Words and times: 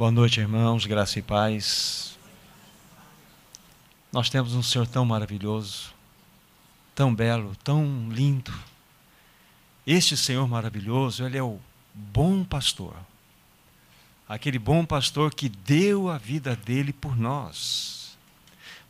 Boa 0.00 0.10
noite, 0.10 0.40
irmãos, 0.40 0.86
graça 0.86 1.18
e 1.18 1.22
paz. 1.22 2.16
Nós 4.10 4.30
temos 4.30 4.54
um 4.54 4.62
Senhor 4.62 4.86
tão 4.86 5.04
maravilhoso, 5.04 5.92
tão 6.94 7.14
belo, 7.14 7.54
tão 7.56 8.08
lindo. 8.08 8.50
Este 9.86 10.16
Senhor 10.16 10.48
maravilhoso, 10.48 11.22
Ele 11.26 11.36
é 11.36 11.42
o 11.42 11.60
bom 11.92 12.42
pastor. 12.42 12.96
Aquele 14.26 14.58
bom 14.58 14.86
pastor 14.86 15.34
que 15.34 15.50
deu 15.50 16.08
a 16.08 16.16
vida 16.16 16.56
dele 16.56 16.94
por 16.94 17.14
nós. 17.14 18.16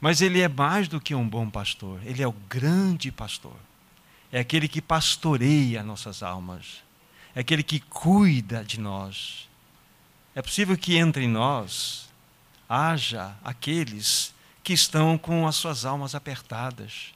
Mas 0.00 0.20
Ele 0.20 0.40
é 0.40 0.48
mais 0.48 0.86
do 0.86 1.00
que 1.00 1.12
um 1.12 1.28
bom 1.28 1.50
pastor, 1.50 2.00
Ele 2.04 2.22
é 2.22 2.28
o 2.28 2.36
grande 2.48 3.10
pastor. 3.10 3.56
É 4.30 4.38
aquele 4.38 4.68
que 4.68 4.80
pastoreia 4.80 5.82
nossas 5.82 6.22
almas, 6.22 6.84
é 7.34 7.40
aquele 7.40 7.64
que 7.64 7.80
cuida 7.80 8.64
de 8.64 8.78
nós 8.78 9.49
é 10.34 10.40
possível 10.42 10.76
que 10.76 10.96
entre 10.96 11.26
nós 11.26 12.08
haja 12.68 13.34
aqueles 13.42 14.32
que 14.62 14.72
estão 14.72 15.18
com 15.18 15.46
as 15.46 15.56
suas 15.56 15.84
almas 15.84 16.14
apertadas, 16.14 17.12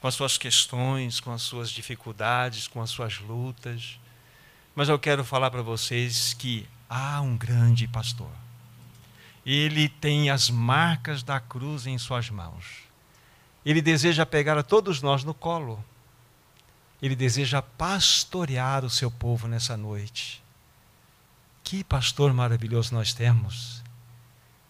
com 0.00 0.08
as 0.08 0.14
suas 0.14 0.36
questões, 0.36 1.20
com 1.20 1.32
as 1.32 1.42
suas 1.42 1.70
dificuldades, 1.70 2.66
com 2.66 2.82
as 2.82 2.90
suas 2.90 3.18
lutas. 3.20 4.00
Mas 4.74 4.88
eu 4.88 4.98
quero 4.98 5.24
falar 5.24 5.50
para 5.50 5.62
vocês 5.62 6.34
que 6.34 6.66
há 6.90 7.20
um 7.20 7.36
grande 7.36 7.86
pastor. 7.86 8.30
Ele 9.44 9.88
tem 9.88 10.28
as 10.28 10.50
marcas 10.50 11.22
da 11.22 11.38
cruz 11.38 11.86
em 11.86 11.96
suas 11.98 12.28
mãos. 12.30 12.64
Ele 13.64 13.80
deseja 13.80 14.26
pegar 14.26 14.58
a 14.58 14.62
todos 14.62 15.00
nós 15.00 15.22
no 15.22 15.32
colo. 15.32 15.84
Ele 17.00 17.14
deseja 17.14 17.62
pastorear 17.62 18.84
o 18.84 18.90
seu 18.90 19.10
povo 19.10 19.46
nessa 19.46 19.76
noite. 19.76 20.42
Que 21.66 21.82
pastor 21.82 22.32
maravilhoso 22.32 22.94
nós 22.94 23.12
temos. 23.12 23.82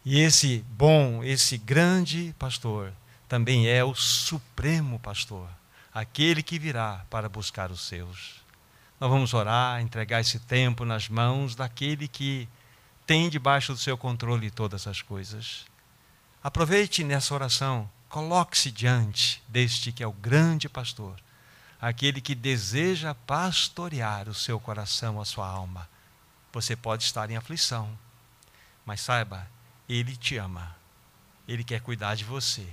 E 0.03 0.19
esse 0.19 0.65
bom, 0.71 1.23
esse 1.23 1.59
grande 1.59 2.35
pastor, 2.39 2.91
também 3.29 3.69
é 3.69 3.85
o 3.85 3.95
supremo 3.95 4.99
pastor, 5.01 5.47
aquele 5.93 6.43
que 6.43 6.59
virá 6.59 7.05
para 7.11 7.29
buscar 7.29 7.71
os 7.71 7.83
seus. 7.87 8.37
Nós 8.99 9.11
vamos 9.11 9.35
orar, 9.35 9.83
entregar 9.83 10.23
esse 10.23 10.39
tempo 10.39 10.87
nas 10.87 11.07
mãos 11.07 11.55
daquele 11.55 12.09
que 12.09 12.49
tem 13.07 13.29
debaixo 13.29 13.75
do 13.75 13.79
seu 13.79 13.99
controle 13.99 14.51
todas 14.51 14.87
as 14.87 15.03
coisas. 15.03 15.67
Aproveite 16.43 17.05
nessa 17.05 17.35
oração, 17.35 17.91
coloque-se 18.09 18.71
diante 18.71 19.43
deste 19.47 19.93
que 19.93 20.03
é 20.03 20.07
o 20.07 20.13
grande 20.13 20.67
pastor, 20.67 21.17
aquele 21.79 22.23
que 22.23 22.35
deseja 22.35 23.15
pastorear 23.15 24.31
o 24.31 24.35
seu 24.35 24.59
coração, 24.59 25.21
a 25.21 25.27
sua 25.27 25.47
alma 25.47 25.95
você 26.57 26.75
pode 26.75 27.05
estar 27.05 27.31
em 27.31 27.37
aflição, 27.37 27.87
mas 28.87 29.03
saiba, 29.03 29.47
Ele 29.87 30.17
te 30.17 30.39
ama, 30.39 30.75
Ele 31.47 31.63
quer 31.63 31.83
cuidar 31.83 32.15
de 32.15 32.25
você. 32.25 32.67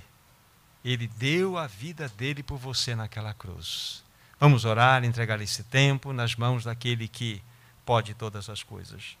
Ele 0.82 1.06
deu 1.06 1.58
a 1.58 1.66
vida 1.66 2.08
dele 2.08 2.42
por 2.42 2.56
você 2.56 2.94
naquela 2.94 3.34
cruz. 3.34 4.02
Vamos 4.40 4.64
orar, 4.64 5.04
entregar 5.04 5.38
esse 5.42 5.64
tempo 5.64 6.14
nas 6.14 6.34
mãos 6.34 6.64
daquele 6.64 7.06
que 7.06 7.42
pode 7.84 8.14
todas 8.14 8.48
as 8.48 8.62
coisas. 8.62 9.18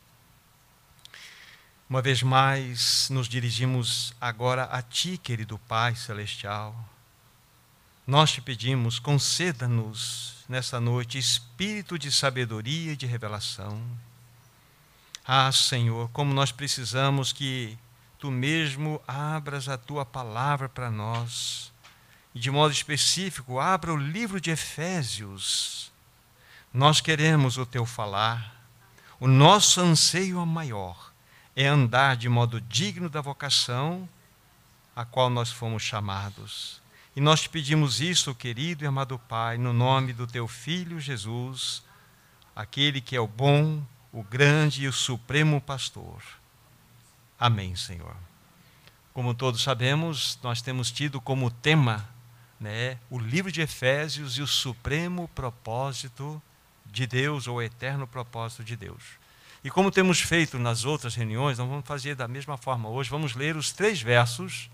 Uma 1.88 2.00
vez 2.00 2.22
mais, 2.22 3.10
nos 3.10 3.28
dirigimos 3.28 4.14
agora 4.18 4.64
a 4.64 4.80
Ti, 4.80 5.18
querido 5.18 5.58
Pai 5.58 5.94
Celestial. 5.94 6.74
Nós 8.06 8.32
te 8.32 8.40
pedimos, 8.40 8.98
conceda-nos 8.98 10.42
nessa 10.48 10.80
noite 10.80 11.18
espírito 11.18 11.98
de 11.98 12.10
sabedoria 12.10 12.92
e 12.92 12.96
de 12.96 13.04
revelação 13.04 13.82
ah, 15.26 15.50
Senhor, 15.50 16.10
como 16.10 16.34
nós 16.34 16.52
precisamos 16.52 17.32
que 17.32 17.78
tu 18.18 18.30
mesmo 18.30 19.00
abras 19.06 19.68
a 19.68 19.78
tua 19.78 20.04
palavra 20.04 20.68
para 20.68 20.90
nós. 20.90 21.72
E 22.34 22.38
de 22.38 22.50
modo 22.50 22.72
específico, 22.72 23.58
abra 23.58 23.92
o 23.92 23.96
livro 23.96 24.40
de 24.40 24.50
Efésios. 24.50 25.92
Nós 26.72 27.00
queremos 27.00 27.56
o 27.56 27.64
teu 27.64 27.86
falar. 27.86 28.66
O 29.18 29.26
nosso 29.26 29.80
anseio 29.80 30.44
maior 30.44 31.12
é 31.56 31.66
andar 31.66 32.16
de 32.16 32.28
modo 32.28 32.60
digno 32.60 33.08
da 33.08 33.20
vocação 33.20 34.08
a 34.94 35.04
qual 35.04 35.30
nós 35.30 35.50
fomos 35.50 35.82
chamados. 35.82 36.82
E 37.16 37.20
nós 37.20 37.42
te 37.42 37.48
pedimos 37.48 38.00
isso, 38.00 38.34
querido 38.34 38.84
e 38.84 38.86
amado 38.86 39.18
Pai, 39.18 39.56
no 39.56 39.72
nome 39.72 40.12
do 40.12 40.26
teu 40.26 40.48
Filho 40.48 41.00
Jesus, 41.00 41.82
aquele 42.54 43.00
que 43.00 43.14
é 43.16 43.20
o 43.20 43.26
bom, 43.26 43.82
o 44.14 44.22
grande 44.22 44.84
e 44.84 44.88
o 44.88 44.92
supremo 44.92 45.60
pastor. 45.60 46.22
Amém, 47.36 47.74
Senhor. 47.74 48.14
Como 49.12 49.34
todos 49.34 49.60
sabemos, 49.60 50.38
nós 50.40 50.62
temos 50.62 50.92
tido 50.92 51.20
como 51.20 51.50
tema 51.50 52.08
né, 52.60 52.96
o 53.10 53.18
livro 53.18 53.50
de 53.50 53.60
Efésios 53.60 54.38
e 54.38 54.42
o 54.42 54.46
supremo 54.46 55.26
propósito 55.34 56.40
de 56.86 57.08
Deus, 57.08 57.48
ou 57.48 57.56
o 57.56 57.62
eterno 57.62 58.06
propósito 58.06 58.62
de 58.62 58.76
Deus. 58.76 59.02
E 59.64 59.70
como 59.70 59.90
temos 59.90 60.20
feito 60.20 60.60
nas 60.60 60.84
outras 60.84 61.16
reuniões, 61.16 61.58
nós 61.58 61.68
vamos 61.68 61.84
fazer 61.84 62.14
da 62.14 62.28
mesma 62.28 62.56
forma 62.56 62.88
hoje. 62.88 63.10
Vamos 63.10 63.34
ler 63.34 63.56
os 63.56 63.72
três 63.72 64.00
versos 64.00 64.70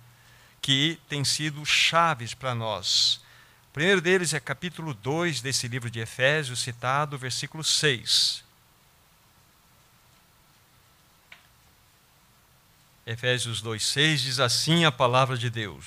que 0.61 0.99
têm 1.09 1.25
sido 1.25 1.65
chaves 1.65 2.35
para 2.35 2.55
nós. 2.55 3.23
O 3.71 3.73
primeiro 3.73 4.03
deles 4.03 4.35
é 4.35 4.41
capítulo 4.41 4.93
2 4.93 5.41
desse 5.41 5.67
livro 5.67 5.91
de 5.91 6.01
Efésios, 6.01 6.61
citado, 6.61 7.17
versículo 7.17 7.65
6. 7.65 8.50
Efésios 13.11 13.61
2,6 13.61 14.19
diz 14.19 14.39
assim 14.39 14.85
a 14.85 14.93
palavra 14.93 15.37
de 15.37 15.51
Deus: 15.51 15.85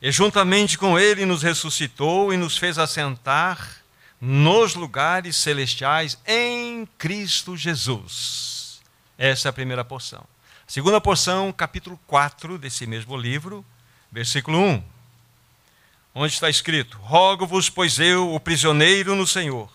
E 0.00 0.12
juntamente 0.12 0.78
com 0.78 0.96
Ele 0.96 1.26
nos 1.26 1.42
ressuscitou 1.42 2.32
e 2.32 2.36
nos 2.36 2.56
fez 2.56 2.78
assentar 2.78 3.82
nos 4.20 4.76
lugares 4.76 5.34
celestiais 5.34 6.16
em 6.24 6.86
Cristo 6.96 7.56
Jesus. 7.56 8.80
Essa 9.18 9.48
é 9.48 9.50
a 9.50 9.52
primeira 9.52 9.84
porção. 9.84 10.20
A 10.20 10.70
segunda 10.70 11.00
porção, 11.00 11.52
capítulo 11.52 11.98
4 12.06 12.56
desse 12.56 12.86
mesmo 12.86 13.16
livro, 13.16 13.66
versículo 14.12 14.56
1, 14.56 14.84
onde 16.14 16.34
está 16.34 16.48
escrito: 16.48 16.98
Rogo-vos, 16.98 17.68
pois 17.68 17.98
eu, 17.98 18.32
o 18.32 18.38
prisioneiro 18.38 19.16
no 19.16 19.26
Senhor, 19.26 19.68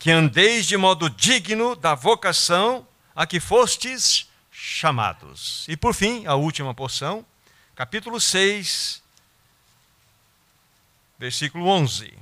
que 0.00 0.10
andeis 0.10 0.66
de 0.66 0.76
modo 0.76 1.08
digno 1.08 1.76
da 1.76 1.94
vocação 1.94 2.84
a 3.14 3.24
que 3.24 3.38
fostes 3.38 4.26
chamados. 4.64 5.66
E 5.68 5.76
por 5.76 5.92
fim, 5.92 6.26
a 6.26 6.34
última 6.34 6.72
porção, 6.72 7.24
capítulo 7.74 8.18
6, 8.18 9.02
versículo 11.18 11.66
11. 11.66 12.18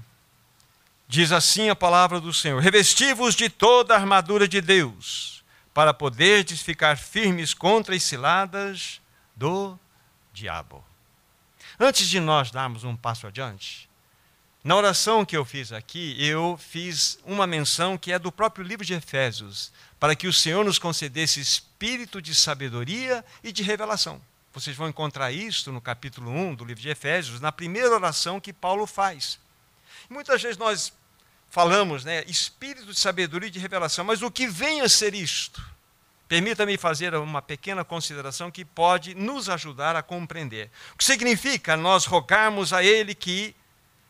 Diz 1.07 1.31
assim 1.31 1.69
a 1.69 1.77
palavra 1.77 2.21
do 2.21 2.33
Senhor: 2.33 2.61
Revesti-vos 2.61 3.37
de 3.37 3.49
toda 3.49 3.95
a 3.95 3.97
armadura 3.97 4.49
de 4.49 4.61
Deus, 4.61 5.45
para 5.73 5.95
poderdes 5.95 6.61
ficar 6.61 6.99
firmes 6.99 7.55
contra 7.55 7.95
as 7.95 8.03
ciladas 8.03 9.01
do 9.37 9.79
diabo. 10.33 10.85
Antes 11.79 12.09
de 12.09 12.19
nós 12.19 12.51
darmos 12.51 12.83
um 12.83 12.97
passo 12.97 13.29
adiante, 13.29 13.89
na 14.65 14.77
oração 14.77 15.25
que 15.25 15.37
eu 15.37 15.45
fiz 15.45 15.73
aqui, 15.73 16.17
eu 16.25 16.57
fiz 16.57 17.19
uma 17.25 17.47
menção 17.49 17.99
que 17.99 18.13
é 18.13 18.19
do 18.19 18.31
próprio 18.31 18.65
livro 18.65 18.85
de 18.85 18.95
Efésios, 18.95 19.73
para 19.99 20.15
que 20.15 20.29
o 20.29 20.33
Senhor 20.33 20.65
nos 20.65 20.79
concedesse 20.79 21.41
espírito 21.41 22.23
de 22.23 22.33
sabedoria 22.33 23.25
e 23.43 23.51
de 23.51 23.63
revelação. 23.63 24.23
Vocês 24.53 24.77
vão 24.77 24.89
encontrar 24.89 25.33
isto 25.33 25.73
no 25.73 25.81
capítulo 25.81 26.31
1 26.31 26.55
do 26.55 26.65
livro 26.65 26.81
de 26.81 26.89
Efésios, 26.89 27.41
na 27.41 27.51
primeira 27.51 27.91
oração 27.91 28.39
que 28.39 28.53
Paulo 28.53 28.87
faz. 28.87 29.41
Muitas 30.09 30.41
vezes 30.41 30.59
nós 30.59 30.93
falamos, 31.51 32.05
né, 32.05 32.23
espírito 32.29 32.87
de 32.87 33.01
sabedoria 33.01 33.49
e 33.49 33.53
de 33.53 33.59
revelação, 33.59 34.05
mas 34.05 34.23
o 34.23 34.31
que 34.31 34.47
vem 34.47 34.81
a 34.83 34.89
ser 34.89 35.13
isto? 35.13 35.61
Permita-me 36.29 36.79
fazer 36.79 37.15
uma 37.15 37.43
pequena 37.43 37.85
consideração 37.85 38.51
que 38.51 38.65
pode 38.65 39.15
nos 39.15 39.49
ajudar 39.49 39.97
a 39.97 40.03
compreender. 40.03 40.71
O 40.95 40.99
que 40.99 41.05
significa 41.05 41.77
nós 41.77 42.07
rogarmos 42.07 42.73
a 42.73 42.83
Ele 42.85 43.15
que 43.15 43.57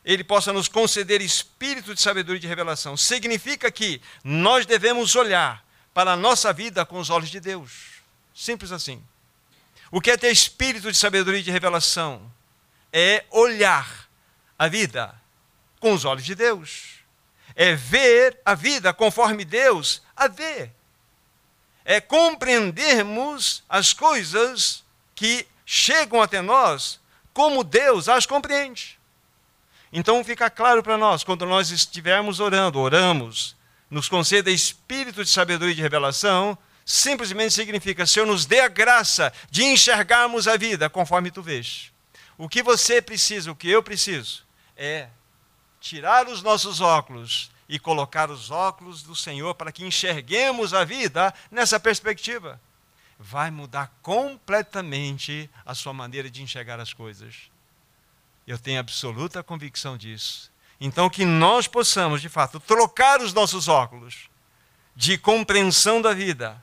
ele 0.04 0.24
possa 0.24 0.52
nos 0.52 0.68
conceder 0.68 1.20
espírito 1.20 1.94
de 1.94 2.00
sabedoria 2.00 2.38
e 2.38 2.40
de 2.40 2.46
revelação. 2.46 2.96
Significa 2.96 3.70
que 3.70 4.00
nós 4.24 4.66
devemos 4.66 5.14
olhar 5.14 5.64
para 5.94 6.12
a 6.12 6.16
nossa 6.16 6.52
vida 6.52 6.84
com 6.84 6.98
os 6.98 7.10
olhos 7.10 7.30
de 7.30 7.38
Deus. 7.38 8.02
Simples 8.34 8.72
assim. 8.72 9.02
O 9.90 10.00
que 10.00 10.10
é 10.10 10.16
ter 10.16 10.32
espírito 10.32 10.90
de 10.90 10.96
sabedoria 10.96 11.40
e 11.40 11.44
de 11.44 11.50
revelação? 11.50 12.32
É 12.92 13.24
olhar 13.30 14.08
a 14.58 14.66
vida 14.66 15.14
com 15.78 15.92
os 15.92 16.04
olhos 16.04 16.24
de 16.24 16.34
Deus. 16.34 17.02
É 17.54 17.74
ver 17.74 18.40
a 18.44 18.54
vida 18.54 18.92
conforme 18.92 19.44
Deus 19.44 20.02
a 20.16 20.26
vê. 20.26 20.70
É 21.84 22.00
compreendermos 22.00 23.62
as 23.68 23.92
coisas 23.92 24.82
que 25.14 25.46
chegam 25.66 26.20
até 26.22 26.40
nós 26.40 26.98
como 27.32 27.62
Deus 27.62 28.08
as 28.08 28.26
compreende. 28.26 28.98
Então 29.92 30.24
fica 30.24 30.48
claro 30.48 30.82
para 30.82 30.96
nós, 30.96 31.22
quando 31.22 31.44
nós 31.44 31.70
estivermos 31.70 32.40
orando, 32.40 32.78
oramos, 32.78 33.54
nos 33.90 34.08
conceda 34.08 34.50
espírito 34.50 35.22
de 35.22 35.28
sabedoria 35.28 35.72
e 35.72 35.76
de 35.76 35.82
revelação, 35.82 36.56
simplesmente 36.84 37.52
significa: 37.52 38.06
Senhor, 38.06 38.24
nos 38.24 38.46
dê 38.46 38.60
a 38.60 38.68
graça 38.68 39.30
de 39.50 39.64
enxergarmos 39.64 40.48
a 40.48 40.56
vida 40.56 40.88
conforme 40.88 41.30
tu 41.30 41.42
vês. 41.42 41.92
O 42.38 42.48
que 42.48 42.62
você 42.62 43.02
precisa, 43.02 43.52
o 43.52 43.54
que 43.56 43.68
eu 43.68 43.82
preciso, 43.82 44.44
é 44.76 45.08
tirar 45.78 46.26
os 46.26 46.42
nossos 46.42 46.80
óculos 46.80 47.50
e 47.68 47.78
colocar 47.78 48.30
os 48.30 48.50
óculos 48.50 49.02
do 49.02 49.14
Senhor 49.14 49.54
para 49.54 49.70
que 49.70 49.84
enxerguemos 49.84 50.72
a 50.72 50.84
vida 50.84 51.32
nessa 51.50 51.78
perspectiva. 51.78 52.58
Vai 53.18 53.50
mudar 53.50 53.92
completamente 54.02 55.50
a 55.64 55.74
sua 55.74 55.92
maneira 55.92 56.30
de 56.30 56.42
enxergar 56.42 56.80
as 56.80 56.92
coisas. 56.94 57.51
Eu 58.46 58.58
tenho 58.58 58.80
absoluta 58.80 59.42
convicção 59.42 59.96
disso. 59.96 60.50
Então, 60.80 61.08
que 61.08 61.24
nós 61.24 61.68
possamos, 61.68 62.20
de 62.20 62.28
fato, 62.28 62.58
trocar 62.58 63.20
os 63.20 63.32
nossos 63.32 63.68
óculos 63.68 64.28
de 64.96 65.16
compreensão 65.16 66.02
da 66.02 66.12
vida 66.12 66.60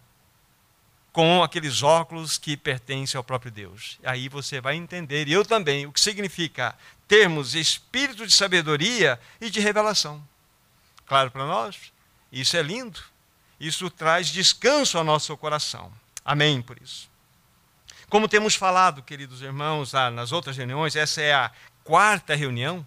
com 1.11 1.41
aqueles 1.41 1.81
óculos 1.81 2.37
que 2.37 2.55
pertencem 2.55 3.17
ao 3.17 3.23
próprio 3.23 3.51
Deus. 3.51 3.97
Aí 4.03 4.29
você 4.29 4.61
vai 4.61 4.75
entender, 4.75 5.27
e 5.27 5.33
eu 5.33 5.43
também, 5.43 5.85
o 5.85 5.91
que 5.91 5.99
significa 5.99 6.75
termos 7.07 7.55
espírito 7.55 8.27
de 8.27 8.33
sabedoria 8.33 9.19
e 9.41 9.49
de 9.49 9.59
revelação. 9.59 10.23
Claro 11.05 11.31
para 11.31 11.45
nós? 11.45 11.91
Isso 12.31 12.55
é 12.55 12.61
lindo. 12.61 12.99
Isso 13.59 13.89
traz 13.89 14.27
descanso 14.27 14.97
ao 14.97 15.03
nosso 15.03 15.35
coração. 15.35 15.91
Amém 16.23 16.61
por 16.61 16.79
isso. 16.81 17.09
Como 18.09 18.27
temos 18.27 18.55
falado, 18.55 19.03
queridos 19.03 19.41
irmãos, 19.41 19.93
nas 19.93 20.31
outras 20.31 20.57
reuniões, 20.57 20.95
essa 20.95 21.21
é 21.21 21.33
a 21.33 21.51
quarta 21.89 22.35
reunião 22.35 22.85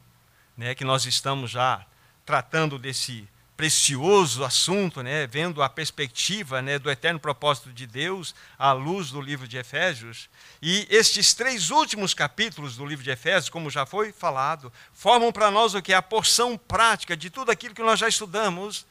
né, 0.56 0.76
que 0.76 0.84
nós 0.84 1.06
estamos 1.06 1.50
já 1.50 1.84
tratando 2.25 2.78
desse 2.78 3.28
precioso 3.56 4.44
assunto, 4.44 5.02
né, 5.02 5.26
vendo 5.26 5.60
a 5.60 5.69
perspectiva 5.69 6.62
né, 6.62 6.78
do 6.78 6.88
eterno 6.88 7.19
propósito 7.19 7.72
de 7.72 7.84
Deus 7.84 8.32
à 8.56 8.70
luz 8.70 9.10
do 9.10 9.20
livro 9.20 9.49
de 9.49 9.58
Efésios. 9.58 10.31
E 10.62 10.87
estes 10.88 11.34
três 11.34 11.70
últimos 11.70 12.14
capítulos 12.14 12.76
do 12.76 12.87
livro 12.87 13.02
de 13.02 13.10
Efésios, 13.10 13.50
como 13.50 13.70
já 13.70 13.84
foi 13.84 14.12
falado, 14.12 14.72
formam 14.93 15.32
para 15.32 15.50
nós 15.50 15.75
o 15.75 15.82
que 15.82 15.93
é 15.93 15.96
a 15.96 16.00
porção 16.00 16.56
prática 16.56 17.16
de 17.16 17.28
tudo 17.28 17.50
aquilo 17.50 17.75
que 17.75 17.82
nós 17.82 17.99
já 17.99 18.08
estudamos, 18.08 18.87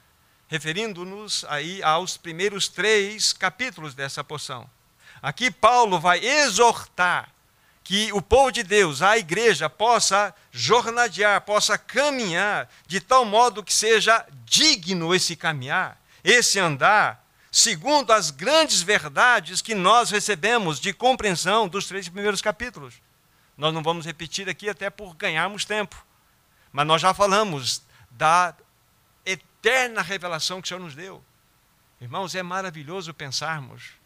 referindo-nos 0.49 1.45
aí 1.47 1.81
aos 1.81 2.17
primeiros 2.17 2.67
três 2.67 3.31
capítulos 3.31 3.95
dessa 3.95 4.25
porção. 4.25 4.69
Aqui 5.21 5.49
Paulo 5.49 6.01
vai 6.01 6.19
exortar 6.19 7.31
que 7.83 8.11
o 8.13 8.21
povo 8.21 8.51
de 8.51 8.63
Deus, 8.63 9.01
a 9.01 9.17
igreja, 9.17 9.69
possa 9.69 10.33
jornadear, 10.51 11.41
possa 11.41 11.77
caminhar 11.77 12.69
de 12.87 12.99
tal 12.99 13.25
modo 13.25 13.63
que 13.63 13.73
seja 13.73 14.25
digno 14.45 15.13
esse 15.13 15.35
caminhar, 15.35 15.99
esse 16.23 16.59
andar, 16.59 17.25
segundo 17.51 18.11
as 18.11 18.29
grandes 18.29 18.81
verdades 18.81 19.61
que 19.61 19.75
nós 19.75 20.11
recebemos 20.11 20.79
de 20.79 20.93
compreensão 20.93 21.67
dos 21.67 21.87
três 21.87 22.07
primeiros 22.07 22.41
capítulos. 22.41 22.95
Nós 23.57 23.73
não 23.73 23.83
vamos 23.83 24.05
repetir 24.05 24.47
aqui 24.47 24.69
até 24.69 24.89
por 24.89 25.15
ganharmos 25.15 25.65
tempo, 25.65 26.05
mas 26.71 26.87
nós 26.87 27.01
já 27.01 27.13
falamos 27.13 27.81
da 28.11 28.55
eterna 29.25 30.01
revelação 30.01 30.61
que 30.61 30.65
o 30.65 30.69
Senhor 30.69 30.79
nos 30.79 30.95
deu. 30.95 31.23
Irmãos, 31.99 32.33
é 32.35 32.41
maravilhoso 32.41 33.13
pensarmos 33.13 34.00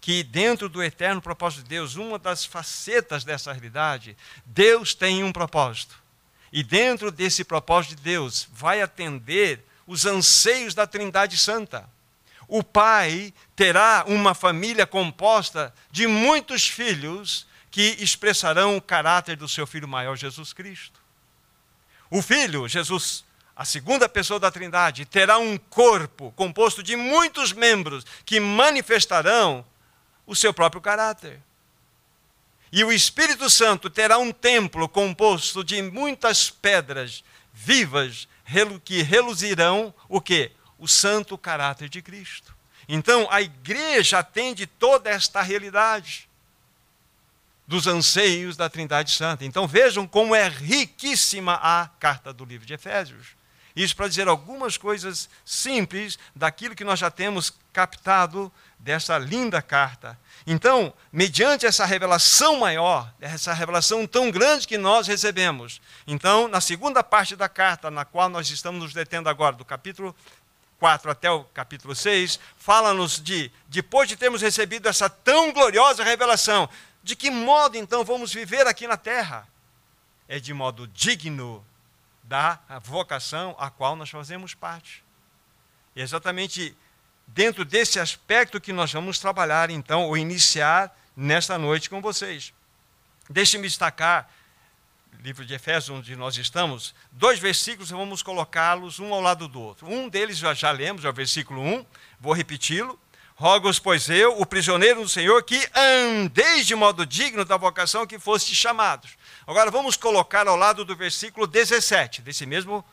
que 0.00 0.22
dentro 0.22 0.68
do 0.68 0.82
eterno 0.82 1.20
propósito 1.20 1.62
de 1.62 1.68
Deus, 1.68 1.96
uma 1.96 2.18
das 2.18 2.44
facetas 2.44 3.22
dessa 3.22 3.52
realidade, 3.52 4.16
Deus 4.46 4.94
tem 4.94 5.22
um 5.22 5.32
propósito. 5.32 6.00
E 6.52 6.62
dentro 6.62 7.10
desse 7.10 7.44
propósito 7.44 7.96
de 7.96 8.02
Deus, 8.02 8.48
vai 8.52 8.80
atender 8.80 9.64
os 9.86 10.06
anseios 10.06 10.74
da 10.74 10.86
Trindade 10.86 11.36
Santa. 11.36 11.88
O 12.48 12.64
pai 12.64 13.32
terá 13.54 14.04
uma 14.08 14.34
família 14.34 14.86
composta 14.86 15.72
de 15.90 16.06
muitos 16.06 16.66
filhos 16.66 17.46
que 17.70 17.96
expressarão 18.00 18.76
o 18.76 18.82
caráter 18.82 19.36
do 19.36 19.48
seu 19.48 19.66
filho 19.66 19.86
maior, 19.86 20.16
Jesus 20.16 20.52
Cristo. 20.52 20.98
O 22.10 22.20
filho, 22.20 22.66
Jesus, 22.66 23.24
a 23.54 23.64
segunda 23.64 24.08
pessoa 24.08 24.40
da 24.40 24.50
Trindade, 24.50 25.04
terá 25.04 25.38
um 25.38 25.56
corpo 25.56 26.32
composto 26.32 26.82
de 26.82 26.96
muitos 26.96 27.52
membros 27.52 28.04
que 28.24 28.40
manifestarão 28.40 29.64
o 30.30 30.36
seu 30.36 30.54
próprio 30.54 30.80
caráter. 30.80 31.42
E 32.70 32.84
o 32.84 32.92
Espírito 32.92 33.50
Santo 33.50 33.90
terá 33.90 34.16
um 34.16 34.30
templo 34.30 34.88
composto 34.88 35.64
de 35.64 35.82
muitas 35.82 36.48
pedras 36.48 37.24
vivas 37.52 38.28
que 38.84 39.02
reluzirão 39.02 39.92
o 40.08 40.20
que? 40.20 40.52
O 40.78 40.86
santo 40.86 41.36
caráter 41.36 41.88
de 41.88 42.00
Cristo. 42.00 42.54
Então, 42.88 43.26
a 43.28 43.42
igreja 43.42 44.20
atende 44.20 44.68
toda 44.68 45.10
esta 45.10 45.42
realidade 45.42 46.28
dos 47.66 47.88
anseios 47.88 48.56
da 48.56 48.70
Trindade 48.70 49.10
Santa. 49.10 49.44
Então, 49.44 49.66
vejam 49.66 50.06
como 50.06 50.32
é 50.32 50.48
riquíssima 50.48 51.54
a 51.60 51.88
carta 51.98 52.32
do 52.32 52.44
livro 52.44 52.64
de 52.64 52.74
Efésios. 52.74 53.34
Isso 53.74 53.96
para 53.96 54.06
dizer 54.06 54.28
algumas 54.28 54.76
coisas 54.76 55.28
simples 55.44 56.20
daquilo 56.36 56.76
que 56.76 56.84
nós 56.84 57.00
já 57.00 57.10
temos 57.10 57.52
captado 57.72 58.52
dessa 58.80 59.18
linda 59.18 59.60
carta. 59.62 60.18
Então, 60.46 60.92
mediante 61.12 61.66
essa 61.66 61.84
revelação 61.84 62.58
maior, 62.58 63.12
essa 63.20 63.52
revelação 63.52 64.06
tão 64.06 64.30
grande 64.30 64.66
que 64.66 64.78
nós 64.78 65.06
recebemos, 65.06 65.80
então, 66.06 66.48
na 66.48 66.60
segunda 66.60 67.04
parte 67.04 67.36
da 67.36 67.48
carta, 67.48 67.90
na 67.90 68.04
qual 68.04 68.28
nós 68.28 68.50
estamos 68.50 68.82
nos 68.82 68.94
detendo 68.94 69.28
agora, 69.28 69.54
do 69.54 69.64
capítulo 69.64 70.16
4 70.78 71.10
até 71.10 71.30
o 71.30 71.44
capítulo 71.44 71.94
6, 71.94 72.40
fala-nos 72.56 73.20
de, 73.20 73.52
depois 73.68 74.08
de 74.08 74.16
termos 74.16 74.40
recebido 74.40 74.88
essa 74.88 75.10
tão 75.10 75.52
gloriosa 75.52 76.02
revelação, 76.02 76.68
de 77.02 77.14
que 77.14 77.30
modo 77.30 77.76
então 77.76 78.02
vamos 78.02 78.32
viver 78.32 78.66
aqui 78.66 78.86
na 78.86 78.96
terra? 78.96 79.46
É 80.26 80.40
de 80.40 80.54
modo 80.54 80.86
digno 80.88 81.64
da 82.22 82.58
vocação 82.82 83.54
a 83.58 83.68
qual 83.68 83.94
nós 83.94 84.08
fazemos 84.08 84.54
parte. 84.54 85.04
E 85.94 86.00
é 86.00 86.04
exatamente 86.04 86.74
dentro 87.34 87.64
desse 87.64 87.98
aspecto 87.98 88.60
que 88.60 88.72
nós 88.72 88.92
vamos 88.92 89.18
trabalhar, 89.18 89.70
então, 89.70 90.06
ou 90.06 90.16
iniciar 90.16 90.96
nesta 91.16 91.56
noite 91.58 91.88
com 91.88 92.00
vocês. 92.00 92.52
Deixe-me 93.28 93.68
destacar, 93.68 94.28
livro 95.22 95.44
de 95.44 95.54
Efésios, 95.54 95.98
onde 95.98 96.16
nós 96.16 96.36
estamos, 96.36 96.94
dois 97.12 97.38
versículos, 97.38 97.90
vamos 97.90 98.22
colocá-los 98.22 98.98
um 98.98 99.12
ao 99.14 99.20
lado 99.20 99.46
do 99.46 99.60
outro. 99.60 99.86
Um 99.88 100.08
deles 100.08 100.38
já, 100.38 100.54
já 100.54 100.70
lemos, 100.70 101.04
é 101.04 101.08
o 101.08 101.12
versículo 101.12 101.60
1, 101.60 101.86
vou 102.20 102.32
repeti-lo. 102.32 102.98
Rogo-os, 103.36 103.78
pois 103.78 104.10
eu, 104.10 104.38
o 104.38 104.44
prisioneiro 104.44 105.00
do 105.00 105.08
Senhor, 105.08 105.42
que 105.42 105.66
andeis 105.74 106.66
de 106.66 106.74
modo 106.74 107.06
digno 107.06 107.42
da 107.42 107.56
vocação 107.56 108.06
que 108.06 108.18
foste 108.18 108.54
chamados. 108.54 109.16
Agora 109.46 109.70
vamos 109.70 109.96
colocar 109.96 110.46
ao 110.46 110.56
lado 110.56 110.84
do 110.84 110.94
versículo 110.94 111.46
17, 111.46 112.20
desse 112.20 112.44
mesmo 112.44 112.84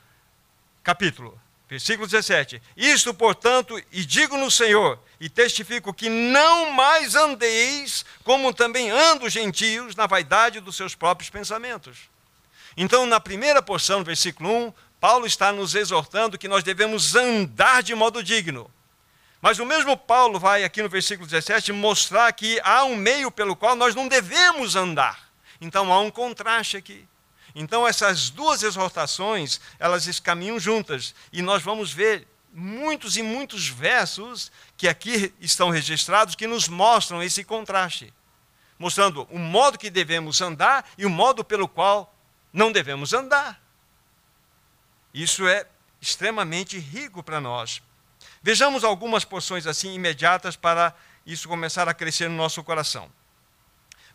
capítulo. 0.81 1.37
Versículo 1.69 2.07
17: 2.07 2.61
Isto, 2.77 3.13
portanto, 3.13 3.77
e 3.91 4.05
digo 4.05 4.37
no 4.37 4.49
Senhor, 4.49 4.97
e 5.19 5.29
testifico 5.29 5.93
que 5.93 6.09
não 6.09 6.71
mais 6.71 7.15
andeis 7.15 8.05
como 8.23 8.53
também 8.53 8.89
andam 8.89 9.27
os 9.27 9.33
gentios 9.33 9.95
na 9.95 10.07
vaidade 10.07 10.61
dos 10.61 10.77
seus 10.77 10.95
próprios 10.95 11.29
pensamentos. 11.29 12.09
Então, 12.75 13.05
na 13.05 13.19
primeira 13.19 13.61
porção, 13.61 14.03
versículo 14.03 14.67
1, 14.67 14.73
Paulo 14.99 15.25
está 15.25 15.51
nos 15.51 15.75
exortando 15.75 16.37
que 16.37 16.47
nós 16.47 16.63
devemos 16.63 17.15
andar 17.15 17.83
de 17.83 17.93
modo 17.93 18.23
digno. 18.23 18.71
Mas 19.41 19.59
o 19.59 19.65
mesmo 19.65 19.95
Paulo 19.97 20.39
vai 20.39 20.63
aqui 20.63 20.81
no 20.81 20.89
versículo 20.89 21.27
17 21.27 21.71
mostrar 21.71 22.31
que 22.33 22.59
há 22.63 22.83
um 22.85 22.95
meio 22.95 23.29
pelo 23.29 23.55
qual 23.55 23.75
nós 23.75 23.93
não 23.93 24.07
devemos 24.07 24.75
andar. 24.75 25.29
Então 25.59 25.91
há 25.91 25.99
um 25.99 26.09
contraste 26.09 26.77
aqui. 26.77 27.05
Então 27.59 27.87
essas 27.87 28.29
duas 28.29 28.61
exortações, 28.61 29.59
elas 29.79 30.19
caminham 30.19 30.59
juntas 30.59 31.15
e 31.33 31.41
nós 31.41 31.63
vamos 31.63 31.91
ver 31.91 32.27
muitos 32.53 33.17
e 33.17 33.23
muitos 33.23 33.67
versos 33.67 34.51
que 34.77 34.87
aqui 34.87 35.33
estão 35.41 35.71
registrados 35.71 36.35
que 36.35 36.45
nos 36.45 36.67
mostram 36.67 37.21
esse 37.23 37.43
contraste, 37.43 38.13
mostrando 38.77 39.27
o 39.31 39.39
modo 39.39 39.79
que 39.79 39.89
devemos 39.89 40.39
andar 40.39 40.87
e 40.99 41.03
o 41.03 41.09
modo 41.09 41.43
pelo 41.43 41.67
qual 41.67 42.15
não 42.53 42.71
devemos 42.71 43.11
andar. 43.11 43.59
Isso 45.11 45.47
é 45.47 45.65
extremamente 45.99 46.77
rico 46.77 47.23
para 47.23 47.41
nós. 47.41 47.81
Vejamos 48.39 48.83
algumas 48.83 49.25
porções 49.25 49.65
assim 49.65 49.95
imediatas 49.95 50.55
para 50.55 50.93
isso 51.25 51.49
começar 51.49 51.89
a 51.89 51.93
crescer 51.95 52.29
no 52.29 52.35
nosso 52.35 52.63
coração. 52.63 53.11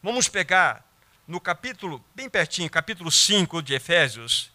Vamos 0.00 0.28
pegar 0.28 0.91
no 1.32 1.40
capítulo, 1.40 2.04
bem 2.14 2.28
pertinho, 2.28 2.68
capítulo 2.68 3.10
5 3.10 3.62
de 3.62 3.72
Efésios, 3.72 4.50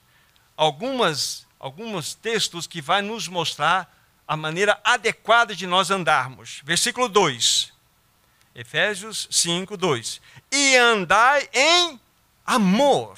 algumas, 0.56 1.48
alguns 1.60 2.14
textos 2.14 2.68
que 2.68 2.84
vai 2.84 3.02
nos 3.02 3.28
mostrar 3.28 3.92
a 4.28 4.38
maneira 4.38 4.80
adequada 4.84 5.56
de 5.56 5.66
nós 5.66 5.90
andarmos. 5.90 6.62
Versículo 6.64 7.10
2. 7.10 7.74
Efésios 8.54 9.28
5, 9.32 9.76
2. 9.76 10.22
E 10.52 10.76
andai 10.76 11.50
em 11.52 12.00
amor. 12.46 13.18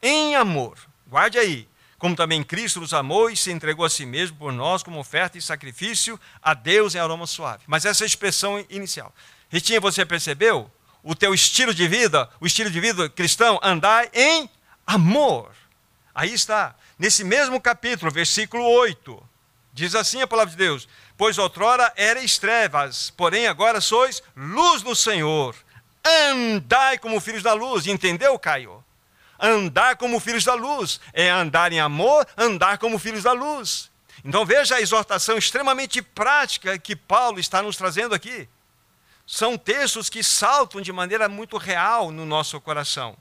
Em 0.00 0.36
amor. 0.36 0.78
Guarde 1.08 1.40
aí. 1.40 1.68
como 1.98 2.14
também 2.14 2.44
Cristo 2.44 2.80
nos 2.80 2.94
amou 2.94 3.28
e 3.28 3.36
se 3.36 3.50
entregou 3.50 3.84
a 3.84 3.90
si 3.90 4.06
mesmo 4.06 4.36
por 4.36 4.52
nós 4.52 4.84
como 4.84 5.00
oferta 5.00 5.36
e 5.36 5.42
sacrifício 5.42 6.20
a 6.40 6.54
Deus 6.54 6.94
em 6.94 7.00
aroma 7.00 7.26
suave. 7.26 7.64
Mas 7.66 7.84
essa 7.84 8.04
é 8.04 8.06
a 8.06 8.06
expressão 8.06 8.64
inicial. 8.70 9.12
Ritinha, 9.50 9.80
você 9.80 10.06
percebeu? 10.06 10.70
O 11.02 11.14
teu 11.14 11.32
estilo 11.32 11.72
de 11.72 11.88
vida, 11.88 12.28
o 12.40 12.46
estilo 12.46 12.70
de 12.70 12.80
vida 12.80 13.08
cristão, 13.08 13.58
andar 13.62 14.08
em 14.12 14.48
amor. 14.86 15.50
Aí 16.14 16.32
está, 16.34 16.74
nesse 16.98 17.24
mesmo 17.24 17.60
capítulo, 17.60 18.10
versículo 18.10 18.64
8. 18.64 19.22
Diz 19.72 19.94
assim 19.94 20.20
a 20.20 20.26
palavra 20.26 20.50
de 20.50 20.56
Deus: 20.56 20.88
Pois 21.16 21.38
outrora 21.38 21.92
erais 21.96 22.38
trevas, 22.38 23.10
porém 23.10 23.46
agora 23.46 23.80
sois 23.80 24.22
luz 24.36 24.82
do 24.82 24.94
Senhor. 24.94 25.54
Andai 26.04 26.98
como 26.98 27.20
filhos 27.20 27.42
da 27.42 27.52
luz. 27.52 27.86
Entendeu, 27.86 28.38
Caio? 28.38 28.84
Andar 29.38 29.96
como 29.96 30.20
filhos 30.20 30.44
da 30.44 30.54
luz 30.54 31.00
é 31.12 31.30
andar 31.30 31.72
em 31.72 31.80
amor, 31.80 32.26
andar 32.36 32.78
como 32.78 32.98
filhos 32.98 33.22
da 33.22 33.32
luz. 33.32 33.90
Então 34.24 34.44
veja 34.44 34.76
a 34.76 34.80
exortação 34.80 35.38
extremamente 35.38 36.02
prática 36.02 36.78
que 36.78 36.94
Paulo 36.94 37.40
está 37.40 37.62
nos 37.62 37.76
trazendo 37.76 38.14
aqui. 38.14 38.48
São 39.32 39.56
textos 39.56 40.10
que 40.10 40.24
saltam 40.24 40.80
de 40.80 40.92
maneira 40.92 41.28
muito 41.28 41.56
real 41.56 42.10
no 42.10 42.26
nosso 42.26 42.60
coração. 42.60 43.16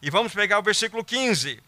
E 0.00 0.08
vamos 0.08 0.32
pegar 0.32 0.58
o 0.58 0.62
versículo 0.62 1.04
15. 1.04 1.62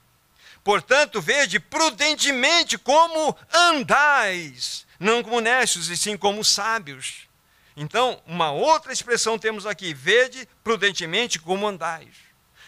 Portanto, 0.64 1.20
vede 1.20 1.60
prudentemente 1.60 2.78
como 2.78 3.36
andais, 3.52 4.86
não 4.98 5.22
como 5.22 5.42
necios, 5.42 5.90
e 5.90 5.96
sim 5.96 6.16
como 6.16 6.42
sábios. 6.42 7.28
Então, 7.76 8.18
uma 8.26 8.50
outra 8.50 8.94
expressão 8.94 9.38
temos 9.38 9.66
aqui: 9.66 9.92
vede 9.92 10.48
prudentemente 10.64 11.38
como 11.38 11.66
andais 11.66 12.16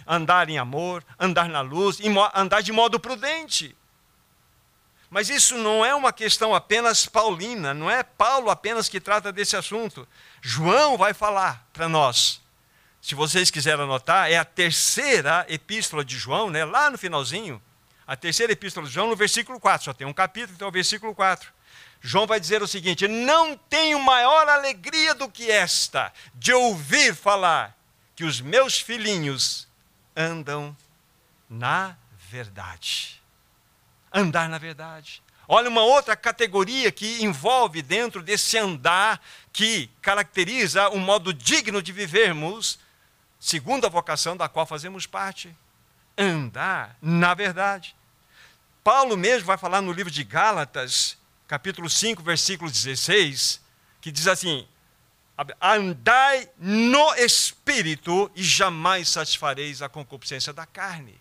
andar 0.07 0.51
em 0.51 0.59
amor, 0.59 1.03
andar 1.19 1.49
na 1.49 1.63
luz, 1.63 1.99
andar 2.35 2.61
de 2.61 2.71
modo 2.71 3.01
prudente. 3.01 3.75
Mas 5.09 5.31
isso 5.31 5.57
não 5.57 5.83
é 5.83 5.95
uma 5.95 6.13
questão 6.13 6.55
apenas 6.55 7.07
paulina, 7.07 7.73
não 7.73 7.91
é 7.91 8.03
Paulo 8.03 8.51
apenas 8.51 8.91
que 8.91 9.01
trata 9.01 9.33
desse 9.33 9.57
assunto. 9.57 10.07
João 10.41 10.97
vai 10.97 11.15
falar 11.15 11.67
para 11.73 11.89
nós. 11.89 12.41
Se 13.01 13.15
vocês 13.15 13.51
quiserem 13.51 13.85
anotar, 13.85 14.31
é 14.31 14.37
a 14.37 14.45
terceira 14.45 15.47
epístola 15.49 16.05
de 16.05 16.17
João, 16.19 16.51
né, 16.51 16.65
lá 16.65 16.91
no 16.91 16.99
finalzinho. 16.99 17.63
A 18.07 18.17
terceira 18.17 18.53
epístola 18.53 18.87
de 18.87 18.93
João, 18.93 19.09
no 19.09 19.17
versículo 19.17 19.61
4. 19.61 19.85
Só 19.85 19.93
tem 19.93 20.07
um 20.07 20.13
capítulo, 20.13 20.55
então 20.55 20.67
é 20.67 20.69
o 20.71 20.73
versículo 20.73 21.15
4. 21.15 21.53
João 22.01 22.27
vai 22.27 22.41
dizer 22.41 22.63
o 22.63 22.67
seguinte: 22.67 23.07
Não 23.07 23.57
tenho 23.57 23.99
maior 24.01 24.49
alegria 24.49 25.15
do 25.15 25.29
que 25.29 25.51
esta, 25.51 26.13
de 26.35 26.53
ouvir 26.53 27.15
falar 27.15 27.77
que 28.15 28.25
os 28.25 28.41
meus 28.41 28.81
filhinhos 28.81 29.69
andam 30.17 30.77
na 31.49 31.97
verdade. 32.31 33.23
Andar 34.13 34.49
na 34.49 34.59
verdade. 34.59 35.23
Olha, 35.51 35.71
uma 35.71 35.83
outra 35.83 36.15
categoria 36.15 36.93
que 36.93 37.25
envolve 37.25 37.81
dentro 37.81 38.23
desse 38.23 38.59
andar 38.59 39.19
que 39.51 39.89
caracteriza 40.03 40.91
um 40.91 40.99
modo 40.99 41.33
digno 41.33 41.81
de 41.81 41.91
vivermos, 41.91 42.79
segundo 43.41 43.87
a 43.87 43.89
vocação 43.89 44.37
da 44.37 44.47
qual 44.47 44.67
fazemos 44.67 45.07
parte. 45.07 45.57
Andar 46.19 46.99
na 47.01 47.33
verdade. 47.33 47.97
Paulo 48.85 49.17
mesmo 49.17 49.47
vai 49.47 49.57
falar 49.57 49.81
no 49.81 49.91
livro 49.91 50.13
de 50.13 50.23
Gálatas, 50.23 51.17
capítulo 51.47 51.89
5, 51.89 52.23
versículo 52.23 52.71
16, 52.71 53.59
que 54.03 54.13
diz 54.13 54.27
assim: 54.27 54.69
Andai 55.63 56.47
no 56.59 57.15
espírito 57.15 58.31
e 58.37 58.43
jamais 58.43 59.09
satisfareis 59.09 59.81
a 59.81 59.89
concupiscência 59.89 60.53
da 60.53 60.67
carne. 60.67 61.19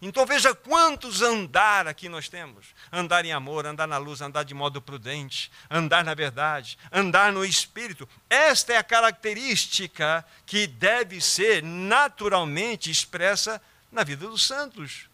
Então 0.00 0.24
veja 0.24 0.54
quantos 0.54 1.22
andar 1.22 1.86
aqui 1.86 2.08
nós 2.08 2.28
temos: 2.28 2.66
andar 2.92 3.24
em 3.24 3.32
amor, 3.32 3.66
andar 3.66 3.86
na 3.86 3.98
luz, 3.98 4.20
andar 4.20 4.44
de 4.44 4.54
modo 4.54 4.80
prudente, 4.80 5.50
andar 5.70 6.04
na 6.04 6.14
verdade, 6.14 6.78
andar 6.92 7.32
no 7.32 7.44
espírito. 7.44 8.08
Esta 8.28 8.74
é 8.74 8.76
a 8.76 8.84
característica 8.84 10.24
que 10.46 10.66
deve 10.66 11.20
ser 11.20 11.62
naturalmente 11.62 12.90
expressa 12.90 13.60
na 13.90 14.04
vida 14.04 14.26
dos 14.26 14.46
santos. 14.46 15.08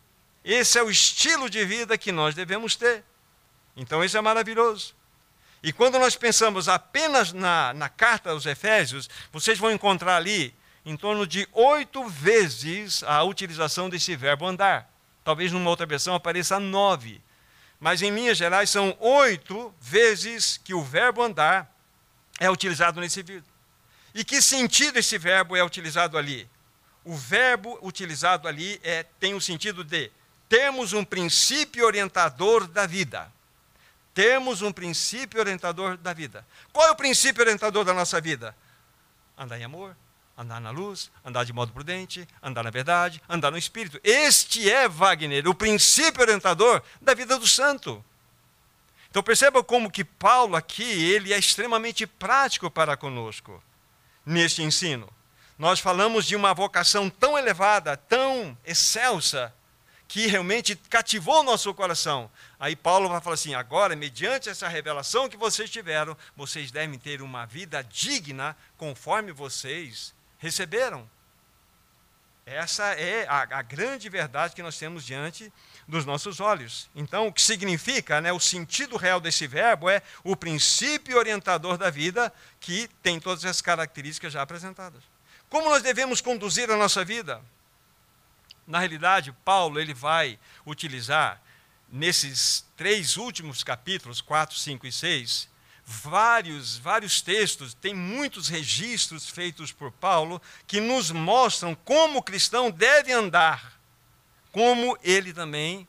Esse 0.45 0.78
é 0.78 0.83
o 0.83 0.90
estilo 0.90 1.49
de 1.49 1.64
vida 1.64 1.97
que 1.97 2.12
nós 2.12 2.35
devemos 2.35 2.76
ter. 2.76 3.02
Então 3.76 4.04
isso 4.04 4.16
é 4.16 4.21
maravilhoso. 4.21 4.95
E 5.62 5.73
quando 5.73 5.99
nós 5.99 6.14
pensamos 6.14 6.69
apenas 6.69 7.33
na, 7.33 7.73
na 7.73 7.88
carta 7.88 8.31
aos 8.31 8.45
Efésios, 8.45 9.09
vocês 9.33 9.59
vão 9.59 9.71
encontrar 9.71 10.16
ali 10.16 10.54
em 10.85 10.97
torno 10.97 11.26
de 11.26 11.49
oito 11.53 12.05
vezes 12.09 13.03
a 13.05 13.23
utilização 13.23 13.88
desse 13.88 14.14
verbo 14.14 14.47
andar. 14.47 14.91
Talvez 15.23 15.53
numa 15.53 15.71
outra 15.71 15.87
versão 15.87 16.14
apareça 16.14 16.61
nove. 16.61 17.21
Mas 17.81 18.03
em 18.03 18.11
linhas 18.11 18.37
gerais 18.37 18.71
são 18.71 18.97
oito 19.00 19.75
vezes 19.81 20.61
que 20.62 20.75
o 20.75 20.83
verbo 20.83 21.23
andar 21.23 21.71
é 22.38 22.50
utilizado 22.50 23.00
nesse 23.00 23.23
vídeo. 23.23 23.45
E 24.14 24.25
que 24.25 24.41
sentido 24.41 24.99
esse 24.99 25.19
verbo 25.19 25.57
é 25.57 25.64
utilizado 25.64 26.17
ali? 26.17 26.49
O 27.05 27.14
verbo 27.14 27.79
utilizado 27.83 28.47
ali 28.47 28.81
é, 28.83 29.03
tem 29.19 29.35
o 29.35 29.41
sentido 29.41 29.83
de 29.83 30.11
termos 30.49 30.93
um 30.93 31.05
princípio 31.05 31.85
orientador 31.85 32.67
da 32.67 32.87
vida 32.87 33.33
temos 34.14 34.62
um 34.62 34.73
princípio 34.73 35.41
orientador 35.41 35.97
da 35.97 36.12
vida. 36.12 36.47
Qual 36.73 36.87
é 36.87 36.91
o 36.93 36.97
princípio 36.97 37.43
orientador 37.43 37.85
da 37.85 37.93
nossa 37.93 38.21
vida? 38.21 38.57
Andar 39.37 39.59
em 39.59 39.64
amor, 39.64 39.97
andar 40.37 40.61
na 40.61 40.71
luz, 40.71 41.11
andar 41.25 41.45
de 41.45 41.53
modo 41.53 41.73
prudente, 41.73 42.29
andar 42.43 42.62
na 42.62 42.71
verdade, 42.71 43.23
andar 43.29 43.50
no 43.50 43.59
espírito. 43.59 44.00
Este 44.03 44.71
é, 44.71 44.88
Wagner, 44.88 45.49
o 45.49 45.55
princípio 45.55 46.21
orientador 46.21 46.83
da 47.00 47.14
vida 47.14 47.38
do 47.38 47.47
santo. 47.47 48.05
Então 49.11 49.23
perceba 49.23 49.62
como 49.62 49.91
que 49.91 50.05
Paulo 50.05 50.57
aqui, 50.57 50.83
ele 50.83 51.33
é 51.33 51.38
extremamente 51.38 52.07
prático 52.07 52.71
para 52.71 52.97
conosco 52.97 53.62
neste 54.26 54.62
ensino. 54.62 55.09
Nós 55.57 55.79
falamos 55.79 56.26
de 56.26 56.35
uma 56.35 56.53
vocação 56.53 57.09
tão 57.09 57.38
elevada, 57.38 57.97
tão 57.97 58.59
excelsa, 58.64 59.55
que 60.09 60.26
realmente 60.26 60.76
cativou 60.76 61.41
o 61.41 61.43
nosso 61.43 61.73
coração. 61.75 62.31
Aí 62.59 62.76
Paulo 62.76 63.09
vai 63.09 63.21
falar 63.21 63.35
assim: 63.35 63.55
agora, 63.55 63.97
mediante 63.97 64.49
essa 64.49 64.69
revelação 64.69 65.29
que 65.29 65.37
vocês 65.37 65.69
tiveram, 65.69 66.17
vocês 66.37 66.71
devem 66.71 66.99
ter 66.99 67.21
uma 67.21 67.47
vida 67.47 67.83
digna 67.83 68.57
conforme 68.76 69.33
vocês 69.33 70.13
receberam. 70.45 71.09
Essa 72.45 72.85
é 72.93 73.27
a, 73.27 73.59
a, 73.59 73.63
grande 73.63 74.11
verdade 74.11 74.55
que 74.55 74.63
nós 74.63 74.79
temos 74.79 75.03
diante 75.03 75.51
dos 75.89 76.05
nossos 76.05 76.39
olhos. 76.41 76.91
Então, 76.95 77.27
o 77.27 77.33
que 77.33 77.41
significa, 77.41 78.21
né, 78.21 78.31
o 78.31 78.39
sentido 78.39 78.99
real 78.99 79.19
desse 79.19 79.47
verbo 79.47 79.89
é 79.89 80.03
o 80.23 80.37
princípio 80.37 81.17
orientador 81.17 81.79
da 81.79 81.89
vida 81.89 82.31
que 82.61 82.89
tem 83.03 83.19
todas 83.19 83.47
as 83.47 83.63
características 83.63 84.35
já 84.35 84.43
apresentadas. 84.43 85.03
Como 85.49 85.71
nós 85.71 85.83
devemos 85.83 86.21
conduzir 86.21 86.71
a 86.71 86.77
nossa 86.77 87.03
vida? 87.03 87.41
Na 88.67 88.79
realidade, 88.79 89.33
Paulo 89.43 89.81
ele 89.81 89.95
vai 89.95 90.39
utilizar 90.67 91.41
nesses 91.91 92.67
três 92.77 93.17
últimos 93.17 93.65
capítulos, 93.65 94.21
4, 94.21 94.59
5 94.59 94.87
e 94.87 94.93
6, 94.93 95.49
vários, 95.85 96.79
vários 96.79 97.21
textos, 97.21 97.75
tem 97.75 97.95
muitos 97.95 98.49
registros 98.49 99.29
feitos 99.29 99.71
por 99.71 99.93
Paulo 99.93 100.41
que 100.67 100.81
nos 100.81 101.11
mostram 101.11 101.75
como 101.75 102.19
o 102.19 102.23
cristão 102.23 102.71
deve 102.71 103.12
andar, 103.12 103.79
como 104.50 104.97
ele 105.03 105.33
também 105.33 105.87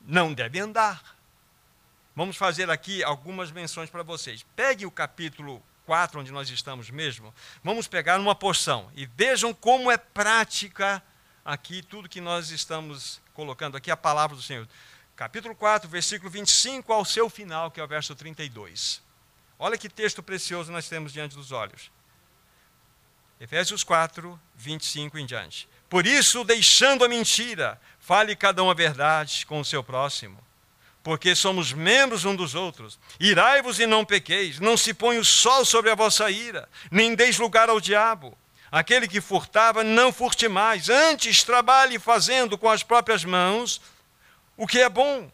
não 0.00 0.32
deve 0.32 0.58
andar. 0.58 1.16
Vamos 2.14 2.36
fazer 2.36 2.68
aqui 2.68 3.02
algumas 3.02 3.50
menções 3.50 3.88
para 3.88 4.02
vocês. 4.02 4.44
Pegue 4.54 4.84
o 4.84 4.90
capítulo 4.90 5.62
4, 5.86 6.20
onde 6.20 6.32
nós 6.32 6.50
estamos 6.50 6.90
mesmo, 6.90 7.34
vamos 7.62 7.88
pegar 7.88 8.18
uma 8.20 8.34
porção 8.34 8.90
e 8.94 9.06
vejam 9.06 9.52
como 9.52 9.90
é 9.90 9.96
prática 9.96 11.02
aqui 11.44 11.82
tudo 11.82 12.08
que 12.08 12.20
nós 12.20 12.50
estamos 12.50 13.20
colocando 13.34 13.76
aqui, 13.76 13.90
a 13.90 13.96
palavra 13.96 14.36
do 14.36 14.42
Senhor. 14.42 14.68
Capítulo 15.16 15.54
4, 15.54 15.88
versículo 15.88 16.30
25 16.30 16.92
ao 16.92 17.04
seu 17.04 17.28
final, 17.28 17.70
que 17.70 17.80
é 17.80 17.84
o 17.84 17.88
verso 17.88 18.14
32. 18.14 19.02
Olha 19.64 19.78
que 19.78 19.88
texto 19.88 20.24
precioso 20.24 20.72
nós 20.72 20.88
temos 20.88 21.12
diante 21.12 21.36
dos 21.36 21.52
olhos. 21.52 21.88
Efésios 23.40 23.84
4, 23.84 24.36
25 24.56 25.16
em 25.20 25.24
diante. 25.24 25.68
Por 25.88 26.04
isso, 26.04 26.42
deixando 26.42 27.04
a 27.04 27.08
mentira, 27.08 27.80
fale 28.00 28.34
cada 28.34 28.60
um 28.64 28.68
a 28.68 28.74
verdade 28.74 29.46
com 29.46 29.60
o 29.60 29.64
seu 29.64 29.80
próximo, 29.84 30.36
porque 31.00 31.36
somos 31.36 31.72
membros 31.72 32.24
um 32.24 32.34
dos 32.34 32.56
outros. 32.56 32.98
Irai-vos 33.20 33.78
e 33.78 33.86
não 33.86 34.04
pequeis, 34.04 34.58
não 34.58 34.76
se 34.76 34.92
põe 34.92 35.16
o 35.16 35.24
sol 35.24 35.64
sobre 35.64 35.92
a 35.92 35.94
vossa 35.94 36.28
ira, 36.28 36.68
nem 36.90 37.14
deis 37.14 37.38
lugar 37.38 37.68
ao 37.68 37.80
diabo. 37.80 38.36
Aquele 38.68 39.06
que 39.06 39.20
furtava, 39.20 39.84
não 39.84 40.12
furte 40.12 40.48
mais. 40.48 40.88
Antes, 40.88 41.44
trabalhe 41.44 42.00
fazendo 42.00 42.58
com 42.58 42.68
as 42.68 42.82
próprias 42.82 43.24
mãos 43.24 43.80
o 44.56 44.66
que 44.66 44.80
é 44.80 44.88
bom, 44.88 45.30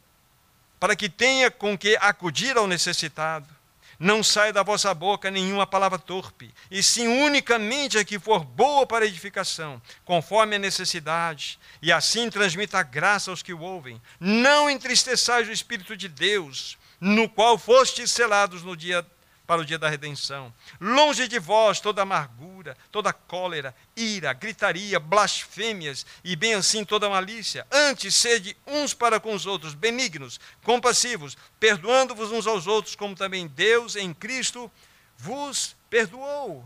para 0.78 0.94
que 0.94 1.08
tenha 1.08 1.50
com 1.50 1.78
que 1.78 1.96
acudir 1.96 2.58
ao 2.58 2.66
necessitado. 2.66 3.56
Não 3.98 4.22
saia 4.22 4.52
da 4.52 4.62
vossa 4.62 4.94
boca 4.94 5.30
nenhuma 5.30 5.66
palavra 5.66 5.98
torpe, 5.98 6.54
e 6.70 6.82
sim 6.82 7.08
unicamente 7.08 7.98
a 7.98 8.04
que 8.04 8.18
for 8.18 8.44
boa 8.44 8.86
para 8.86 9.06
edificação, 9.06 9.82
conforme 10.04 10.56
a 10.56 10.58
necessidade, 10.58 11.58
e 11.82 11.90
assim 11.90 12.30
transmita 12.30 12.78
a 12.78 12.82
graça 12.82 13.30
aos 13.30 13.42
que 13.42 13.52
o 13.52 13.60
ouvem. 13.60 14.00
Não 14.20 14.70
entristeçais 14.70 15.48
o 15.48 15.52
Espírito 15.52 15.96
de 15.96 16.08
Deus, 16.08 16.78
no 17.00 17.28
qual 17.28 17.58
fostes 17.58 18.10
selados 18.10 18.62
no 18.62 18.76
dia 18.76 19.04
para 19.48 19.62
o 19.62 19.64
dia 19.64 19.78
da 19.78 19.88
redenção. 19.88 20.52
Longe 20.78 21.26
de 21.26 21.38
vós 21.38 21.80
toda 21.80 22.02
amargura, 22.02 22.76
toda 22.92 23.14
cólera, 23.14 23.74
ira, 23.96 24.30
gritaria, 24.34 25.00
blasfêmias 25.00 26.04
e 26.22 26.36
bem 26.36 26.52
assim 26.52 26.84
toda 26.84 27.08
malícia. 27.08 27.66
Antes 27.72 28.14
sede 28.14 28.54
uns 28.66 28.92
para 28.92 29.18
com 29.18 29.32
os 29.32 29.46
outros 29.46 29.72
benignos, 29.72 30.38
compassivos, 30.62 31.34
perdoando-vos 31.58 32.30
uns 32.30 32.46
aos 32.46 32.66
outros, 32.66 32.94
como 32.94 33.16
também 33.16 33.46
Deus 33.46 33.96
em 33.96 34.12
Cristo 34.12 34.70
vos 35.16 35.74
perdoou. 35.88 36.62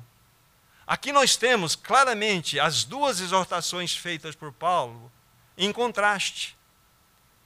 Aqui 0.85 1.13
nós 1.13 1.37
temos 1.37 1.77
claramente 1.77 2.59
as 2.59 2.83
duas 2.83 3.21
exortações 3.21 3.97
feitas 3.97 4.35
por 4.35 4.53
Paulo 4.53 5.11
em 5.57 5.73
contraste. 5.73 6.59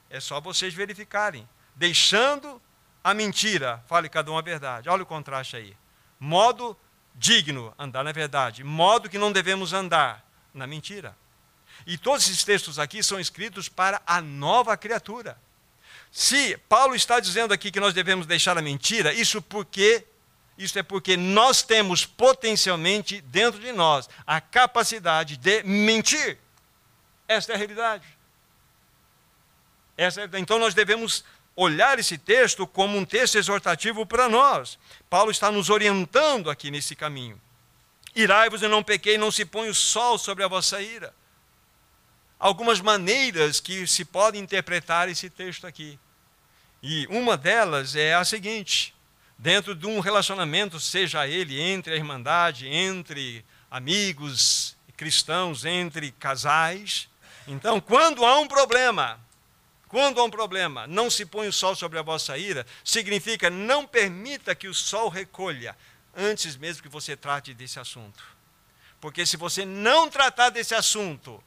É 0.09 0.19
só 0.19 0.40
vocês 0.40 0.73
verificarem. 0.73 1.47
Deixando 1.75 2.59
a 3.06 3.14
mentira, 3.14 3.80
fale 3.86 4.08
cada 4.08 4.32
um 4.32 4.36
a 4.36 4.42
verdade. 4.42 4.88
Olha 4.88 5.04
o 5.04 5.06
contraste 5.06 5.54
aí. 5.54 5.76
Modo 6.18 6.76
digno, 7.14 7.72
andar 7.78 8.02
na 8.02 8.10
verdade. 8.10 8.64
Modo 8.64 9.08
que 9.08 9.16
não 9.16 9.30
devemos 9.30 9.72
andar, 9.72 10.28
na 10.52 10.66
mentira. 10.66 11.16
E 11.86 11.96
todos 11.96 12.25
esses 12.25 12.42
textos 12.42 12.80
aqui 12.80 13.04
são 13.04 13.20
escritos 13.20 13.68
para 13.68 14.02
a 14.04 14.20
nova 14.20 14.76
criatura. 14.76 15.38
Se 16.10 16.56
Paulo 16.68 16.96
está 16.96 17.20
dizendo 17.20 17.54
aqui 17.54 17.70
que 17.70 17.78
nós 17.78 17.94
devemos 17.94 18.26
deixar 18.26 18.58
a 18.58 18.62
mentira, 18.62 19.12
isso 19.12 19.40
porque 19.40 20.04
isso 20.58 20.76
é 20.76 20.82
porque 20.82 21.16
nós 21.16 21.62
temos 21.62 22.04
potencialmente 22.04 23.20
dentro 23.20 23.60
de 23.60 23.70
nós 23.70 24.08
a 24.26 24.40
capacidade 24.40 25.36
de 25.36 25.62
mentir. 25.62 26.38
Esta 27.28 27.52
é 27.52 27.54
a 27.54 27.58
realidade. 27.58 28.16
Essa 29.96 30.22
é, 30.22 30.28
então 30.38 30.58
nós 30.58 30.75
devemos 30.75 31.25
olhar 31.56 31.98
esse 31.98 32.16
texto 32.18 32.66
como 32.66 32.96
um 32.96 33.04
texto 33.04 33.36
exortativo 33.36 34.06
para 34.06 34.28
nós. 34.28 34.78
Paulo 35.10 35.30
está 35.30 35.50
nos 35.50 35.70
orientando 35.70 36.50
aqui 36.50 36.70
nesse 36.70 36.94
caminho. 36.94 37.40
Irai-vos 38.14 38.62
e 38.62 38.68
não 38.68 38.82
pequei, 38.82 39.18
não 39.18 39.30
se 39.30 39.44
põe 39.44 39.68
o 39.68 39.75
sol 39.75 40.18
sobre 40.18 40.44
a 40.44 40.48
vossa 40.48 40.80
ira. 40.80 41.12
Algumas 42.38 42.80
maneiras 42.80 43.58
que 43.58 43.86
se 43.86 44.04
pode 44.04 44.38
interpretar 44.38 45.08
esse 45.08 45.28
texto 45.30 45.66
aqui. 45.66 45.98
E 46.82 47.06
uma 47.08 47.36
delas 47.36 47.96
é 47.96 48.14
a 48.14 48.25
seguinte: 48.25 48.94
dentro 49.38 49.75
de 49.75 49.86
um 49.86 50.00
relacionamento, 50.00 50.78
seja 50.78 51.26
ele 51.26 51.58
entre 51.58 51.94
a 51.94 51.96
irmandade, 51.96 52.68
entre 52.68 53.44
amigos 53.70 54.76
cristãos, 54.96 55.64
entre 55.64 56.10
casais, 56.12 57.08
então, 57.46 57.80
quando 57.80 58.25
há 58.25 58.38
um 58.38 58.48
problema, 58.48 59.20
quando 59.88 60.21
há 60.21 60.25
um 60.25 60.31
problema, 60.31 60.87
não 60.87 61.09
se 61.09 61.25
põe 61.25 61.47
o 61.47 61.52
sol 61.52 61.76
sobre 61.76 61.99
a 61.99 62.02
vossa 62.02 62.37
ira, 62.37 62.66
significa 62.85 63.49
não 63.49 63.87
permita 63.87 64.55
que 64.55 64.69
o 64.69 64.75
sol 64.75 65.09
recolha 65.09 65.76
antes 66.16 66.57
mesmo 66.57 66.83
que 66.83 66.88
você 66.88 67.16
trate 67.16 67.55
desse 67.55 67.78
assunto. 67.78 68.25
Porque 69.00 69.25
se 69.25 69.37
você 69.37 69.64
não 69.64 70.09
tratar 70.09 70.50
desse 70.50 70.75
assunto, 70.75 71.43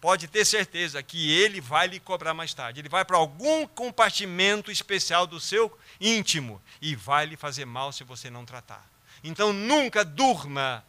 pode 0.00 0.26
ter 0.26 0.44
certeza 0.44 1.02
que 1.02 1.30
ele 1.30 1.60
vai 1.60 1.86
lhe 1.86 2.00
cobrar 2.00 2.34
mais 2.34 2.52
tarde. 2.52 2.80
Ele 2.80 2.88
vai 2.88 3.04
para 3.04 3.16
algum 3.16 3.66
compartimento 3.66 4.70
especial 4.70 5.26
do 5.26 5.38
seu 5.38 5.78
íntimo 6.00 6.60
e 6.80 6.96
vai 6.96 7.26
lhe 7.26 7.36
fazer 7.36 7.64
mal 7.64 7.92
se 7.92 8.02
você 8.02 8.28
não 8.28 8.44
tratar. 8.44 8.84
Então 9.22 9.52
nunca 9.52 10.04
durma 10.04 10.84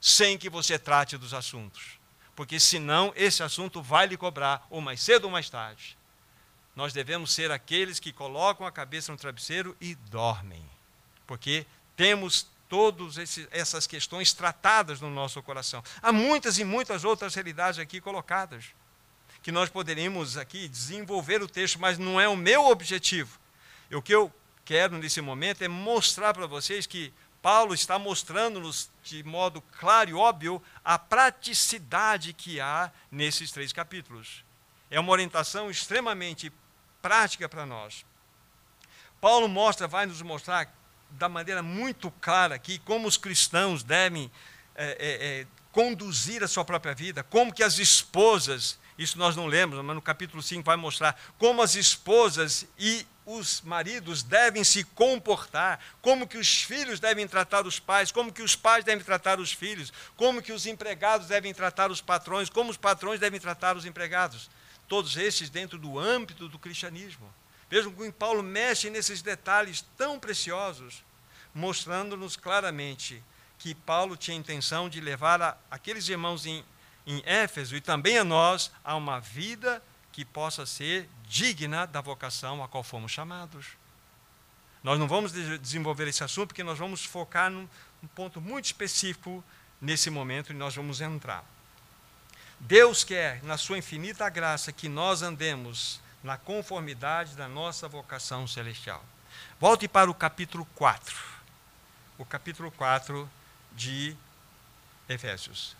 sem 0.00 0.38
que 0.38 0.48
você 0.48 0.78
trate 0.78 1.18
dos 1.18 1.34
assuntos. 1.34 1.98
Porque 2.34 2.58
senão 2.58 3.12
esse 3.16 3.42
assunto 3.42 3.82
vai 3.82 4.06
lhe 4.06 4.16
cobrar, 4.16 4.66
ou 4.70 4.80
mais 4.80 5.02
cedo 5.02 5.24
ou 5.24 5.30
mais 5.30 5.50
tarde. 5.50 5.98
Nós 6.74 6.92
devemos 6.92 7.32
ser 7.32 7.50
aqueles 7.50 7.98
que 7.98 8.12
colocam 8.12 8.66
a 8.66 8.72
cabeça 8.72 9.12
no 9.12 9.18
travesseiro 9.18 9.76
e 9.80 9.94
dormem, 9.94 10.64
porque 11.26 11.66
temos 11.96 12.46
todas 12.68 13.16
essas 13.50 13.86
questões 13.86 14.32
tratadas 14.32 15.00
no 15.00 15.10
nosso 15.10 15.42
coração. 15.42 15.82
Há 16.00 16.12
muitas 16.12 16.58
e 16.58 16.64
muitas 16.64 17.04
outras 17.04 17.34
realidades 17.34 17.80
aqui 17.80 18.00
colocadas, 18.00 18.66
que 19.42 19.50
nós 19.50 19.68
poderíamos 19.68 20.36
aqui 20.36 20.68
desenvolver 20.68 21.42
o 21.42 21.48
texto, 21.48 21.80
mas 21.80 21.98
não 21.98 22.20
é 22.20 22.28
o 22.28 22.36
meu 22.36 22.66
objetivo. 22.66 23.38
O 23.90 24.00
que 24.00 24.14
eu 24.14 24.32
quero 24.64 24.96
nesse 24.96 25.20
momento 25.20 25.62
é 25.62 25.68
mostrar 25.68 26.32
para 26.32 26.46
vocês 26.46 26.86
que 26.86 27.12
Paulo 27.42 27.74
está 27.74 27.98
mostrando-nos 27.98 28.90
de 29.02 29.24
modo 29.24 29.60
claro 29.78 30.10
e 30.10 30.14
óbvio 30.14 30.62
a 30.84 30.98
praticidade 30.98 32.32
que 32.32 32.60
há 32.60 32.92
nesses 33.10 33.50
três 33.50 33.72
capítulos. 33.72 34.44
É 34.90 34.98
uma 34.98 35.12
orientação 35.12 35.70
extremamente 35.70 36.52
prática 37.00 37.48
para 37.48 37.64
nós. 37.64 38.04
Paulo 39.20 39.48
mostra, 39.48 39.86
vai 39.86 40.06
nos 40.06 40.22
mostrar 40.22 40.72
da 41.10 41.28
maneira 41.28 41.62
muito 41.62 42.10
clara 42.20 42.54
aqui 42.54 42.78
como 42.78 43.06
os 43.06 43.16
cristãos 43.16 43.82
devem 43.82 44.30
é, 44.74 44.84
é, 44.84 45.40
é, 45.40 45.46
conduzir 45.72 46.42
a 46.42 46.48
sua 46.48 46.64
própria 46.64 46.94
vida, 46.94 47.22
como 47.22 47.52
que 47.52 47.62
as 47.62 47.78
esposas, 47.78 48.78
isso 48.98 49.18
nós 49.18 49.36
não 49.36 49.46
lemos, 49.46 49.82
mas 49.84 49.94
no 49.94 50.02
capítulo 50.02 50.42
5 50.42 50.64
vai 50.64 50.76
mostrar 50.76 51.20
como 51.38 51.62
as 51.62 51.74
esposas 51.74 52.66
e 52.78 53.06
os 53.26 53.60
maridos 53.60 54.22
devem 54.22 54.64
se 54.64 54.82
comportar, 54.82 55.78
como 56.00 56.26
que 56.26 56.38
os 56.38 56.62
filhos 56.62 56.98
devem 56.98 57.28
tratar 57.28 57.66
os 57.66 57.78
pais, 57.78 58.10
como 58.10 58.32
que 58.32 58.42
os 58.42 58.56
pais 58.56 58.84
devem 58.84 59.04
tratar 59.04 59.38
os 59.38 59.52
filhos, 59.52 59.92
como 60.16 60.42
que 60.42 60.52
os 60.52 60.66
empregados 60.66 61.28
devem 61.28 61.54
tratar 61.54 61.90
os 61.90 62.00
patrões, 62.00 62.48
como 62.50 62.70
os 62.70 62.76
patrões 62.76 63.20
devem 63.20 63.38
tratar 63.38 63.76
os 63.76 63.84
empregados 63.84 64.50
todos 64.90 65.16
esses 65.16 65.48
dentro 65.48 65.78
do 65.78 66.00
âmbito 66.00 66.48
do 66.48 66.58
cristianismo. 66.58 67.32
Vejam 67.70 67.92
como 67.92 68.12
Paulo 68.12 68.42
mexe 68.42 68.90
nesses 68.90 69.22
detalhes 69.22 69.82
tão 69.96 70.18
preciosos, 70.18 71.04
mostrando-nos 71.54 72.36
claramente 72.36 73.22
que 73.56 73.72
Paulo 73.72 74.16
tinha 74.16 74.36
intenção 74.36 74.88
de 74.88 75.00
levar 75.00 75.40
a, 75.40 75.56
aqueles 75.70 76.08
irmãos 76.08 76.44
em, 76.44 76.64
em 77.06 77.22
Éfeso 77.24 77.76
e 77.76 77.80
também 77.80 78.18
a 78.18 78.24
nós 78.24 78.72
a 78.82 78.96
uma 78.96 79.20
vida 79.20 79.80
que 80.10 80.24
possa 80.24 80.66
ser 80.66 81.08
digna 81.22 81.86
da 81.86 82.00
vocação 82.00 82.60
a 82.60 82.66
qual 82.66 82.82
fomos 82.82 83.12
chamados. 83.12 83.68
Nós 84.82 84.98
não 84.98 85.06
vamos 85.06 85.30
desenvolver 85.30 86.08
esse 86.08 86.24
assunto 86.24 86.48
porque 86.48 86.64
nós 86.64 86.78
vamos 86.78 87.04
focar 87.04 87.48
num, 87.48 87.68
num 88.02 88.08
ponto 88.08 88.40
muito 88.40 88.64
específico 88.64 89.44
nesse 89.80 90.10
momento 90.10 90.50
e 90.50 90.56
nós 90.56 90.74
vamos 90.74 91.00
entrar. 91.00 91.44
Deus 92.60 93.02
quer, 93.02 93.42
na 93.42 93.56
sua 93.56 93.78
infinita 93.78 94.28
graça, 94.28 94.70
que 94.70 94.88
nós 94.88 95.22
andemos 95.22 95.98
na 96.22 96.36
conformidade 96.36 97.34
da 97.34 97.48
nossa 97.48 97.88
vocação 97.88 98.46
celestial. 98.46 99.02
Volte 99.58 99.88
para 99.88 100.10
o 100.10 100.14
capítulo 100.14 100.66
4. 100.74 101.16
O 102.18 102.24
capítulo 102.24 102.70
4 102.70 103.28
de 103.72 104.14
Efésios. 105.08 105.74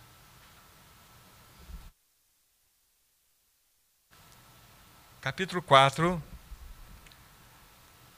Capítulo 5.21 5.61
4. 5.61 6.23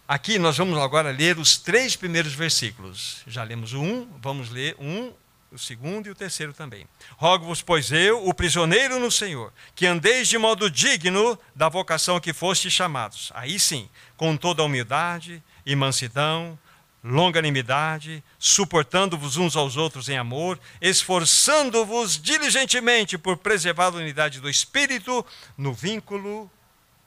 Aqui 0.07 0.38
nós 0.38 0.57
vamos 0.57 0.79
agora 0.79 1.11
ler 1.11 1.37
os 1.37 1.59
três 1.59 1.96
primeiros 1.96 2.33
versículos. 2.33 3.22
Já 3.27 3.42
lemos 3.42 3.72
o 3.72 3.81
um, 3.83 4.07
vamos 4.20 4.51
ler 4.51 4.77
um, 4.79 5.12
o 5.52 5.58
segundo 5.58 6.06
e 6.06 6.10
o 6.10 6.14
terceiro 6.14 6.52
também. 6.52 6.86
Rogo-vos, 7.16 7.62
pois 7.62 7.92
eu, 7.92 8.26
o 8.26 8.32
prisioneiro 8.32 8.98
no 8.98 9.10
Senhor, 9.10 9.52
que 9.74 9.86
andeis 9.86 10.28
de 10.28 10.38
modo 10.38 10.70
digno 10.70 11.38
da 11.54 11.68
vocação 11.68 12.18
que 12.18 12.32
foste 12.32 12.70
chamados. 12.70 13.30
Aí 13.34 13.60
sim, 13.60 13.88
com 14.16 14.36
toda 14.36 14.62
a 14.62 14.64
humildade 14.64 15.42
e 15.64 15.76
mansidão, 15.76 16.58
longanimidade, 17.04 18.22
suportando-vos 18.38 19.36
uns 19.36 19.56
aos 19.56 19.76
outros 19.76 20.08
em 20.08 20.16
amor, 20.16 20.58
esforçando-vos 20.80 22.20
diligentemente 22.20 23.18
por 23.18 23.36
preservar 23.36 23.86
a 23.86 23.96
unidade 23.96 24.40
do 24.40 24.48
Espírito 24.48 25.24
no 25.56 25.72
vínculo 25.72 26.50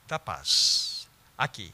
da 0.06 0.18
paz. 0.18 1.08
Aqui. 1.36 1.72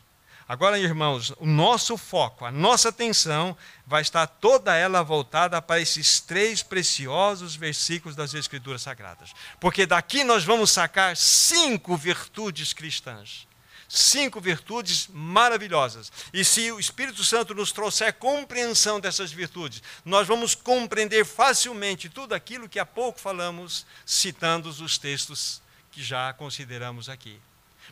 Agora, 0.49 0.79
irmãos, 0.79 1.33
o 1.39 1.47
nosso 1.47 1.97
foco, 1.97 2.45
a 2.45 2.51
nossa 2.51 2.89
atenção 2.89 3.57
vai 3.87 4.03
estar 4.03 4.27
toda 4.27 4.75
ela 4.75 5.03
voltada 5.03 5.61
para 5.63 5.81
esses 5.81 6.21
três 6.21 6.63
preciosos 6.63 7.55
versículos 7.55 8.17
das 8.17 8.35
Escrituras 8.35 8.83
Sagradas. 8.83 9.33
Porque 9.61 9.87
daqui 9.87 10.25
nós 10.25 10.45
vamos 10.45 10.71
sacar 10.71 11.17
cinco 11.17 11.97
virtudes 11.97 12.73
cristãs. 12.73 13.47
Cinco 13.89 14.41
virtudes 14.41 15.07
maravilhosas. 15.09 16.11
E 16.33 16.43
se 16.45 16.73
o 16.73 16.81
Espírito 16.81 17.23
Santo 17.23 17.55
nos 17.55 17.73
trouxer 17.73 18.15
compreensão 18.15 18.99
dessas 18.99 19.31
virtudes, 19.31 19.83
nós 20.03 20.27
vamos 20.27 20.55
compreender 20.55 21.27
facilmente 21.27 22.09
tudo 22.09 22.35
aquilo 22.35 22.71
que 22.71 22.79
há 22.79 22.87
pouco 22.87 23.21
falamos, 23.21 23.85
citando 24.07 24.71
os 24.71 24.97
textos 24.97 25.61
que 25.91 26.03
já 26.03 26.33
consideramos 26.33 27.11
aqui. 27.11 27.39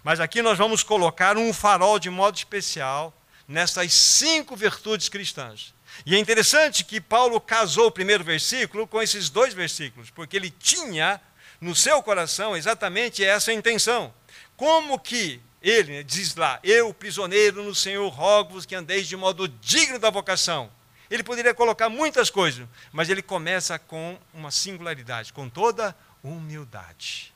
Mas 0.02 0.20
aqui 0.20 0.42
nós 0.42 0.56
vamos 0.56 0.82
colocar 0.82 1.36
um 1.36 1.52
farol 1.52 1.98
de 1.98 2.08
modo 2.08 2.36
especial 2.36 3.14
nessas 3.46 3.92
cinco 3.92 4.56
virtudes 4.56 5.08
cristãs. 5.08 5.74
E 6.06 6.14
é 6.14 6.18
interessante 6.18 6.84
que 6.84 7.00
Paulo 7.00 7.40
casou 7.40 7.88
o 7.88 7.90
primeiro 7.90 8.24
versículo 8.24 8.86
com 8.86 9.02
esses 9.02 9.28
dois 9.28 9.52
versículos, 9.52 10.08
porque 10.10 10.36
ele 10.36 10.50
tinha 10.50 11.20
no 11.60 11.74
seu 11.74 12.02
coração 12.02 12.56
exatamente 12.56 13.24
essa 13.24 13.52
intenção. 13.52 14.12
Como 14.56 14.98
que 14.98 15.40
ele 15.62 15.92
né, 15.92 16.02
diz 16.02 16.34
lá, 16.34 16.58
eu, 16.62 16.92
prisioneiro 16.94 17.62
no 17.62 17.74
Senhor, 17.74 18.08
rogo-vos 18.08 18.64
que 18.64 18.74
andeis 18.74 19.06
de 19.06 19.16
modo 19.16 19.46
digno 19.46 19.98
da 19.98 20.08
vocação. 20.08 20.70
Ele 21.10 21.22
poderia 21.22 21.52
colocar 21.52 21.88
muitas 21.88 22.30
coisas, 22.30 22.66
mas 22.92 23.10
ele 23.10 23.20
começa 23.20 23.78
com 23.78 24.18
uma 24.32 24.50
singularidade, 24.50 25.32
com 25.32 25.48
toda 25.48 25.94
humildade. 26.22 27.34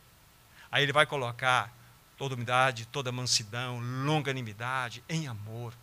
Aí 0.71 0.83
ele 0.83 0.93
vai 0.93 1.05
colocar 1.07 1.71
toda 2.17 2.35
humildade, 2.35 2.87
toda 2.87 3.13
mansidão, 3.13 3.81
longanimidade, 4.05 5.03
em 5.09 5.27
amor, 5.27 5.75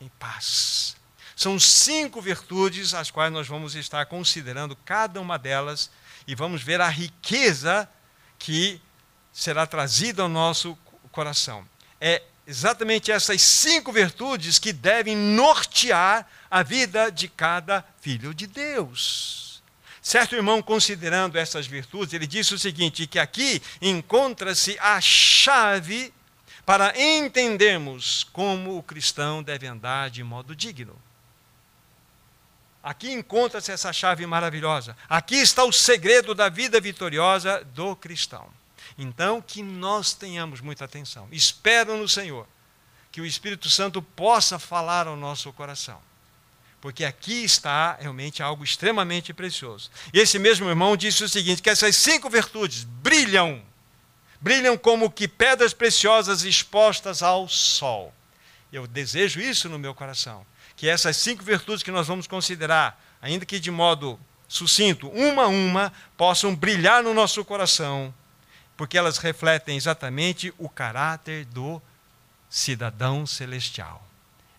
em 0.00 0.08
paz. 0.18 0.96
São 1.36 1.58
cinco 1.58 2.20
virtudes 2.20 2.94
as 2.94 3.10
quais 3.10 3.32
nós 3.32 3.46
vamos 3.48 3.74
estar 3.74 4.06
considerando 4.06 4.76
cada 4.76 5.20
uma 5.20 5.38
delas 5.38 5.90
e 6.26 6.34
vamos 6.34 6.62
ver 6.62 6.80
a 6.80 6.88
riqueza 6.88 7.88
que 8.38 8.80
será 9.32 9.66
trazida 9.66 10.22
ao 10.22 10.28
nosso 10.28 10.78
coração. 11.10 11.66
É 12.00 12.22
exatamente 12.46 13.10
essas 13.10 13.42
cinco 13.42 13.92
virtudes 13.92 14.58
que 14.58 14.72
devem 14.72 15.16
nortear 15.16 16.26
a 16.50 16.62
vida 16.62 17.10
de 17.10 17.26
cada 17.28 17.84
filho 18.00 18.32
de 18.32 18.46
Deus. 18.46 19.53
Certo 20.04 20.36
irmão, 20.36 20.60
considerando 20.60 21.38
essas 21.38 21.66
virtudes, 21.66 22.12
ele 22.12 22.26
disse 22.26 22.52
o 22.52 22.58
seguinte: 22.58 23.06
que 23.06 23.18
aqui 23.18 23.62
encontra-se 23.80 24.78
a 24.78 25.00
chave 25.00 26.12
para 26.66 26.92
entendermos 27.00 28.22
como 28.24 28.76
o 28.76 28.82
cristão 28.82 29.42
deve 29.42 29.66
andar 29.66 30.10
de 30.10 30.22
modo 30.22 30.54
digno. 30.54 30.94
Aqui 32.82 33.10
encontra-se 33.10 33.72
essa 33.72 33.94
chave 33.94 34.26
maravilhosa. 34.26 34.94
Aqui 35.08 35.36
está 35.36 35.64
o 35.64 35.72
segredo 35.72 36.34
da 36.34 36.50
vida 36.50 36.78
vitoriosa 36.82 37.64
do 37.72 37.96
cristão. 37.96 38.46
Então, 38.98 39.40
que 39.40 39.62
nós 39.62 40.12
tenhamos 40.12 40.60
muita 40.60 40.84
atenção. 40.84 41.26
Espero 41.32 41.96
no 41.96 42.06
Senhor 42.06 42.46
que 43.10 43.22
o 43.22 43.26
Espírito 43.26 43.70
Santo 43.70 44.02
possa 44.02 44.58
falar 44.58 45.06
ao 45.06 45.16
nosso 45.16 45.50
coração. 45.54 45.98
Porque 46.84 47.02
aqui 47.02 47.42
está 47.44 47.96
realmente 47.98 48.42
algo 48.42 48.62
extremamente 48.62 49.32
precioso. 49.32 49.90
E 50.12 50.20
esse 50.20 50.38
mesmo 50.38 50.68
irmão 50.68 50.98
disse 50.98 51.24
o 51.24 51.28
seguinte: 51.30 51.62
que 51.62 51.70
essas 51.70 51.96
cinco 51.96 52.28
virtudes 52.28 52.84
brilham, 52.84 53.62
brilham 54.38 54.76
como 54.76 55.10
que 55.10 55.26
pedras 55.26 55.72
preciosas 55.72 56.42
expostas 56.42 57.22
ao 57.22 57.48
sol. 57.48 58.12
Eu 58.70 58.86
desejo 58.86 59.40
isso 59.40 59.66
no 59.66 59.78
meu 59.78 59.94
coração 59.94 60.44
que 60.76 60.86
essas 60.86 61.16
cinco 61.16 61.42
virtudes 61.42 61.82
que 61.82 61.90
nós 61.90 62.06
vamos 62.06 62.26
considerar, 62.26 63.02
ainda 63.22 63.46
que 63.46 63.58
de 63.58 63.70
modo 63.70 64.20
sucinto, 64.46 65.08
uma 65.08 65.44
a 65.44 65.48
uma, 65.48 65.90
possam 66.18 66.54
brilhar 66.54 67.02
no 67.02 67.14
nosso 67.14 67.42
coração, 67.46 68.12
porque 68.76 68.98
elas 68.98 69.16
refletem 69.16 69.78
exatamente 69.78 70.52
o 70.58 70.68
caráter 70.68 71.46
do 71.46 71.80
cidadão 72.50 73.26
celestial. 73.26 74.03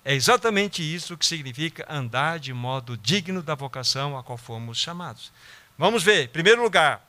É 0.05 0.13
exatamente 0.13 0.81
isso 0.81 1.17
que 1.17 1.25
significa 1.25 1.85
andar 1.89 2.39
de 2.39 2.53
modo 2.53 2.95
digno 2.95 3.41
da 3.41 3.55
vocação 3.55 4.17
a 4.17 4.23
qual 4.23 4.37
fomos 4.37 4.77
chamados. 4.77 5.33
Vamos 5.77 6.03
ver, 6.03 6.25
em 6.25 6.27
primeiro 6.29 6.61
lugar, 6.61 7.03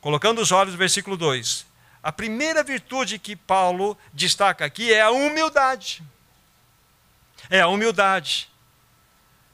colocando 0.00 0.40
os 0.40 0.52
olhos 0.52 0.72
no 0.72 0.78
versículo 0.78 1.16
2. 1.16 1.66
A 2.02 2.12
primeira 2.12 2.62
virtude 2.62 3.18
que 3.18 3.34
Paulo 3.34 3.98
destaca 4.14 4.64
aqui 4.64 4.92
é 4.92 5.02
a 5.02 5.10
humildade 5.10 6.02
é 7.50 7.60
a 7.60 7.68
humildade. 7.68 8.48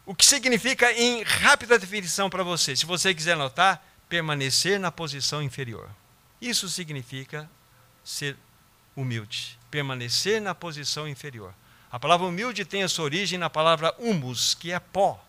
O 0.06 0.14
que 0.14 0.24
significa, 0.24 0.92
em 0.92 1.22
rápida 1.22 1.78
definição 1.78 2.28
para 2.28 2.42
você, 2.42 2.76
se 2.76 2.84
você 2.84 3.14
quiser 3.14 3.36
notar, 3.36 3.84
permanecer 4.08 4.78
na 4.78 4.92
posição 4.92 5.42
inferior. 5.42 5.88
Isso 6.40 6.68
significa 6.68 7.48
ser 8.04 8.36
humilde, 8.94 9.58
permanecer 9.70 10.40
na 10.40 10.54
posição 10.54 11.08
inferior. 11.08 11.54
A 11.94 11.98
palavra 12.00 12.26
humilde 12.26 12.64
tem 12.64 12.82
a 12.82 12.88
sua 12.88 13.04
origem 13.04 13.38
na 13.38 13.48
palavra 13.48 13.94
humus, 14.00 14.52
que 14.52 14.72
é 14.72 14.80
pó. 14.80 15.24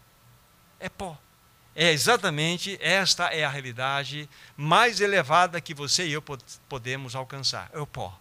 É 0.79 0.89
pó. 0.89 1.15
É 1.75 1.91
exatamente 1.91 2.75
esta 2.81 3.25
é 3.25 3.45
a 3.45 3.49
realidade 3.49 4.27
mais 4.57 4.99
elevada 4.99 5.61
que 5.61 5.75
você 5.75 6.07
e 6.07 6.13
eu 6.13 6.23
podemos 6.67 7.15
alcançar. 7.15 7.69
É 7.71 7.77
o 7.77 7.85
pó. 7.85 8.19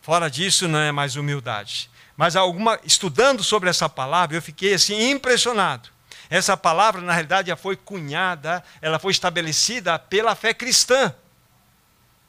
Fora 0.00 0.30
disso 0.30 0.68
não 0.68 0.78
é 0.78 0.92
mais 0.92 1.16
humildade. 1.16 1.90
Mas 2.16 2.36
alguma, 2.36 2.78
estudando 2.84 3.42
sobre 3.42 3.68
essa 3.68 3.88
palavra, 3.88 4.36
eu 4.36 4.42
fiquei 4.42 4.72
assim 4.72 5.10
impressionado. 5.10 5.88
Essa 6.30 6.56
palavra, 6.56 7.00
na 7.00 7.12
realidade, 7.12 7.48
já 7.48 7.56
foi 7.56 7.74
cunhada, 7.74 8.62
ela 8.80 9.00
foi 9.00 9.10
estabelecida 9.10 9.98
pela 9.98 10.36
fé 10.36 10.54
cristã. 10.54 11.12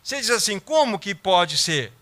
Você 0.02 0.20
diz 0.20 0.32
assim, 0.32 0.60
como 0.60 0.98
que 0.98 1.14
pode 1.14 1.60
ser? 1.60 1.94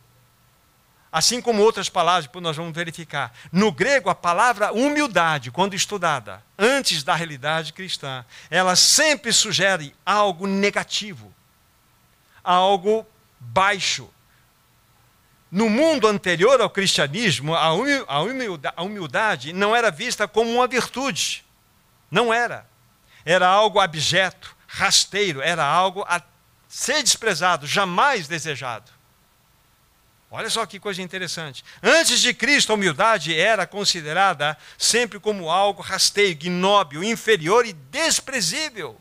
Assim 1.17 1.39
como 1.39 1.61
outras 1.61 1.87
palavras, 1.87 2.25
depois 2.25 2.43
nós 2.43 2.57
vamos 2.57 2.75
verificar. 2.75 3.33
No 3.49 3.71
grego, 3.71 4.09
a 4.09 4.15
palavra 4.15 4.73
humildade, 4.73 5.49
quando 5.49 5.73
estudada, 5.73 6.43
antes 6.59 7.03
da 7.03 7.15
realidade 7.15 7.71
cristã, 7.71 8.25
ela 8.49 8.75
sempre 8.75 9.31
sugere 9.31 9.95
algo 10.05 10.45
negativo, 10.45 11.33
algo 12.43 13.07
baixo, 13.39 14.09
no 15.49 15.69
mundo 15.69 16.05
anterior 16.05 16.59
ao 16.59 16.69
cristianismo, 16.69 17.55
a 17.55 18.81
humildade 18.83 19.53
não 19.53 19.73
era 19.73 19.89
vista 19.89 20.27
como 20.27 20.51
uma 20.51 20.67
virtude. 20.67 21.45
Não 22.11 22.33
era. 22.33 22.67
Era 23.23 23.47
algo 23.47 23.79
abjeto, 23.79 24.53
rasteiro, 24.67 25.41
era 25.41 25.63
algo 25.63 26.03
a 26.09 26.21
ser 26.67 27.01
desprezado, 27.01 27.65
jamais 27.65 28.27
desejado. 28.27 28.94
Olha 30.29 30.49
só 30.49 30.65
que 30.65 30.79
coisa 30.79 31.01
interessante. 31.01 31.63
Antes 31.81 32.19
de 32.19 32.33
Cristo, 32.33 32.71
a 32.71 32.75
humildade 32.75 33.37
era 33.37 33.65
considerada 33.65 34.57
sempre 34.77 35.19
como 35.19 35.49
algo 35.49 35.81
rasteiro, 35.81 36.31
ignóbil, 36.31 37.03
inferior 37.03 37.65
e 37.65 37.73
desprezível. 37.73 38.99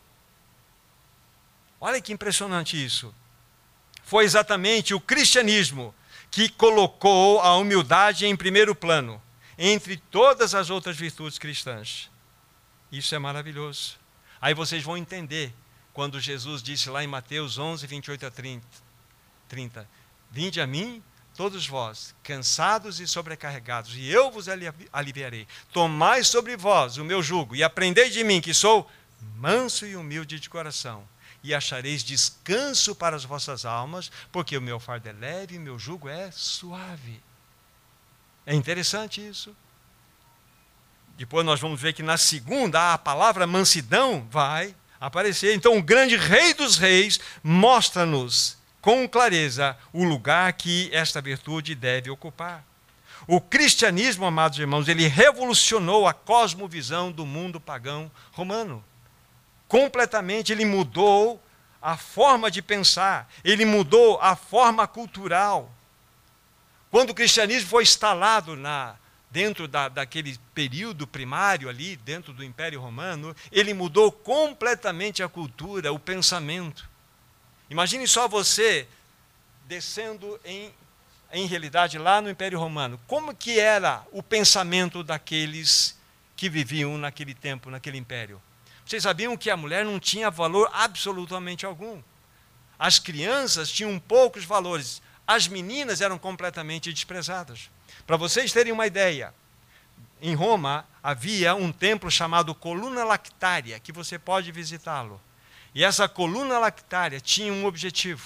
Olha 1.80 2.00
que 2.00 2.12
impressionante 2.12 2.82
isso. 2.82 3.14
Foi 4.04 4.24
exatamente 4.24 4.94
o 4.94 5.00
cristianismo 5.00 5.94
que 6.30 6.48
colocou 6.48 7.40
a 7.40 7.56
humildade 7.56 8.26
em 8.26 8.36
primeiro 8.36 8.74
plano, 8.74 9.20
entre 9.56 9.96
todas 9.96 10.54
as 10.54 10.68
outras 10.68 10.96
virtudes 10.96 11.38
cristãs. 11.38 12.10
Isso 12.92 13.14
é 13.14 13.18
maravilhoso. 13.18 13.98
Aí 14.40 14.52
vocês 14.52 14.82
vão 14.82 14.96
entender 14.96 15.54
quando 15.92 16.20
Jesus 16.20 16.62
disse 16.62 16.90
lá 16.90 17.02
em 17.02 17.06
Mateus 17.06 17.56
11, 17.56 17.86
28 17.86 18.26
a 18.26 18.30
30, 18.30 18.66
30 19.48 19.88
Vinde 20.34 20.60
a 20.60 20.66
mim, 20.66 21.00
todos 21.36 21.66
vós, 21.66 22.14
cansados 22.22 23.00
e 23.00 23.06
sobrecarregados, 23.06 23.94
e 23.96 24.08
eu 24.08 24.30
vos 24.30 24.46
aliviarei. 24.92 25.46
Tomai 25.72 26.22
sobre 26.22 26.56
vós 26.56 26.96
o 26.96 27.04
meu 27.04 27.22
jugo 27.22 27.56
e 27.56 27.62
aprendei 27.62 28.10
de 28.10 28.22
mim, 28.22 28.40
que 28.40 28.54
sou 28.54 28.90
manso 29.36 29.86
e 29.86 29.96
humilde 29.96 30.38
de 30.38 30.48
coração, 30.48 31.06
e 31.42 31.54
achareis 31.54 32.02
descanso 32.02 32.94
para 32.94 33.16
as 33.16 33.24
vossas 33.24 33.64
almas, 33.64 34.10
porque 34.32 34.56
o 34.56 34.62
meu 34.62 34.80
fardo 34.80 35.08
é 35.08 35.12
leve 35.12 35.56
e 35.56 35.58
meu 35.58 35.78
jugo 35.78 36.08
é 36.08 36.30
suave. 36.30 37.20
É 38.46 38.54
interessante 38.54 39.26
isso. 39.26 39.54
Depois 41.16 41.44
nós 41.44 41.60
vamos 41.60 41.80
ver 41.80 41.92
que 41.92 42.02
na 42.02 42.16
segunda 42.16 42.92
a 42.92 42.98
palavra 42.98 43.46
mansidão 43.46 44.26
vai 44.30 44.74
aparecer. 45.00 45.54
Então 45.54 45.76
o 45.76 45.82
grande 45.82 46.16
rei 46.16 46.54
dos 46.54 46.76
reis 46.76 47.20
mostra-nos 47.42 48.56
com 48.84 49.08
clareza 49.08 49.78
o 49.94 50.04
lugar 50.04 50.52
que 50.52 50.90
esta 50.92 51.18
virtude 51.18 51.74
deve 51.74 52.10
ocupar. 52.10 52.62
O 53.26 53.40
cristianismo, 53.40 54.26
amados 54.26 54.58
irmãos, 54.58 54.88
ele 54.88 55.06
revolucionou 55.06 56.06
a 56.06 56.12
cosmovisão 56.12 57.10
do 57.10 57.24
mundo 57.24 57.58
pagão 57.58 58.12
romano 58.30 58.84
completamente, 59.66 60.52
ele 60.52 60.66
mudou 60.66 61.42
a 61.80 61.96
forma 61.96 62.50
de 62.50 62.60
pensar, 62.60 63.26
ele 63.42 63.64
mudou 63.64 64.20
a 64.20 64.36
forma 64.36 64.86
cultural. 64.86 65.72
Quando 66.90 67.08
o 67.08 67.14
cristianismo 67.14 67.70
foi 67.70 67.84
instalado 67.84 68.54
na, 68.54 68.96
dentro 69.30 69.66
da, 69.66 69.88
daquele 69.88 70.38
período 70.52 71.06
primário 71.06 71.70
ali, 71.70 71.96
dentro 71.96 72.34
do 72.34 72.44
Império 72.44 72.82
Romano, 72.82 73.34
ele 73.50 73.72
mudou 73.72 74.12
completamente 74.12 75.22
a 75.22 75.28
cultura, 75.28 75.90
o 75.90 75.98
pensamento. 75.98 76.92
Imagine 77.70 78.06
só 78.06 78.28
você 78.28 78.86
descendo 79.66 80.38
em, 80.44 80.72
em 81.32 81.46
realidade 81.46 81.98
lá 81.98 82.20
no 82.20 82.30
Império 82.30 82.58
Romano. 82.58 83.00
Como 83.06 83.34
que 83.34 83.58
era 83.58 84.04
o 84.12 84.22
pensamento 84.22 85.02
daqueles 85.02 85.98
que 86.36 86.48
viviam 86.48 86.98
naquele 86.98 87.34
tempo, 87.34 87.70
naquele 87.70 87.98
império? 87.98 88.40
Vocês 88.84 89.02
sabiam 89.02 89.36
que 89.36 89.50
a 89.50 89.56
mulher 89.56 89.84
não 89.84 89.98
tinha 89.98 90.30
valor 90.30 90.68
absolutamente 90.72 91.64
algum. 91.64 92.02
As 92.78 92.98
crianças 92.98 93.70
tinham 93.70 93.98
poucos 93.98 94.44
valores. 94.44 95.00
As 95.26 95.48
meninas 95.48 96.02
eram 96.02 96.18
completamente 96.18 96.92
desprezadas. 96.92 97.70
Para 98.06 98.18
vocês 98.18 98.52
terem 98.52 98.72
uma 98.72 98.86
ideia, 98.86 99.32
em 100.20 100.34
Roma, 100.34 100.86
havia 101.02 101.54
um 101.54 101.72
templo 101.72 102.10
chamado 102.10 102.54
Coluna 102.54 103.04
Lactária, 103.04 103.80
que 103.80 103.92
você 103.92 104.18
pode 104.18 104.52
visitá-lo. 104.52 105.20
E 105.74 105.82
essa 105.82 106.08
coluna 106.08 106.58
lactária 106.58 107.20
tinha 107.20 107.52
um 107.52 107.66
objetivo. 107.66 108.22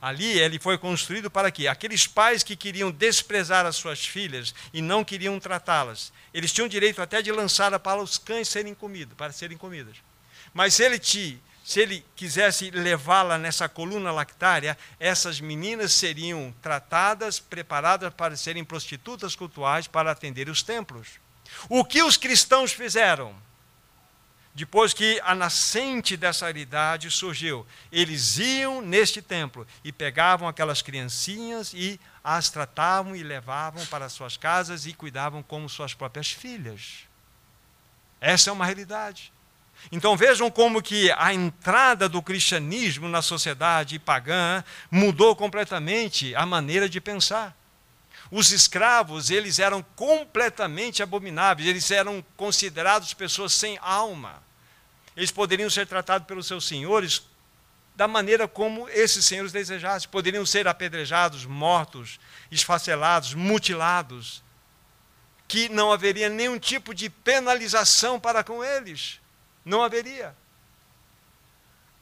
Ali 0.00 0.36
ele 0.38 0.58
foi 0.58 0.76
construído 0.76 1.30
para 1.30 1.50
quê? 1.50 1.68
Aqueles 1.68 2.08
pais 2.08 2.42
que 2.42 2.56
queriam 2.56 2.90
desprezar 2.90 3.64
as 3.64 3.76
suas 3.76 4.04
filhas 4.04 4.52
e 4.72 4.82
não 4.82 5.04
queriam 5.04 5.38
tratá-las, 5.38 6.12
eles 6.34 6.52
tinham 6.52 6.66
direito 6.66 7.00
até 7.00 7.22
de 7.22 7.30
lançá-la 7.30 7.78
para 7.78 8.02
os 8.02 8.18
cães 8.18 8.48
serem 8.48 8.74
comidos, 8.74 9.16
para 9.16 9.32
serem 9.32 9.56
comidas. 9.56 9.94
Mas 10.52 10.74
se 10.74 10.82
ele 10.82 10.98
te 10.98 11.40
se 11.64 11.80
ele 11.80 12.04
quisesse 12.16 12.70
levá-la 12.70 13.38
nessa 13.38 13.68
coluna 13.68 14.10
lactária, 14.10 14.76
essas 14.98 15.40
meninas 15.40 15.92
seriam 15.92 16.52
tratadas, 16.60 17.38
preparadas 17.38 18.12
para 18.12 18.36
serem 18.36 18.64
prostitutas 18.64 19.36
cultuais 19.36 19.86
para 19.86 20.10
atender 20.10 20.48
os 20.48 20.62
templos. 20.62 21.20
O 21.68 21.84
que 21.84 22.02
os 22.02 22.16
cristãos 22.16 22.72
fizeram? 22.72 23.32
Depois 24.54 24.92
que 24.92 25.18
a 25.24 25.34
nascente 25.34 26.14
dessa 26.14 26.44
realidade 26.44 27.10
surgiu, 27.10 27.66
eles 27.90 28.38
iam 28.38 28.82
neste 28.82 29.22
templo 29.22 29.66
e 29.82 29.90
pegavam 29.90 30.46
aquelas 30.46 30.82
criancinhas 30.82 31.72
e 31.72 31.98
as 32.22 32.50
tratavam 32.50 33.16
e 33.16 33.22
levavam 33.22 33.84
para 33.86 34.10
suas 34.10 34.36
casas 34.36 34.84
e 34.84 34.92
cuidavam 34.92 35.42
como 35.42 35.70
suas 35.70 35.94
próprias 35.94 36.30
filhas. 36.30 37.08
Essa 38.20 38.50
é 38.50 38.52
uma 38.52 38.66
realidade. 38.66 39.32
Então 39.90 40.16
vejam 40.16 40.50
como 40.50 40.82
que 40.82 41.10
a 41.12 41.32
entrada 41.32 42.06
do 42.06 42.22
cristianismo 42.22 43.08
na 43.08 43.22
sociedade 43.22 43.98
pagã 43.98 44.62
mudou 44.90 45.34
completamente 45.34 46.34
a 46.34 46.44
maneira 46.44 46.88
de 46.88 47.00
pensar. 47.00 47.56
Os 48.34 48.50
escravos, 48.50 49.30
eles 49.30 49.58
eram 49.58 49.82
completamente 49.94 51.02
abomináveis, 51.02 51.68
eles 51.68 51.90
eram 51.90 52.24
considerados 52.34 53.12
pessoas 53.12 53.52
sem 53.52 53.78
alma. 53.82 54.42
Eles 55.14 55.30
poderiam 55.30 55.68
ser 55.68 55.86
tratados 55.86 56.26
pelos 56.26 56.46
seus 56.46 56.66
senhores 56.66 57.24
da 57.94 58.08
maneira 58.08 58.48
como 58.48 58.88
esses 58.88 59.26
senhores 59.26 59.52
desejassem. 59.52 60.08
Poderiam 60.08 60.46
ser 60.46 60.66
apedrejados, 60.66 61.44
mortos, 61.44 62.18
esfacelados, 62.50 63.34
mutilados. 63.34 64.42
Que 65.46 65.68
não 65.68 65.92
haveria 65.92 66.30
nenhum 66.30 66.58
tipo 66.58 66.94
de 66.94 67.10
penalização 67.10 68.18
para 68.18 68.42
com 68.42 68.64
eles. 68.64 69.20
Não 69.62 69.82
haveria. 69.82 70.34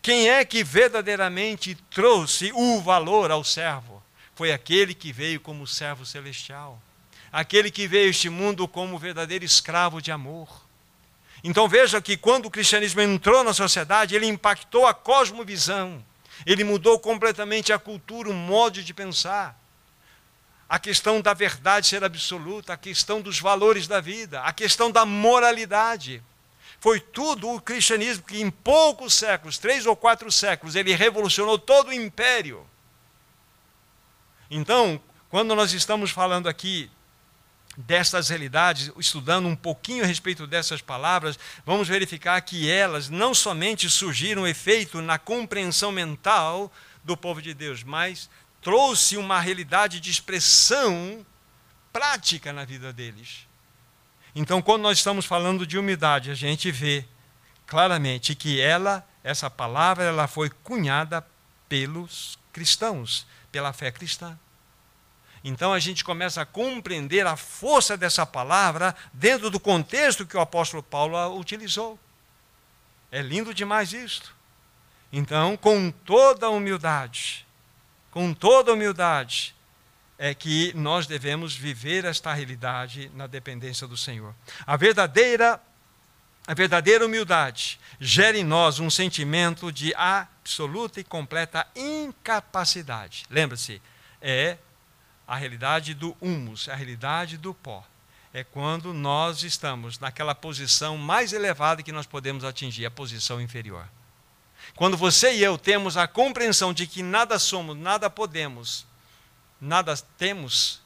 Quem 0.01 0.31
é 0.31 0.45
que 0.45 0.63
verdadeiramente 0.63 1.75
trouxe 1.91 2.53
o 2.55 2.81
valor 2.81 3.33
ao 3.33 3.43
servo? 3.43 4.00
Foi 4.41 4.53
aquele 4.53 4.95
que 4.95 5.13
veio 5.13 5.39
como 5.39 5.67
servo 5.67 6.07
celestial. 6.07 6.81
Aquele 7.31 7.71
que 7.71 7.87
veio 7.87 8.07
a 8.07 8.09
este 8.09 8.31
mundo 8.31 8.67
como 8.67 8.99
verdadeiro 8.99 9.45
escravo 9.45 10.01
de 10.01 10.11
amor. 10.11 10.49
Então 11.45 11.69
veja 11.69 12.01
que 12.01 12.17
quando 12.17 12.47
o 12.47 12.51
cristianismo 12.51 13.03
entrou 13.03 13.45
na 13.45 13.53
sociedade, 13.53 14.15
ele 14.15 14.25
impactou 14.25 14.87
a 14.87 14.95
cosmovisão. 14.95 16.03
Ele 16.47 16.65
mudou 16.65 16.99
completamente 16.99 17.71
a 17.71 17.79
cultura, 17.79 18.31
o 18.31 18.33
modo 18.33 18.83
de 18.83 18.95
pensar. 18.95 19.61
A 20.67 20.79
questão 20.79 21.21
da 21.21 21.35
verdade 21.35 21.89
ser 21.89 22.03
absoluta, 22.03 22.73
a 22.73 22.79
questão 22.79 23.21
dos 23.21 23.39
valores 23.39 23.87
da 23.87 24.01
vida, 24.01 24.41
a 24.41 24.55
questão 24.55 24.91
da 24.91 25.05
moralidade. 25.05 26.23
Foi 26.81 26.99
tudo 26.99 27.47
o 27.51 27.61
cristianismo 27.61 28.25
que, 28.25 28.41
em 28.41 28.51
poucos 28.51 29.13
séculos, 29.13 29.59
três 29.59 29.85
ou 29.85 29.95
quatro 29.95 30.33
séculos, 30.33 30.77
ele 30.77 30.95
revolucionou 30.95 31.59
todo 31.59 31.89
o 31.89 31.93
império. 31.93 32.67
Então, 34.51 35.01
quando 35.29 35.55
nós 35.55 35.73
estamos 35.73 36.11
falando 36.11 36.49
aqui 36.49 36.91
destas 37.77 38.29
realidades, 38.29 38.91
estudando 38.99 39.47
um 39.47 39.55
pouquinho 39.55 40.03
a 40.03 40.07
respeito 40.07 40.47
dessas 40.47 40.83
palavras, 40.83 41.39
vamos 41.65 41.87
verificar 41.87 42.41
que 42.41 42.69
elas 42.69 43.09
não 43.09 43.33
somente 43.33 43.89
surgiram 43.89 44.47
efeito 44.47 45.01
na 45.01 45.19
compreensão 45.19 45.93
mental 45.93 46.73
do 47.05 47.17
povo 47.17 47.41
de 47.41 47.55
Deus, 47.55 47.83
mas 47.85 48.29
trouxe 48.61 49.17
uma 49.17 49.41
realidade 49.41 50.01
de 50.01 50.11
expressão 50.11 51.25
prática 51.93 52.53
na 52.53 52.65
vida 52.65 52.93
deles. 52.93 53.47
Então, 54.35 54.61
quando 54.61 54.83
nós 54.83 54.99
estamos 54.99 55.25
falando 55.25 55.67
de 55.67 55.79
humildade, 55.79 56.31
a 56.31 56.35
gente 56.35 56.71
vê 56.71 57.05
claramente 57.67 58.35
que 58.35 58.61
ela, 58.61 59.07
essa 59.25 59.49
palavra, 59.49 60.05
ela 60.05 60.27
foi 60.27 60.51
cunhada 60.51 61.25
pelos 61.69 62.39
cristãos, 62.53 63.27
pela 63.51 63.73
fé 63.73 63.91
cristã. 63.91 64.39
Então 65.43 65.73
a 65.73 65.79
gente 65.79 66.05
começa 66.05 66.43
a 66.43 66.47
compreender 66.47 67.27
a 67.27 67.37
força 67.37 67.97
dessa 67.97 68.27
palavra 68.27 68.95
dentro 69.13 69.51
do 69.51 69.59
contexto 69.59 70.27
que 70.27 70.37
o 70.37 70.41
apóstolo 70.41 70.83
Paulo 70.83 71.39
utilizou. 71.39 71.99
É 73.11 73.23
lindo 73.23 73.55
demais 73.55 73.93
isto. 73.93 74.35
Então, 75.13 75.57
com 75.57 75.91
toda 75.91 76.47
a 76.47 76.51
humildade, 76.51 77.47
com 78.11 78.33
toda 78.33 78.71
a 78.71 78.75
humildade, 78.75 79.55
é 80.17 80.35
que 80.35 80.73
nós 80.75 81.07
devemos 81.07 81.57
viver 81.57 82.05
esta 82.05 82.33
realidade 82.33 83.11
na 83.15 83.27
dependência 83.27 83.87
do 83.87 83.97
Senhor. 83.97 84.35
A 84.67 84.77
verdadeira 84.77 85.61
a 86.47 86.55
verdadeira 86.55 87.05
humildade 87.05 87.79
gera 88.01 88.37
em 88.37 88.45
nós 88.45 88.81
um 88.81 88.91
sentimento 88.91 89.71
de 89.71 89.95
absoluta 89.95 91.01
e 91.01 91.05
completa 91.05 91.67
incapacidade. 91.77 93.25
Lembra-se, 93.31 93.81
é 94.21 94.57
a 95.27 95.37
realidade 95.37 95.95
do 95.95 96.17
humus, 96.21 96.69
a 96.69 96.75
realidade 96.75 97.37
do 97.37 97.55
pó. 97.55 97.87
É 98.33 98.43
quando 98.43 98.93
nós 98.93 99.43
estamos 99.43 99.99
naquela 99.99 100.35
posição 100.35 100.97
mais 100.97 101.33
elevada 101.33 101.83
que 101.83 101.93
nós 101.93 102.07
podemos 102.07 102.45
atingir, 102.45 102.87
a 102.87 102.91
posição 102.91 103.41
inferior. 103.41 103.87
Quando 104.77 104.97
você 104.97 105.35
e 105.35 105.43
eu 105.43 105.59
temos 105.59 105.97
a 105.97 106.07
compreensão 106.07 106.73
de 106.73 106.87
que 106.87 107.03
nada 107.03 107.39
somos, 107.39 107.77
nada 107.77 108.09
podemos, 108.09 108.87
nada 109.61 109.97
temos, 110.17 110.81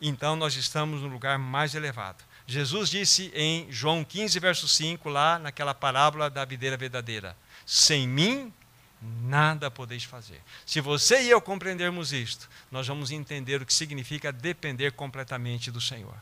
então 0.00 0.36
nós 0.36 0.54
estamos 0.56 1.00
no 1.00 1.08
lugar 1.08 1.38
mais 1.38 1.74
elevado. 1.74 2.24
Jesus 2.46 2.90
disse 2.90 3.30
em 3.34 3.70
João 3.70 4.04
15, 4.04 4.38
verso 4.40 4.68
5, 4.68 5.08
lá 5.08 5.38
naquela 5.38 5.74
parábola 5.74 6.28
da 6.28 6.44
videira 6.44 6.76
verdadeira: 6.76 7.36
Sem 7.64 8.06
mim 8.06 8.52
nada 9.00 9.70
podeis 9.70 10.04
fazer. 10.04 10.40
Se 10.64 10.80
você 10.80 11.22
e 11.22 11.30
eu 11.30 11.40
compreendermos 11.40 12.12
isto, 12.12 12.48
nós 12.70 12.86
vamos 12.86 13.10
entender 13.10 13.60
o 13.60 13.66
que 13.66 13.74
significa 13.74 14.32
depender 14.32 14.92
completamente 14.92 15.70
do 15.70 15.80
Senhor. 15.80 16.14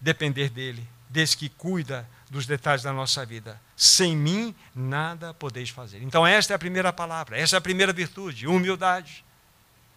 Depender 0.00 0.50
dele, 0.50 0.86
desse 1.08 1.36
que 1.36 1.48
cuida 1.48 2.08
dos 2.30 2.46
detalhes 2.46 2.82
da 2.82 2.92
nossa 2.92 3.24
vida. 3.24 3.60
Sem 3.76 4.16
mim 4.16 4.54
nada 4.74 5.32
podeis 5.32 5.70
fazer. 5.70 6.02
Então, 6.02 6.26
esta 6.26 6.54
é 6.54 6.56
a 6.56 6.58
primeira 6.58 6.92
palavra, 6.92 7.38
essa 7.38 7.56
é 7.56 7.58
a 7.58 7.62
primeira 7.62 7.92
virtude, 7.92 8.46
humildade 8.46 9.24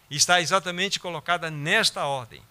está 0.09 0.41
exatamente 0.41 0.99
colocada 0.99 1.51
nesta 1.51 2.05
ordem. 2.05 2.41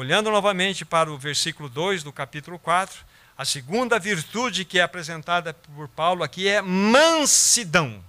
Olhando 0.00 0.30
novamente 0.30 0.82
para 0.82 1.12
o 1.12 1.18
versículo 1.18 1.68
2 1.68 2.02
do 2.02 2.10
capítulo 2.10 2.58
4, 2.58 3.04
a 3.36 3.44
segunda 3.44 3.98
virtude 3.98 4.64
que 4.64 4.78
é 4.78 4.82
apresentada 4.82 5.52
por 5.52 5.88
Paulo 5.88 6.22
aqui 6.22 6.48
é 6.48 6.62
mansidão. 6.62 8.02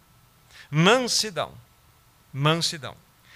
Mansidão. 0.70 1.52
Mansidão. 2.32 2.96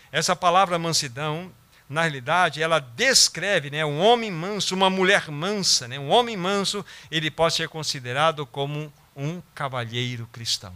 Essa 0.10 0.38
palavra 0.38 0.80
mansidão, 0.80 1.52
na 1.90 2.04
realidade, 2.04 2.64
ela 2.64 2.80
descreve 2.80 3.70
né, 3.70 3.84
um 3.84 4.00
homem 4.00 4.32
manso, 4.32 4.74
uma 4.74 4.90
mulher 4.90 5.30
mansa. 5.30 5.86
Né? 5.90 6.00
Um 6.00 6.08
homem 6.08 6.38
manso, 6.38 6.86
ele 7.12 7.30
pode 7.30 7.56
ser 7.56 7.68
considerado 7.68 8.46
como 8.46 8.90
um 9.14 9.42
cavalheiro 9.54 10.30
cristão. 10.32 10.74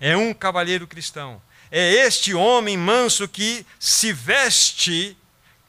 É 0.00 0.16
um 0.16 0.34
cavalheiro 0.34 0.88
cristão 0.88 1.40
é 1.70 1.92
este 2.04 2.34
homem 2.34 2.76
manso 2.76 3.28
que 3.28 3.64
se 3.78 4.12
veste 4.12 5.16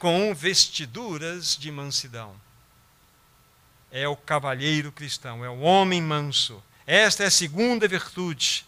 com 0.02 0.34
vestiduras 0.34 1.56
de 1.56 1.72
mansidão. 1.72 2.36
É 3.92 4.08
o 4.08 4.18
cavalheiro 4.18 4.92
cristão, 4.92 5.46
é 5.46 5.50
o 5.50 5.60
homem 5.60 6.02
manso. 6.02 6.64
Esta 6.88 7.24
é 7.24 7.28
a 7.28 7.32
segunda 7.32 7.88
virtude. 7.88 8.66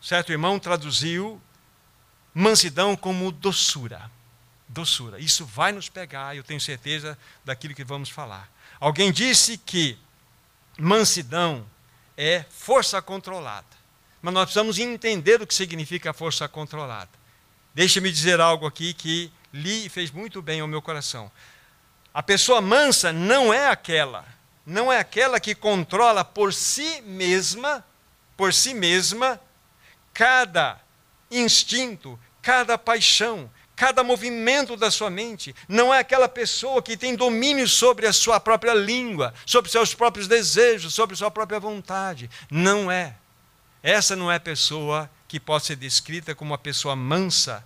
Certo 0.00 0.32
irmão 0.32 0.58
traduziu 0.58 1.40
mansidão 2.34 2.96
como 2.96 3.30
doçura. 3.30 4.10
Doçura. 4.68 5.20
Isso 5.20 5.46
vai 5.46 5.70
nos 5.70 5.88
pegar, 5.88 6.34
eu 6.34 6.42
tenho 6.42 6.60
certeza 6.60 7.16
daquilo 7.44 7.72
que 7.72 7.84
vamos 7.84 8.08
falar. 8.08 8.50
Alguém 8.80 9.12
disse 9.12 9.56
que 9.56 9.96
mansidão 10.76 11.64
é 12.16 12.44
força 12.50 13.00
controlada 13.00 13.80
mas 14.22 14.32
nós 14.32 14.44
precisamos 14.44 14.78
entender 14.78 15.42
o 15.42 15.46
que 15.46 15.52
significa 15.52 16.12
força 16.12 16.46
controlada. 16.46 17.10
Deixe-me 17.74 18.10
dizer 18.12 18.40
algo 18.40 18.66
aqui 18.66 18.94
que 18.94 19.32
li 19.52 19.86
e 19.86 19.88
fez 19.88 20.10
muito 20.10 20.40
bem 20.40 20.60
ao 20.60 20.68
meu 20.68 20.80
coração. 20.80 21.30
A 22.12 22.22
pessoa 22.22 22.60
mansa 22.60 23.12
não 23.12 23.52
é 23.52 23.68
aquela, 23.68 24.24
não 24.64 24.92
é 24.92 24.98
aquela 24.98 25.40
que 25.40 25.54
controla 25.54 26.24
por 26.24 26.52
si 26.52 27.00
mesma, 27.02 27.84
por 28.36 28.52
si 28.52 28.74
mesma, 28.74 29.40
cada 30.12 30.80
instinto, 31.30 32.18
cada 32.40 32.76
paixão, 32.76 33.50
cada 33.74 34.04
movimento 34.04 34.76
da 34.76 34.90
sua 34.90 35.10
mente. 35.10 35.54
Não 35.68 35.92
é 35.92 35.98
aquela 35.98 36.28
pessoa 36.28 36.82
que 36.82 36.96
tem 36.96 37.16
domínio 37.16 37.66
sobre 37.66 38.06
a 38.06 38.12
sua 38.12 38.38
própria 38.38 38.74
língua, 38.74 39.32
sobre 39.46 39.70
seus 39.70 39.94
próprios 39.94 40.28
desejos, 40.28 40.94
sobre 40.94 41.16
sua 41.16 41.30
própria 41.30 41.58
vontade. 41.58 42.30
Não 42.50 42.90
é. 42.90 43.16
Essa 43.82 44.14
não 44.14 44.30
é 44.30 44.38
pessoa 44.38 45.10
que 45.26 45.40
pode 45.40 45.64
ser 45.64 45.76
descrita 45.76 46.34
como 46.34 46.52
uma 46.52 46.58
pessoa 46.58 46.94
mansa. 46.94 47.64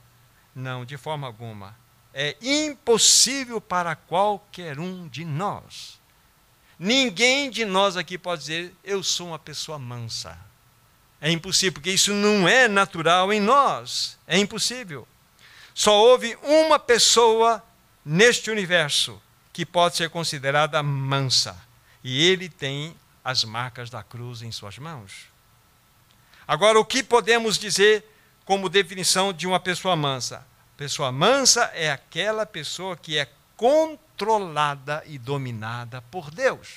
Não, 0.56 0.86
de 0.86 0.96
forma 0.96 1.26
alguma. 1.26 1.76
É 2.14 2.34
impossível 2.40 3.60
para 3.60 3.94
qualquer 3.94 4.80
um 4.80 5.06
de 5.06 5.22
nós. 5.22 6.00
Ninguém 6.78 7.50
de 7.50 7.66
nós 7.66 7.94
aqui 7.94 8.16
pode 8.16 8.40
dizer, 8.40 8.74
eu 8.82 9.02
sou 9.02 9.28
uma 9.28 9.38
pessoa 9.38 9.78
mansa. 9.78 10.38
É 11.20 11.30
impossível, 11.30 11.74
porque 11.74 11.90
isso 11.90 12.14
não 12.14 12.48
é 12.48 12.68
natural 12.68 13.30
em 13.34 13.40
nós. 13.40 14.18
É 14.26 14.38
impossível. 14.38 15.06
Só 15.74 15.94
houve 15.94 16.38
uma 16.42 16.78
pessoa 16.78 17.62
neste 18.02 18.50
universo 18.50 19.20
que 19.52 19.66
pode 19.66 19.96
ser 19.96 20.08
considerada 20.08 20.82
mansa. 20.82 21.54
E 22.02 22.26
ele 22.26 22.48
tem 22.48 22.96
as 23.22 23.44
marcas 23.44 23.90
da 23.90 24.02
cruz 24.02 24.40
em 24.40 24.50
suas 24.50 24.78
mãos. 24.78 25.26
Agora, 26.48 26.80
o 26.80 26.84
que 26.84 27.02
podemos 27.02 27.58
dizer 27.58 28.06
como 28.46 28.70
definição 28.70 29.32
de 29.32 29.46
uma 29.46 29.60
pessoa 29.60 29.94
mansa? 29.96 30.46
Pessoa 30.76 31.12
mansa 31.12 31.64
é 31.74 31.90
aquela 31.90 32.46
pessoa 32.46 32.96
que 32.96 33.18
é 33.18 33.28
controlada 33.56 35.02
e 35.04 35.18
dominada 35.18 36.00
por 36.10 36.30
Deus. 36.30 36.68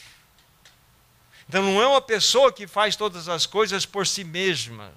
Então, 1.47 1.63
não 1.63 1.81
é 1.81 1.87
uma 1.87 2.01
pessoa 2.01 2.51
que 2.51 2.67
faz 2.67 2.95
todas 2.95 3.29
as 3.29 3.45
coisas 3.45 3.85
por 3.85 4.05
si 4.05 4.23
mesma. 4.23 4.91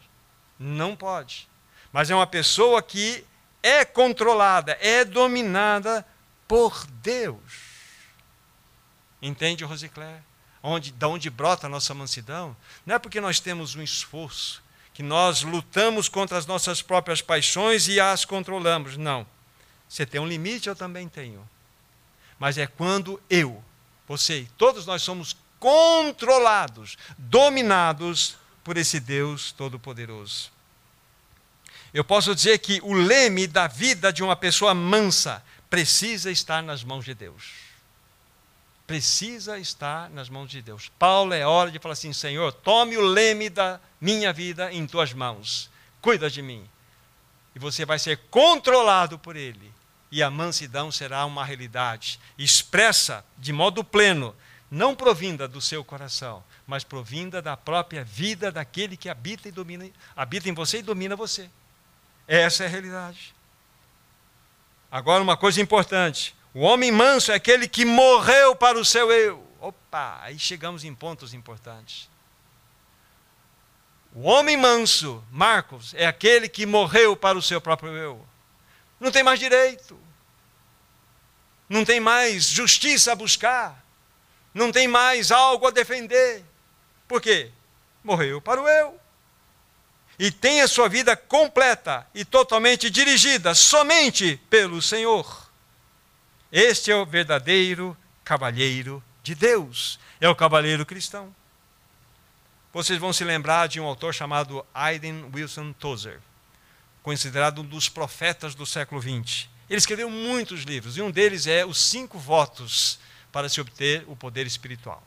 Não 0.58 0.96
pode. 0.96 1.48
Mas 1.92 2.10
é 2.10 2.14
uma 2.14 2.26
pessoa 2.26 2.82
que 2.82 3.24
é 3.62 3.84
controlada, 3.84 4.76
é 4.80 5.04
dominada 5.04 6.06
por 6.48 6.86
Deus. 6.86 7.72
Entende, 9.20 9.64
Rosicler? 9.64 10.22
Onde, 10.62 10.92
da 10.92 11.08
onde 11.08 11.28
brota 11.28 11.66
a 11.66 11.70
nossa 11.70 11.92
mansidão? 11.92 12.56
Não 12.86 12.94
é 12.94 12.98
porque 12.98 13.20
nós 13.20 13.40
temos 13.40 13.74
um 13.74 13.82
esforço, 13.82 14.61
que 14.94 15.02
nós 15.02 15.42
lutamos 15.42 16.08
contra 16.08 16.36
as 16.36 16.46
nossas 16.46 16.82
próprias 16.82 17.22
paixões 17.22 17.88
e 17.88 17.98
as 17.98 18.24
controlamos. 18.24 18.96
Não. 18.96 19.26
Você 19.88 20.04
tem 20.04 20.20
um 20.20 20.26
limite, 20.26 20.68
eu 20.68 20.76
também 20.76 21.08
tenho. 21.08 21.48
Mas 22.38 22.58
é 22.58 22.66
quando 22.66 23.22
eu, 23.30 23.62
você, 24.06 24.46
todos 24.58 24.84
nós 24.84 25.02
somos 25.02 25.36
controlados, 25.58 26.98
dominados 27.16 28.36
por 28.64 28.76
esse 28.76 28.98
Deus 28.98 29.52
Todo-Poderoso. 29.52 30.50
Eu 31.94 32.04
posso 32.04 32.34
dizer 32.34 32.58
que 32.58 32.80
o 32.82 32.92
leme 32.94 33.46
da 33.46 33.66
vida 33.66 34.12
de 34.12 34.22
uma 34.22 34.34
pessoa 34.34 34.74
mansa 34.74 35.44
precisa 35.68 36.30
estar 36.30 36.62
nas 36.62 36.82
mãos 36.82 37.04
de 37.04 37.14
Deus. 37.14 37.71
Precisa 38.86 39.58
estar 39.58 40.10
nas 40.10 40.28
mãos 40.28 40.50
de 40.50 40.60
Deus. 40.60 40.90
Paulo 40.98 41.32
é 41.32 41.46
hora 41.46 41.70
de 41.70 41.78
falar 41.78 41.92
assim: 41.92 42.12
Senhor, 42.12 42.52
tome 42.52 42.96
o 42.96 43.00
leme 43.00 43.48
da 43.48 43.80
minha 44.00 44.32
vida 44.32 44.72
em 44.72 44.86
tuas 44.86 45.12
mãos. 45.12 45.70
Cuida 46.00 46.28
de 46.28 46.42
mim. 46.42 46.68
E 47.54 47.58
você 47.58 47.84
vai 47.84 47.98
ser 47.98 48.18
controlado 48.30 49.18
por 49.18 49.36
ele. 49.36 49.72
E 50.10 50.22
a 50.22 50.30
mansidão 50.30 50.92
será 50.92 51.24
uma 51.24 51.44
realidade 51.44 52.20
expressa 52.36 53.24
de 53.38 53.52
modo 53.52 53.82
pleno, 53.82 54.36
não 54.70 54.94
provinda 54.94 55.48
do 55.48 55.60
seu 55.60 55.82
coração, 55.82 56.44
mas 56.66 56.84
provinda 56.84 57.40
da 57.40 57.56
própria 57.56 58.04
vida 58.04 58.52
daquele 58.52 58.96
que 58.96 59.08
habita 59.08 59.48
e 59.48 59.52
domina, 59.52 59.88
habita 60.14 60.48
em 60.48 60.54
você 60.54 60.78
e 60.78 60.82
domina 60.82 61.16
você. 61.16 61.48
Essa 62.26 62.64
é 62.64 62.66
a 62.66 62.70
realidade. 62.70 63.34
Agora, 64.90 65.22
uma 65.22 65.36
coisa 65.36 65.60
importante: 65.60 66.34
o 66.54 66.60
homem 66.60 66.92
manso 66.92 67.32
é 67.32 67.34
aquele 67.34 67.66
que 67.66 67.84
morreu 67.84 68.54
para 68.54 68.78
o 68.78 68.84
seu 68.84 69.10
eu. 69.10 69.42
Opa, 69.60 70.18
aí 70.22 70.38
chegamos 70.38 70.84
em 70.84 70.94
pontos 70.94 71.32
importantes. 71.32 72.10
O 74.14 74.22
homem 74.22 74.56
manso, 74.56 75.24
Marcos, 75.30 75.94
é 75.94 76.06
aquele 76.06 76.48
que 76.48 76.66
morreu 76.66 77.16
para 77.16 77.38
o 77.38 77.42
seu 77.42 77.60
próprio 77.60 77.96
eu. 77.96 78.26
Não 79.00 79.10
tem 79.10 79.22
mais 79.22 79.40
direito. 79.40 79.98
Não 81.68 81.84
tem 81.84 81.98
mais 81.98 82.44
justiça 82.44 83.12
a 83.12 83.16
buscar. 83.16 83.82
Não 84.52 84.70
tem 84.70 84.86
mais 84.86 85.32
algo 85.32 85.66
a 85.66 85.70
defender. 85.70 86.44
Por 87.08 87.22
quê? 87.22 87.50
Morreu 88.04 88.40
para 88.42 88.60
o 88.60 88.68
eu. 88.68 89.00
E 90.18 90.30
tem 90.30 90.60
a 90.60 90.68
sua 90.68 90.88
vida 90.88 91.16
completa 91.16 92.06
e 92.14 92.24
totalmente 92.24 92.90
dirigida 92.90 93.54
somente 93.54 94.36
pelo 94.50 94.82
Senhor. 94.82 95.41
Este 96.52 96.92
é 96.92 96.96
o 96.96 97.06
verdadeiro 97.06 97.96
cavalheiro 98.22 99.02
de 99.22 99.34
Deus. 99.34 99.98
É 100.20 100.28
o 100.28 100.36
cavaleiro 100.36 100.86
cristão 100.86 101.34
vocês 102.72 102.98
vão 102.98 103.12
se 103.12 103.22
lembrar 103.22 103.68
de 103.68 103.78
um 103.78 103.84
autor 103.84 104.14
chamado 104.14 104.64
Aiden 104.72 105.30
Wilson 105.34 105.74
Tozer, 105.74 106.18
considerado 107.02 107.60
um 107.60 107.64
dos 107.64 107.88
profetas 107.88 108.54
do 108.54 108.64
século 108.64 109.02
XX. 109.02 109.46
Ele 109.68 109.78
escreveu 109.78 110.08
muitos 110.08 110.62
livros, 110.62 110.96
e 110.96 111.02
um 111.02 111.10
deles 111.10 111.46
é 111.46 111.66
Os 111.66 111.78
Cinco 111.78 112.18
Votos 112.18 112.98
para 113.30 113.48
se 113.48 113.60
obter 113.60 114.04
o 114.06 114.16
poder 114.16 114.46
espiritual. 114.46 115.02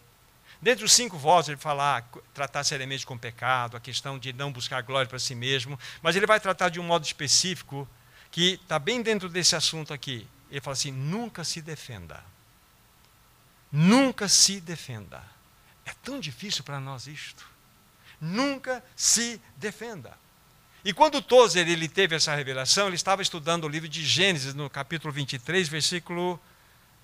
Dentre 0.61 0.85
os 0.85 0.93
cinco 0.93 1.17
votos, 1.17 1.49
ele 1.49 1.57
fala 1.57 1.97
ah, 1.97 2.03
tratar 2.33 2.63
seriamente 2.63 3.05
com 3.05 3.17
pecado, 3.17 3.77
a 3.77 3.79
questão 3.79 4.17
de 4.17 4.31
não 4.31 4.51
buscar 4.51 4.81
glória 4.81 5.07
para 5.07 5.19
si 5.19 5.35
mesmo, 5.35 5.77
mas 6.01 6.15
ele 6.15 6.25
vai 6.25 6.39
tratar 6.39 6.69
de 6.69 6.79
um 6.79 6.83
modo 6.83 7.05
específico 7.05 7.87
que 8.31 8.53
está 8.53 8.79
bem 8.79 9.01
dentro 9.01 9.27
desse 9.27 9.55
assunto 9.55 9.93
aqui. 9.93 10.27
Ele 10.55 10.61
fala 10.61 10.73
assim: 10.73 10.91
nunca 10.91 11.43
se 11.43 11.61
defenda. 11.61 12.23
Nunca 13.71 14.27
se 14.29 14.61
defenda. 14.61 15.21
É 15.85 15.93
tão 16.03 16.19
difícil 16.19 16.63
para 16.63 16.79
nós 16.79 17.07
isto 17.07 17.55
nunca 18.19 18.83
se 18.95 19.39
defenda. 19.57 20.17
E 20.83 20.93
quando 20.93 21.21
Tozer 21.21 21.67
ele 21.67 21.87
teve 21.87 22.15
essa 22.15 22.35
revelação, 22.35 22.87
ele 22.87 22.95
estava 22.95 23.21
estudando 23.21 23.63
o 23.65 23.69
livro 23.69 23.89
de 23.89 24.05
Gênesis, 24.05 24.53
no 24.53 24.69
capítulo 24.69 25.11
23, 25.11 25.67
versículo 25.67 26.39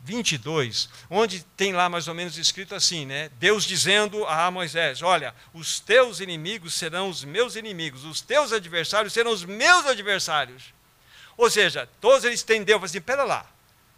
22, 0.03 0.89
onde 1.09 1.43
tem 1.57 1.73
lá 1.73 1.89
mais 1.89 2.07
ou 2.07 2.13
menos 2.13 2.37
escrito 2.37 2.75
assim, 2.75 3.05
né? 3.05 3.29
Deus 3.39 3.63
dizendo 3.63 4.25
a 4.27 4.49
Moisés: 4.51 5.01
Olha, 5.01 5.33
os 5.53 5.79
teus 5.79 6.19
inimigos 6.19 6.75
serão 6.75 7.09
os 7.09 7.23
meus 7.23 7.55
inimigos, 7.55 8.03
os 8.03 8.21
teus 8.21 8.51
adversários 8.51 9.13
serão 9.13 9.31
os 9.31 9.43
meus 9.43 9.85
adversários. 9.85 10.73
Ou 11.41 11.49
seja, 11.49 11.89
Tozer 11.99 12.31
estendeu, 12.31 12.77
falou 12.77 12.85
assim: 12.85 13.01
Pera 13.01 13.23
lá, 13.23 13.43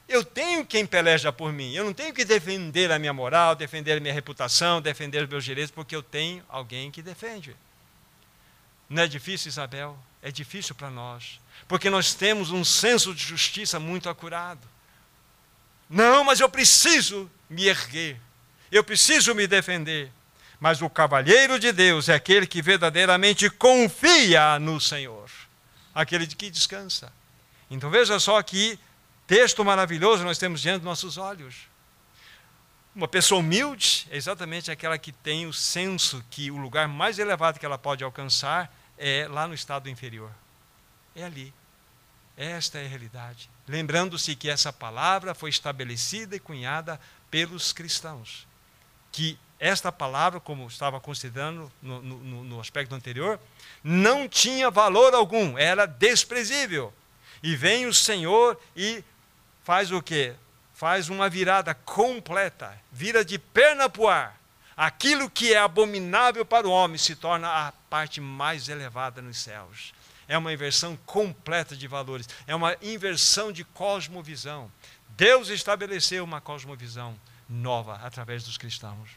eu 0.08 0.24
tenho 0.24 0.66
quem 0.66 0.86
peleja 0.86 1.30
por 1.30 1.52
mim. 1.52 1.74
Eu 1.74 1.84
não 1.84 1.94
tenho 1.94 2.14
que 2.14 2.24
defender 2.24 2.90
a 2.90 2.98
minha 2.98 3.12
moral, 3.12 3.54
defender 3.54 3.98
a 3.98 4.00
minha 4.00 4.14
reputação, 4.14 4.82
defender 4.82 5.22
os 5.24 5.30
meus 5.30 5.44
direitos, 5.44 5.70
porque 5.70 5.94
eu 5.94 6.02
tenho 6.02 6.42
alguém 6.48 6.90
que 6.90 7.02
defende. 7.02 7.54
Não 8.90 9.04
é 9.04 9.08
difícil, 9.08 9.50
Isabel? 9.50 10.00
É 10.22 10.32
difícil 10.32 10.74
para 10.74 10.90
nós. 10.90 11.38
Porque 11.68 11.90
nós 11.90 12.14
temos 12.14 12.50
um 12.50 12.64
senso 12.64 13.14
de 13.14 13.22
justiça 13.22 13.78
muito 13.78 14.08
acurado. 14.08 14.66
Não, 15.90 16.24
mas 16.24 16.40
eu 16.40 16.48
preciso 16.48 17.30
me 17.50 17.68
erguer. 17.68 18.22
Eu 18.72 18.86
preciso 18.86 19.36
me 19.36 19.48
defender. 19.48 20.10
Mas 20.62 20.82
o 20.82 20.90
cavalheiro 20.90 21.60
de 21.60 21.74
Deus 21.74 22.08
é 22.08 22.14
aquele 22.14 22.48
que 22.48 22.62
verdadeiramente 22.62 23.50
confia 23.50 24.58
no 24.60 24.80
Senhor. 24.80 25.30
Aquele 25.94 26.26
de 26.26 26.38
que 26.38 26.50
descansa. 26.50 27.12
Então 27.74 27.90
veja 27.90 28.20
só 28.20 28.42
que 28.44 28.80
texto 29.26 29.66
maravilhoso 29.66 30.24
nós 30.24 30.38
temos 30.38 30.62
diante 30.62 30.82
dos 30.82 30.86
nossos 30.86 31.18
olhos. 31.18 31.68
Uma 32.96 33.08
pessoa 33.08 33.40
humilde 33.40 34.08
é 34.12 34.16
exatamente 34.16 34.70
aquela 34.70 34.96
que 35.00 35.12
tem 35.12 35.48
o 35.48 35.54
senso 35.54 36.24
que 36.30 36.52
o 36.52 36.58
lugar 36.58 36.88
mais 36.88 37.18
elevado 37.18 37.60
que 37.60 37.66
ela 37.66 37.78
pode 37.80 38.04
alcançar 38.04 38.72
é 38.96 39.28
lá 39.28 39.48
no 39.48 39.56
estado 39.56 39.90
inferior. 39.90 40.30
É 41.16 41.24
ali. 41.24 41.52
Esta 42.38 42.78
é 42.78 42.86
a 42.86 42.88
realidade. 42.88 43.50
Lembrando-se 43.68 44.36
que 44.36 44.50
essa 44.50 44.72
palavra 44.72 45.34
foi 45.34 45.50
estabelecida 45.50 46.36
e 46.36 46.40
cunhada 46.40 47.02
pelos 47.32 47.74
cristãos. 47.74 48.48
Que 49.12 49.36
esta 49.60 49.92
palavra, 49.92 50.40
como 50.40 50.68
estava 50.68 51.00
considerando 51.00 51.72
no, 51.82 52.04
no, 52.04 52.44
no 52.44 52.60
aspecto 52.60 52.94
anterior, 52.94 53.40
não 53.84 54.30
tinha 54.30 54.70
valor 54.70 55.16
algum, 55.16 55.58
era 55.58 55.88
desprezível. 55.88 56.94
E 57.44 57.56
vem 57.56 57.86
o 57.86 57.94
Senhor 57.94 58.58
e 58.76 59.04
faz 59.64 59.92
o 59.92 60.02
quê? 60.02 60.34
Faz 60.74 61.10
uma 61.10 61.30
virada 61.30 61.76
completa, 61.76 62.80
vira 62.92 63.24
de 63.24 63.38
perna 63.38 63.90
para 63.90 64.02
o 64.02 64.08
ar. 64.08 64.40
Aquilo 64.76 65.30
que 65.30 65.54
é 65.54 65.60
abominável 65.60 66.46
para 66.46 66.68
o 66.68 66.72
homem 66.72 66.98
se 66.98 67.16
torna 67.16 67.48
a 67.48 67.72
parte 67.90 68.20
mais 68.20 68.70
elevada 68.70 69.22
nos 69.22 69.38
céus. 69.38 69.94
É 70.28 70.38
uma 70.38 70.54
inversão 70.54 70.98
completa 71.06 71.76
de 71.76 71.88
valores, 71.88 72.28
é 72.48 72.56
uma 72.56 72.76
inversão 72.82 73.52
de 73.52 73.64
cosmovisão. 73.64 74.72
Deus 75.10 75.50
estabeleceu 75.50 76.24
uma 76.24 76.42
cosmovisão 76.42 77.16
nova 77.48 78.00
através 78.04 78.44
dos 78.44 78.58
cristãos. 78.58 79.10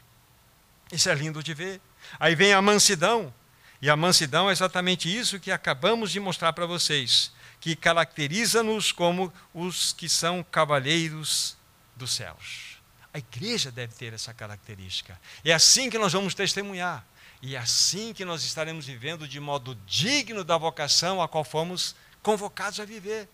Isso 0.91 1.09
é 1.09 1.15
lindo 1.15 1.41
de 1.41 1.53
ver. 1.53 1.81
Aí 2.19 2.35
vem 2.35 2.53
a 2.53 2.61
mansidão. 2.61 3.33
E 3.81 3.89
a 3.89 3.95
mansidão 3.95 4.49
é 4.49 4.51
exatamente 4.51 5.15
isso 5.15 5.39
que 5.39 5.51
acabamos 5.51 6.11
de 6.11 6.19
mostrar 6.19 6.51
para 6.53 6.65
vocês, 6.65 7.31
que 7.59 7.75
caracteriza-nos 7.75 8.91
como 8.91 9.33
os 9.53 9.93
que 9.93 10.07
são 10.07 10.43
cavalheiros 10.43 11.57
dos 11.95 12.11
céus. 12.13 12.77
A 13.13 13.17
igreja 13.17 13.71
deve 13.71 13.93
ter 13.95 14.13
essa 14.13 14.33
característica. 14.33 15.19
É 15.43 15.53
assim 15.53 15.89
que 15.89 15.97
nós 15.97 16.13
vamos 16.13 16.33
testemunhar. 16.33 17.05
E 17.41 17.55
é 17.55 17.59
assim 17.59 18.13
que 18.13 18.25
nós 18.25 18.43
estaremos 18.43 18.85
vivendo 18.85 19.27
de 19.27 19.39
modo 19.39 19.75
digno 19.85 20.43
da 20.43 20.57
vocação 20.57 21.21
a 21.21 21.27
qual 21.27 21.43
fomos 21.43 21.95
convocados 22.21 22.79
a 22.79 22.85
viver. 22.85 23.29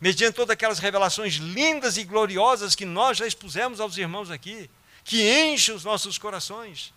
Mediante 0.00 0.34
todas 0.34 0.54
aquelas 0.54 0.78
revelações 0.78 1.34
lindas 1.34 1.96
e 1.96 2.04
gloriosas 2.04 2.74
que 2.74 2.84
nós 2.84 3.18
já 3.18 3.26
expusemos 3.26 3.80
aos 3.80 3.96
irmãos 3.96 4.30
aqui, 4.30 4.70
que 5.04 5.22
enchem 5.22 5.74
os 5.74 5.84
nossos 5.84 6.18
corações. 6.18 6.92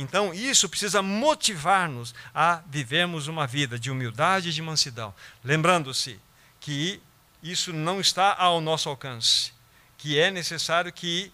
Então, 0.00 0.32
isso 0.32 0.68
precisa 0.68 1.02
motivar-nos 1.02 2.14
a 2.32 2.62
vivermos 2.68 3.26
uma 3.26 3.48
vida 3.48 3.76
de 3.76 3.90
humildade 3.90 4.48
e 4.48 4.52
de 4.52 4.62
mansidão. 4.62 5.12
Lembrando-se 5.42 6.20
que 6.60 7.02
isso 7.42 7.72
não 7.72 8.00
está 8.00 8.32
ao 8.32 8.60
nosso 8.60 8.88
alcance, 8.88 9.52
que 9.96 10.16
é 10.16 10.30
necessário 10.30 10.92
que 10.92 11.32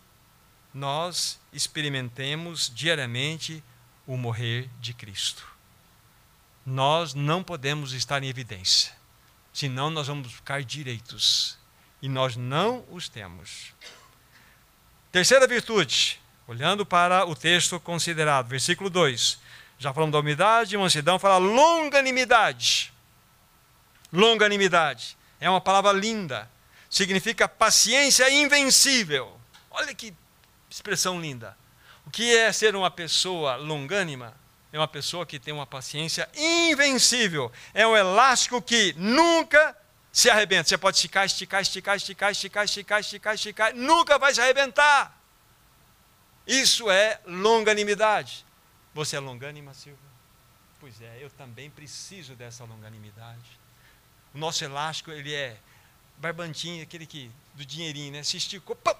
nós 0.73 1.39
experimentemos 1.53 2.73
diariamente 2.75 3.63
o 4.07 4.17
morrer 4.17 4.71
de 4.81 4.95
Cristo. 4.95 5.47
Nós 6.65 7.13
não 7.13 7.45
podemos 7.45 7.93
estar 7.93 8.23
em 8.23 8.29
evidência, 8.29 8.95
senão 9.53 9.91
nós 9.91 10.07
vamos 10.07 10.33
ficar 10.33 10.65
direitos. 10.65 11.59
E 12.01 12.09
nós 12.09 12.35
não 12.35 12.83
os 12.91 13.11
temos. 13.11 13.75
Terceira 15.13 15.47
virtude, 15.47 16.19
olhando 16.47 16.85
para 16.85 17.27
o 17.27 17.35
texto 17.35 17.81
considerado, 17.81 18.49
versículo 18.49 18.91
2. 18.91 19.39
Já 19.79 19.93
falamos 19.93 20.13
da 20.13 20.19
humildade, 20.19 20.77
mansidão, 20.77 21.19
fala 21.19 21.39
longanimidade. 21.39 22.93
Longanimidade. 24.13 25.17
É 25.41 25.51
uma 25.51 25.61
palavra 25.61 25.93
linda. 25.93 26.49
Significa 26.89 27.49
paciência 27.49 28.31
invencível. 28.31 29.39
Olha 29.71 29.95
que 29.95 30.15
expressão 30.71 31.21
linda. 31.21 31.57
O 32.07 32.11
que 32.11 32.37
é 32.37 32.53
ser 32.53 32.77
uma 32.77 32.91
pessoa 32.91 33.57
longânima? 33.57 34.35
É 34.73 34.79
uma 34.79 34.89
pessoa 34.89 35.25
que 35.25 35.39
tem 35.39 35.53
uma 35.55 35.67
paciência 35.67 36.29
invencível. 36.37 37.51
É 37.73 37.87
um 37.87 37.97
elástico 37.97 38.61
que 38.61 38.95
nunca 38.97 39.77
se 40.13 40.31
arrebenta. 40.31 40.69
Você 40.69 40.79
pode 40.79 40.97
esticar, 40.97 41.25
esticar, 41.25 41.61
esticar, 41.63 41.97
esticar, 41.97 42.31
esticar, 42.31 42.65
esticar, 42.65 43.01
esticar, 43.01 43.35
esticar, 43.35 43.75
nunca 43.75 44.19
vai 44.19 44.35
se 44.35 44.41
arrebentar. 44.41 45.24
Isso 46.47 46.91
é 46.91 47.21
longanimidade. 47.27 48.45
Você 48.93 49.17
é 49.17 49.21
longânima, 49.21 49.73
Silvia? 49.75 49.99
Pois 50.81 51.01
é, 51.01 51.19
eu 51.21 51.31
também 51.31 51.71
preciso 51.71 52.35
dessa 52.35 52.65
longanimidade. 52.65 53.59
O 54.35 54.39
nosso 54.39 54.65
elástico, 54.65 55.11
ele 55.11 55.33
é 55.33 55.57
barbantinho, 56.19 56.83
aquele 56.83 57.07
que 57.07 57.31
do 57.55 57.65
dinheirinho, 57.65 58.13
né? 58.13 58.23
Se 58.23 58.37
esticou, 58.37 58.77
pum, 58.77 58.95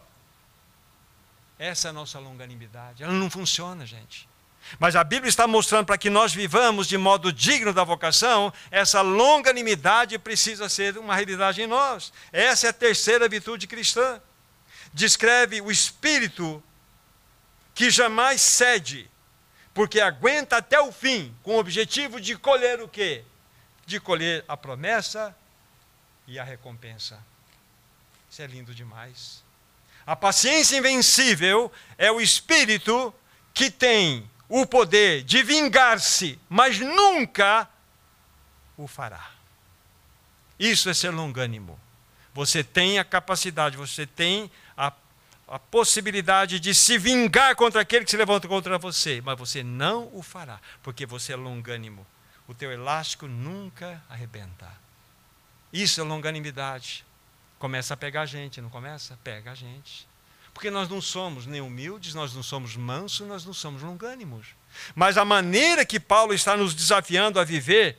essa 1.59 1.89
é 1.89 1.91
a 1.91 1.93
nossa 1.93 2.19
longanimidade. 2.19 3.03
Ela 3.03 3.13
não 3.13 3.31
funciona, 3.31 3.87
gente. 3.87 4.29
Mas 4.79 4.97
a 4.97 5.05
Bíblia 5.05 5.29
está 5.29 5.47
mostrando 5.47 5.87
para 5.87 5.99
que 5.99 6.09
nós 6.09 6.33
vivamos 6.33 6.87
de 6.87 6.97
modo 6.97 7.33
digno 7.33 7.73
da 7.73 7.85
vocação, 7.85 8.53
essa 8.71 9.03
longanimidade 9.03 10.19
precisa 10.19 10.69
ser 10.69 10.97
uma 10.97 11.15
realidade 11.15 11.61
em 11.61 11.67
nós. 11.67 12.13
Essa 12.33 12.69
é 12.69 12.71
a 12.71 12.73
terceira 12.73 13.29
virtude 13.29 13.67
cristã. 13.67 14.21
Descreve 14.93 15.61
o 15.61 15.71
espírito 15.71 16.63
que 17.75 17.91
jamais 17.91 18.41
cede, 18.41 19.11
porque 19.73 20.01
aguenta 20.01 20.59
até 20.59 20.81
o 20.81 20.93
fim, 20.93 21.35
com 21.43 21.57
o 21.57 21.59
objetivo 21.59 22.21
de 22.21 22.37
colher 22.37 22.81
o 22.81 22.89
quê? 22.89 23.25
De 23.85 23.99
colher 23.99 24.45
a 24.47 24.57
promessa 24.57 25.37
e 26.27 26.39
a 26.39 26.45
recompensa. 26.45 27.19
Isso 28.31 28.41
é 28.41 28.47
lindo 28.47 28.75
demais. 28.75 29.43
A 30.07 30.15
paciência 30.15 30.77
invencível 30.77 31.73
é 31.99 32.11
o 32.11 32.21
espírito 32.21 33.13
que 33.53 33.71
tem 33.71 34.31
o 34.49 34.67
poder 34.67 35.23
de 35.23 35.43
vingar-se, 35.43 36.39
mas 36.49 36.79
nunca 36.79 37.69
o 38.77 38.87
fará. 38.87 39.31
Isso 40.59 40.89
é 40.89 40.95
ser 40.95 41.11
longânimo. 41.11 41.79
Você 42.33 42.63
tem 42.63 42.99
a 42.99 43.05
capacidade, 43.05 43.77
você 43.77 44.07
tem 44.07 44.51
a, 45.49 45.59
possibilidade 45.59 46.59
de 46.61 46.75
se 46.75 46.99
vingar 46.99 47.55
contra 47.57 47.81
aquele 47.81 48.05
que 48.05 48.11
se 48.11 48.17
levanta 48.17 48.49
contra 48.49 48.79
você, 48.79 49.21
mas 49.25 49.39
você 49.39 49.63
não 49.63 50.11
o 50.13 50.23
fará, 50.23 50.61
porque 50.83 51.07
você 51.07 51.33
é 51.33 51.37
longânimo. 51.37 52.07
O 52.47 52.55
teu 52.55 52.71
elástico 52.71 53.27
nunca 53.27 54.03
arrebenta. 54.09 54.71
Isso 55.73 56.01
é 56.01 56.05
longanimidade. 56.05 57.05
Começa 57.59 57.95
a 57.95 57.97
pegar 57.97 58.23
a 58.23 58.27
gente, 58.27 58.61
não 58.61 58.69
começa? 58.69 59.19
Pega 59.25 59.53
a 59.53 59.55
gente. 59.55 60.07
Porque 60.53 60.71
nós 60.71 60.89
não 60.89 61.01
somos 61.01 61.47
nem 61.47 61.61
humildes, 61.61 62.15
nós 62.15 62.35
não 62.35 62.43
somos 62.43 62.77
mansos, 62.77 63.27
nós 63.27 63.45
não 63.45 63.53
somos 63.53 63.83
longânimos. 63.83 64.49
Mas 64.95 65.17
a 65.19 65.25
maneira 65.25 65.85
que 65.85 65.99
Paulo 65.99 66.33
está 66.33 66.57
nos 66.57 66.75
desafiando 66.75 67.41
a 67.41 67.45
viver 67.45 67.99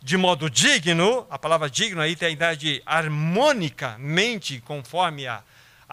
de 0.00 0.16
modo 0.16 0.50
digno, 0.50 1.26
a 1.30 1.38
palavra 1.38 1.70
digno 1.70 2.00
aí 2.00 2.16
tem 2.16 2.28
a 2.28 2.30
ideia 2.32 2.56
de 2.56 2.82
harmonicamente, 2.84 4.60
conforme 4.60 5.28
a, 5.28 5.44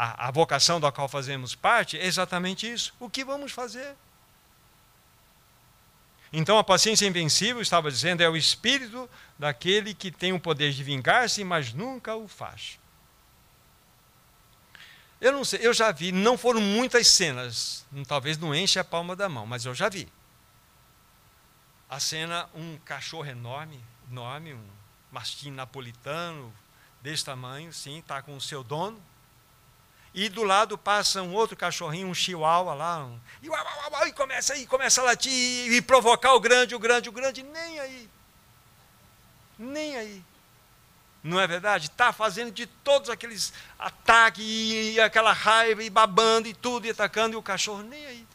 a, 0.01 0.29
a 0.29 0.31
vocação 0.31 0.79
da 0.79 0.93
qual 0.93 1.09
fazemos 1.09 1.55
parte, 1.55 1.99
é 1.99 2.05
exatamente 2.05 2.71
isso. 2.71 2.95
O 3.01 3.09
que 3.09 3.25
vamos 3.25 3.51
fazer? 3.51 3.97
Então 6.31 6.57
a 6.57 6.63
paciência 6.63 7.05
invencível, 7.05 7.61
estava 7.61 7.91
dizendo, 7.91 8.21
é 8.21 8.29
o 8.29 8.37
espírito 8.37 9.09
daquele 9.37 9.93
que 9.93 10.09
tem 10.09 10.31
o 10.31 10.39
poder 10.39 10.71
de 10.71 10.81
vingar-se, 10.85 11.43
mas 11.43 11.73
nunca 11.73 12.15
o 12.15 12.29
faz. 12.29 12.79
Eu 15.19 15.33
não 15.33 15.43
sei, 15.43 15.59
eu 15.67 15.73
já 15.73 15.91
vi, 15.91 16.13
não 16.13 16.37
foram 16.37 16.61
muitas 16.61 17.05
cenas, 17.09 17.85
talvez 18.07 18.37
não 18.37 18.55
enche 18.55 18.79
a 18.79 18.85
palma 18.85 19.17
da 19.17 19.27
mão, 19.27 19.45
mas 19.45 19.65
eu 19.65 19.75
já 19.75 19.89
vi. 19.89 20.07
A 21.89 21.99
cena, 21.99 22.49
um 22.55 22.77
cachorro 22.85 23.25
enorme, 23.25 23.83
enorme, 24.09 24.53
um 24.53 24.65
mastim 25.11 25.51
napolitano, 25.51 26.53
desse 27.01 27.25
tamanho, 27.25 27.73
sim, 27.73 27.99
está 27.99 28.21
com 28.21 28.37
o 28.37 28.39
seu 28.39 28.63
dono. 28.63 29.08
E 30.13 30.27
do 30.27 30.43
lado 30.43 30.77
passa 30.77 31.21
um 31.21 31.33
outro 31.33 31.55
cachorrinho, 31.55 32.07
um 32.07 32.13
chihuahua 32.13 32.73
lá, 32.73 33.05
um, 33.05 33.19
e, 33.41 33.49
uau, 33.49 33.63
uau, 33.63 33.91
uau, 33.91 34.07
e 34.07 34.11
começa 34.11 34.53
aí, 34.53 34.65
começa 34.65 35.01
a 35.01 35.03
latir 35.03 35.31
e, 35.31 35.77
e 35.77 35.81
provocar 35.81 36.33
o 36.33 36.39
grande, 36.39 36.73
o 36.73 36.79
grande, 36.79 37.09
o 37.09 37.11
grande, 37.11 37.43
nem 37.43 37.79
aí. 37.79 38.09
Nem 39.57 39.95
aí. 39.97 40.23
Não 41.23 41.39
é 41.39 41.45
verdade? 41.45 41.87
Está 41.87 42.13
fazendo 42.13 42.51
de 42.51 42.65
todos 42.65 43.09
aqueles 43.09 43.53
ataques 43.77 44.43
e 44.43 44.99
aquela 44.99 45.33
raiva 45.33 45.83
e 45.83 45.89
babando 45.89 46.47
e 46.47 46.53
tudo 46.53 46.87
e 46.87 46.89
atacando 46.89 47.33
e 47.33 47.37
o 47.37 47.43
cachorro 47.43 47.83
nem 47.83 48.05
aí. 48.05 48.27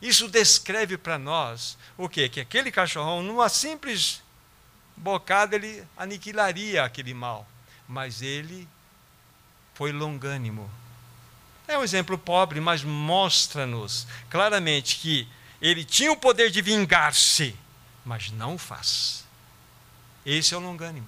Isso 0.00 0.28
descreve 0.28 0.96
para 0.96 1.18
nós 1.18 1.76
o 1.96 2.08
quê? 2.08 2.28
Que 2.28 2.40
aquele 2.40 2.70
cachorrão, 2.70 3.22
numa 3.22 3.48
simples 3.48 4.22
bocada, 4.96 5.56
ele 5.56 5.86
aniquilaria 5.96 6.84
aquele 6.84 7.12
mal. 7.12 7.46
Mas 7.86 8.22
ele 8.22 8.68
foi 9.78 9.92
longânimo. 9.92 10.68
É 11.68 11.78
um 11.78 11.84
exemplo 11.84 12.18
pobre, 12.18 12.60
mas 12.60 12.82
mostra-nos 12.82 14.08
claramente 14.28 14.96
que 14.96 15.28
ele 15.62 15.84
tinha 15.84 16.10
o 16.10 16.16
poder 16.16 16.50
de 16.50 16.60
vingar-se, 16.60 17.54
mas 18.04 18.32
não 18.32 18.58
faz. 18.58 19.24
Esse 20.26 20.52
é 20.52 20.56
o 20.56 20.60
longânimo. 20.60 21.06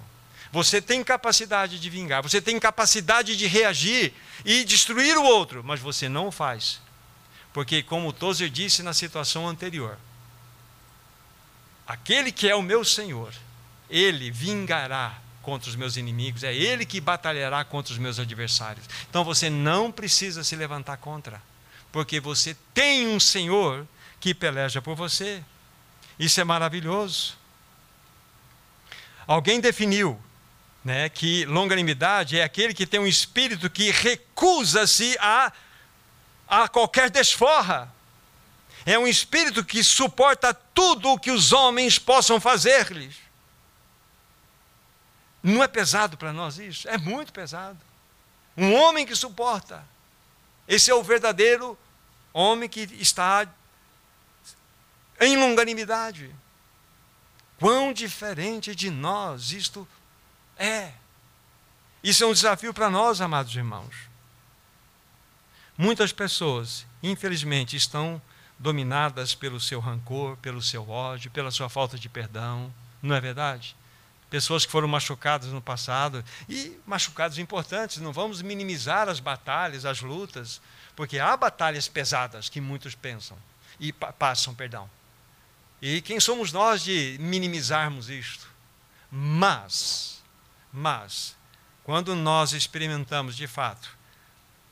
Você 0.52 0.80
tem 0.80 1.02
capacidade 1.02 1.80
de 1.80 1.90
vingar, 1.90 2.22
você 2.22 2.40
tem 2.40 2.60
capacidade 2.60 3.36
de 3.36 3.48
reagir 3.48 4.14
e 4.44 4.62
destruir 4.64 5.18
o 5.18 5.24
outro, 5.24 5.64
mas 5.64 5.80
você 5.80 6.08
não 6.08 6.28
o 6.28 6.32
faz. 6.32 6.80
Porque, 7.52 7.82
como 7.82 8.12
Tozer 8.12 8.48
disse 8.48 8.84
na 8.84 8.94
situação 8.94 9.48
anterior, 9.48 9.98
aquele 11.88 12.30
que 12.30 12.48
é 12.48 12.54
o 12.54 12.62
meu 12.62 12.84
Senhor, 12.84 13.34
ele 13.88 14.30
vingará 14.30 15.18
contra 15.42 15.68
os 15.68 15.76
meus 15.76 15.96
inimigos, 15.96 16.44
é 16.44 16.54
ele 16.54 16.84
que 16.84 17.00
batalhará 17.00 17.64
contra 17.64 17.92
os 17.92 17.98
meus 17.98 18.18
adversários. 18.18 18.86
Então 19.08 19.24
você 19.24 19.48
não 19.48 19.90
precisa 19.90 20.44
se 20.44 20.54
levantar 20.54 20.96
contra, 20.98 21.42
porque 21.90 22.20
você 22.20 22.56
tem 22.74 23.08
um 23.08 23.18
Senhor 23.18 23.86
que 24.20 24.34
peleja 24.34 24.82
por 24.82 24.94
você. 24.94 25.42
Isso 26.18 26.40
é 26.40 26.44
maravilhoso. 26.44 27.38
Alguém 29.26 29.60
definiu 29.60 30.20
né, 30.84 31.08
que 31.08 31.44
longanimidade 31.46 32.38
é 32.38 32.42
aquele 32.42 32.74
que 32.74 32.86
tem 32.86 33.00
um 33.00 33.06
espírito 33.06 33.70
que 33.70 33.90
recusa-se 33.90 35.16
a, 35.20 35.52
a 36.48 36.68
qualquer 36.68 37.10
desforra. 37.10 37.92
É 38.84 38.98
um 38.98 39.06
espírito 39.06 39.64
que 39.64 39.84
suporta 39.84 40.52
tudo 40.52 41.10
o 41.10 41.18
que 41.18 41.30
os 41.30 41.52
homens 41.52 41.98
possam 41.98 42.40
fazer-lhes. 42.40 43.16
Não 45.42 45.62
é 45.62 45.68
pesado 45.68 46.16
para 46.16 46.32
nós 46.32 46.58
isso? 46.58 46.88
É 46.88 46.98
muito 46.98 47.32
pesado. 47.32 47.78
Um 48.56 48.74
homem 48.74 49.06
que 49.06 49.14
suporta. 49.14 49.84
Esse 50.68 50.90
é 50.90 50.94
o 50.94 51.02
verdadeiro 51.02 51.78
homem 52.32 52.68
que 52.68 52.80
está 52.92 53.48
em 55.20 55.36
longanimidade. 55.36 56.34
Quão 57.58 57.92
diferente 57.92 58.74
de 58.74 58.90
nós 58.90 59.52
isto 59.52 59.86
é. 60.56 60.92
Isso 62.02 62.24
é 62.24 62.26
um 62.26 62.32
desafio 62.32 62.72
para 62.72 62.88
nós, 62.88 63.20
amados 63.20 63.54
irmãos. 63.54 63.94
Muitas 65.76 66.12
pessoas, 66.12 66.86
infelizmente, 67.02 67.76
estão 67.76 68.20
dominadas 68.58 69.34
pelo 69.34 69.58
seu 69.58 69.80
rancor, 69.80 70.36
pelo 70.38 70.60
seu 70.60 70.88
ódio, 70.88 71.30
pela 71.30 71.50
sua 71.50 71.68
falta 71.68 71.98
de 71.98 72.08
perdão, 72.08 72.72
não 73.02 73.16
é 73.16 73.20
verdade? 73.20 73.74
Pessoas 74.30 74.64
que 74.64 74.70
foram 74.70 74.86
machucadas 74.86 75.48
no 75.48 75.60
passado 75.60 76.24
e 76.48 76.78
machucados 76.86 77.36
importantes, 77.38 77.98
não 77.98 78.12
vamos 78.12 78.40
minimizar 78.40 79.08
as 79.08 79.18
batalhas, 79.18 79.84
as 79.84 80.00
lutas, 80.00 80.62
porque 80.94 81.18
há 81.18 81.36
batalhas 81.36 81.88
pesadas 81.88 82.48
que 82.48 82.60
muitos 82.60 82.94
pensam 82.94 83.36
e 83.80 83.92
passam, 83.92 84.54
perdão. 84.54 84.88
E 85.82 86.00
quem 86.00 86.20
somos 86.20 86.52
nós 86.52 86.82
de 86.82 87.16
minimizarmos 87.18 88.08
isto? 88.08 88.48
Mas, 89.10 90.22
mas, 90.72 91.36
quando 91.82 92.14
nós 92.14 92.52
experimentamos 92.52 93.36
de 93.36 93.48
fato, 93.48 93.96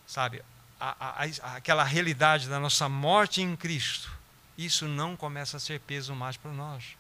sabe, 0.07 0.43
a, 0.79 1.23
a, 1.23 1.57
aquela 1.57 1.83
realidade 1.83 2.49
da 2.49 2.61
nossa 2.61 2.89
morte 2.89 3.43
em 3.43 3.57
Cristo, 3.57 4.13
isso 4.57 4.87
não 4.87 5.17
começa 5.17 5.57
a 5.57 5.61
ser 5.61 5.81
peso 5.81 6.15
mais 6.15 6.37
para 6.37 6.53
nós. 6.53 6.98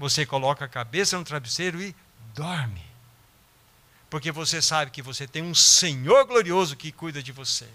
Você 0.00 0.24
coloca 0.24 0.64
a 0.64 0.68
cabeça 0.68 1.18
no 1.18 1.24
travesseiro 1.26 1.78
e 1.78 1.94
dorme. 2.34 2.82
Porque 4.08 4.32
você 4.32 4.62
sabe 4.62 4.90
que 4.90 5.02
você 5.02 5.26
tem 5.26 5.42
um 5.42 5.54
Senhor 5.54 6.24
glorioso 6.24 6.74
que 6.74 6.90
cuida 6.90 7.22
de 7.22 7.32
você. 7.32 7.68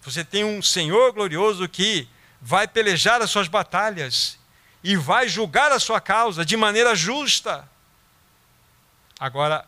Você 0.00 0.24
tem 0.24 0.42
um 0.42 0.62
Senhor 0.62 1.12
glorioso 1.12 1.68
que 1.68 2.08
vai 2.40 2.66
pelejar 2.66 3.20
as 3.20 3.30
suas 3.30 3.46
batalhas 3.46 4.38
e 4.82 4.96
vai 4.96 5.28
julgar 5.28 5.70
a 5.70 5.78
sua 5.78 6.00
causa 6.00 6.46
de 6.46 6.56
maneira 6.56 6.96
justa. 6.96 7.68
Agora, 9.20 9.66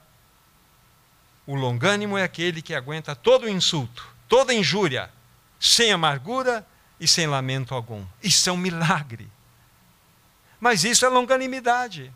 o 1.46 1.54
longânimo 1.54 2.16
é 2.16 2.22
aquele 2.22 2.62
que 2.62 2.74
aguenta 2.74 3.14
todo 3.14 3.46
insulto, 3.46 4.08
toda 4.26 4.54
injúria, 4.54 5.12
sem 5.60 5.92
amargura 5.92 6.66
e 6.98 7.06
sem 7.06 7.26
lamento 7.26 7.74
algum. 7.74 8.02
Isso 8.22 8.48
é 8.48 8.52
um 8.52 8.56
milagre. 8.56 9.30
Mas 10.64 10.82
isso 10.82 11.04
é 11.04 11.10
longanimidade. 11.10 12.10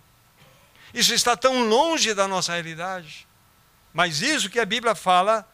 Isso 0.95 1.13
está 1.13 1.37
tão 1.37 1.69
longe 1.69 2.15
da 2.15 2.27
nossa 2.27 2.55
realidade. 2.55 3.29
Mas 3.93 4.23
isso 4.23 4.49
que 4.49 4.59
a 4.59 4.65
Bíblia 4.65 4.95
fala 4.95 5.47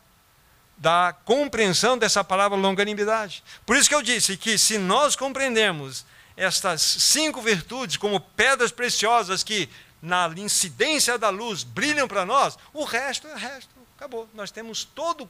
da 0.78 1.12
compreensão 1.24 1.98
dessa 1.98 2.22
palavra 2.22 2.56
longanimidade. 2.56 3.42
Por 3.66 3.76
isso 3.76 3.88
que 3.88 3.96
eu 3.96 4.00
disse 4.00 4.36
que 4.36 4.56
se 4.56 4.78
nós 4.78 5.16
compreendermos 5.16 6.06
estas 6.36 6.82
cinco 6.82 7.42
virtudes 7.42 7.96
como 7.96 8.20
pedras 8.20 8.70
preciosas 8.70 9.42
que 9.42 9.68
na 10.00 10.32
incidência 10.36 11.18
da 11.18 11.30
luz 11.30 11.64
brilham 11.64 12.06
para 12.06 12.24
nós, 12.24 12.56
o 12.72 12.84
resto 12.84 13.26
é 13.26 13.32
o 13.34 13.36
resto, 13.36 13.74
acabou. 13.96 14.28
Nós 14.32 14.52
temos 14.52 14.84
todo 14.84 15.28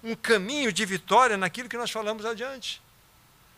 um 0.00 0.14
caminho 0.14 0.72
de 0.72 0.86
vitória 0.86 1.36
naquilo 1.36 1.68
que 1.68 1.76
nós 1.76 1.90
falamos 1.90 2.24
adiante. 2.24 2.80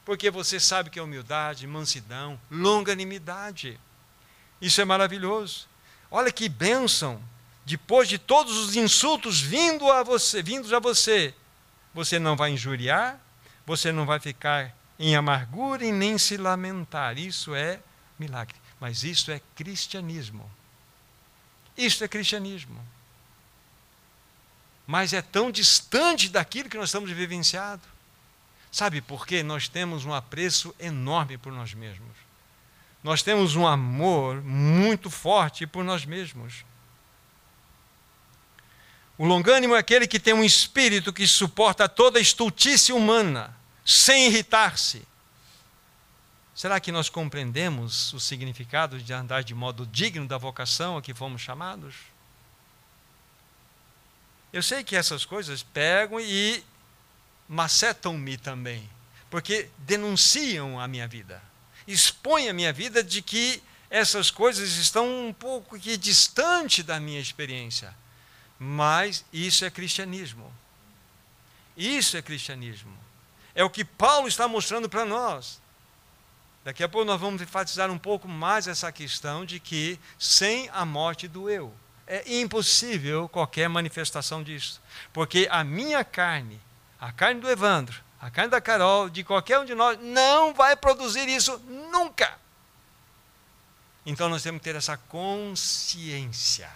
Porque 0.04 0.30
você 0.30 0.58
sabe 0.58 0.90
que 0.90 0.98
é 0.98 1.02
humildade, 1.02 1.66
mansidão, 1.66 2.40
longanimidade. 2.50 3.78
Isso 4.60 4.80
é 4.80 4.84
maravilhoso. 4.84 5.68
Olha 6.10 6.32
que 6.32 6.48
bênção 6.48 7.22
depois 7.64 8.08
de 8.08 8.18
todos 8.18 8.56
os 8.56 8.76
insultos 8.76 9.40
vindo 9.40 9.90
a 9.90 10.02
você, 10.02 10.42
vindos 10.42 10.72
a 10.72 10.78
você, 10.78 11.34
você 11.94 12.18
não 12.18 12.36
vai 12.36 12.50
injuriar, 12.50 13.20
você 13.64 13.92
não 13.92 14.04
vai 14.04 14.18
ficar 14.18 14.76
em 14.98 15.14
amargura 15.14 15.84
e 15.84 15.92
nem 15.92 16.18
se 16.18 16.36
lamentar. 16.36 17.18
Isso 17.18 17.54
é 17.54 17.80
milagre. 18.18 18.56
Mas 18.80 19.04
isso 19.04 19.30
é 19.30 19.40
cristianismo. 19.54 20.50
Isso 21.76 22.02
é 22.02 22.08
cristianismo. 22.08 22.80
Mas 24.86 25.12
é 25.12 25.22
tão 25.22 25.50
distante 25.50 26.28
daquilo 26.28 26.68
que 26.68 26.76
nós 26.76 26.88
estamos 26.88 27.10
vivenciando. 27.10 27.82
Sabe 28.72 29.02
por 29.02 29.26
quê? 29.26 29.42
Nós 29.42 29.68
temos 29.68 30.06
um 30.06 30.14
apreço 30.14 30.74
enorme 30.80 31.36
por 31.36 31.52
nós 31.52 31.74
mesmos. 31.74 32.16
Nós 33.04 33.22
temos 33.22 33.54
um 33.54 33.66
amor 33.66 34.42
muito 34.42 35.10
forte 35.10 35.66
por 35.66 35.84
nós 35.84 36.06
mesmos. 36.06 36.64
O 39.18 39.26
longânimo 39.26 39.74
é 39.74 39.78
aquele 39.78 40.06
que 40.06 40.18
tem 40.18 40.32
um 40.32 40.42
espírito 40.42 41.12
que 41.12 41.26
suporta 41.26 41.86
toda 41.86 42.18
a 42.18 42.22
estultícia 42.22 42.94
humana, 42.94 43.54
sem 43.84 44.26
irritar-se. 44.28 45.06
Será 46.54 46.80
que 46.80 46.90
nós 46.90 47.10
compreendemos 47.10 48.12
o 48.14 48.20
significado 48.20 48.98
de 48.98 49.12
andar 49.12 49.44
de 49.44 49.54
modo 49.54 49.84
digno 49.86 50.26
da 50.26 50.38
vocação 50.38 50.96
a 50.96 51.02
que 51.02 51.12
fomos 51.12 51.42
chamados? 51.42 51.94
Eu 54.50 54.62
sei 54.62 54.82
que 54.82 54.96
essas 54.96 55.24
coisas 55.24 55.62
pegam 55.62 56.18
e 56.20 56.64
macetam-me 57.52 58.38
também, 58.38 58.88
porque 59.28 59.68
denunciam 59.78 60.80
a 60.80 60.88
minha 60.88 61.06
vida, 61.06 61.42
expõem 61.86 62.48
a 62.48 62.52
minha 62.54 62.72
vida 62.72 63.04
de 63.04 63.20
que 63.20 63.62
essas 63.90 64.30
coisas 64.30 64.70
estão 64.76 65.28
um 65.28 65.34
pouco 65.34 65.78
que 65.78 65.98
distante 65.98 66.82
da 66.82 66.98
minha 66.98 67.20
experiência. 67.20 67.94
Mas 68.58 69.22
isso 69.30 69.66
é 69.66 69.70
cristianismo. 69.70 70.50
Isso 71.76 72.16
é 72.16 72.22
cristianismo. 72.22 72.96
É 73.54 73.62
o 73.62 73.68
que 73.68 73.84
Paulo 73.84 74.26
está 74.26 74.48
mostrando 74.48 74.88
para 74.88 75.04
nós. 75.04 75.60
Daqui 76.64 76.82
a 76.82 76.88
pouco 76.88 77.04
nós 77.04 77.20
vamos 77.20 77.42
enfatizar 77.42 77.90
um 77.90 77.98
pouco 77.98 78.26
mais 78.26 78.66
essa 78.66 78.90
questão 78.90 79.44
de 79.44 79.60
que 79.60 80.00
sem 80.18 80.70
a 80.70 80.86
morte 80.86 81.28
do 81.28 81.50
eu 81.50 81.74
é 82.06 82.40
impossível 82.40 83.28
qualquer 83.28 83.68
manifestação 83.68 84.42
disso. 84.42 84.80
Porque 85.12 85.46
a 85.50 85.62
minha 85.62 86.02
carne, 86.02 86.58
a 87.02 87.12
carne 87.12 87.40
do 87.40 87.50
Evandro, 87.50 88.00
a 88.20 88.30
carne 88.30 88.50
da 88.50 88.60
Carol, 88.60 89.10
de 89.10 89.24
qualquer 89.24 89.58
um 89.58 89.64
de 89.64 89.74
nós, 89.74 89.98
não 90.00 90.54
vai 90.54 90.76
produzir 90.76 91.28
isso 91.28 91.58
nunca. 91.90 92.38
Então 94.06 94.28
nós 94.28 94.42
temos 94.42 94.60
que 94.60 94.64
ter 94.64 94.76
essa 94.76 94.96
consciência 94.96 96.70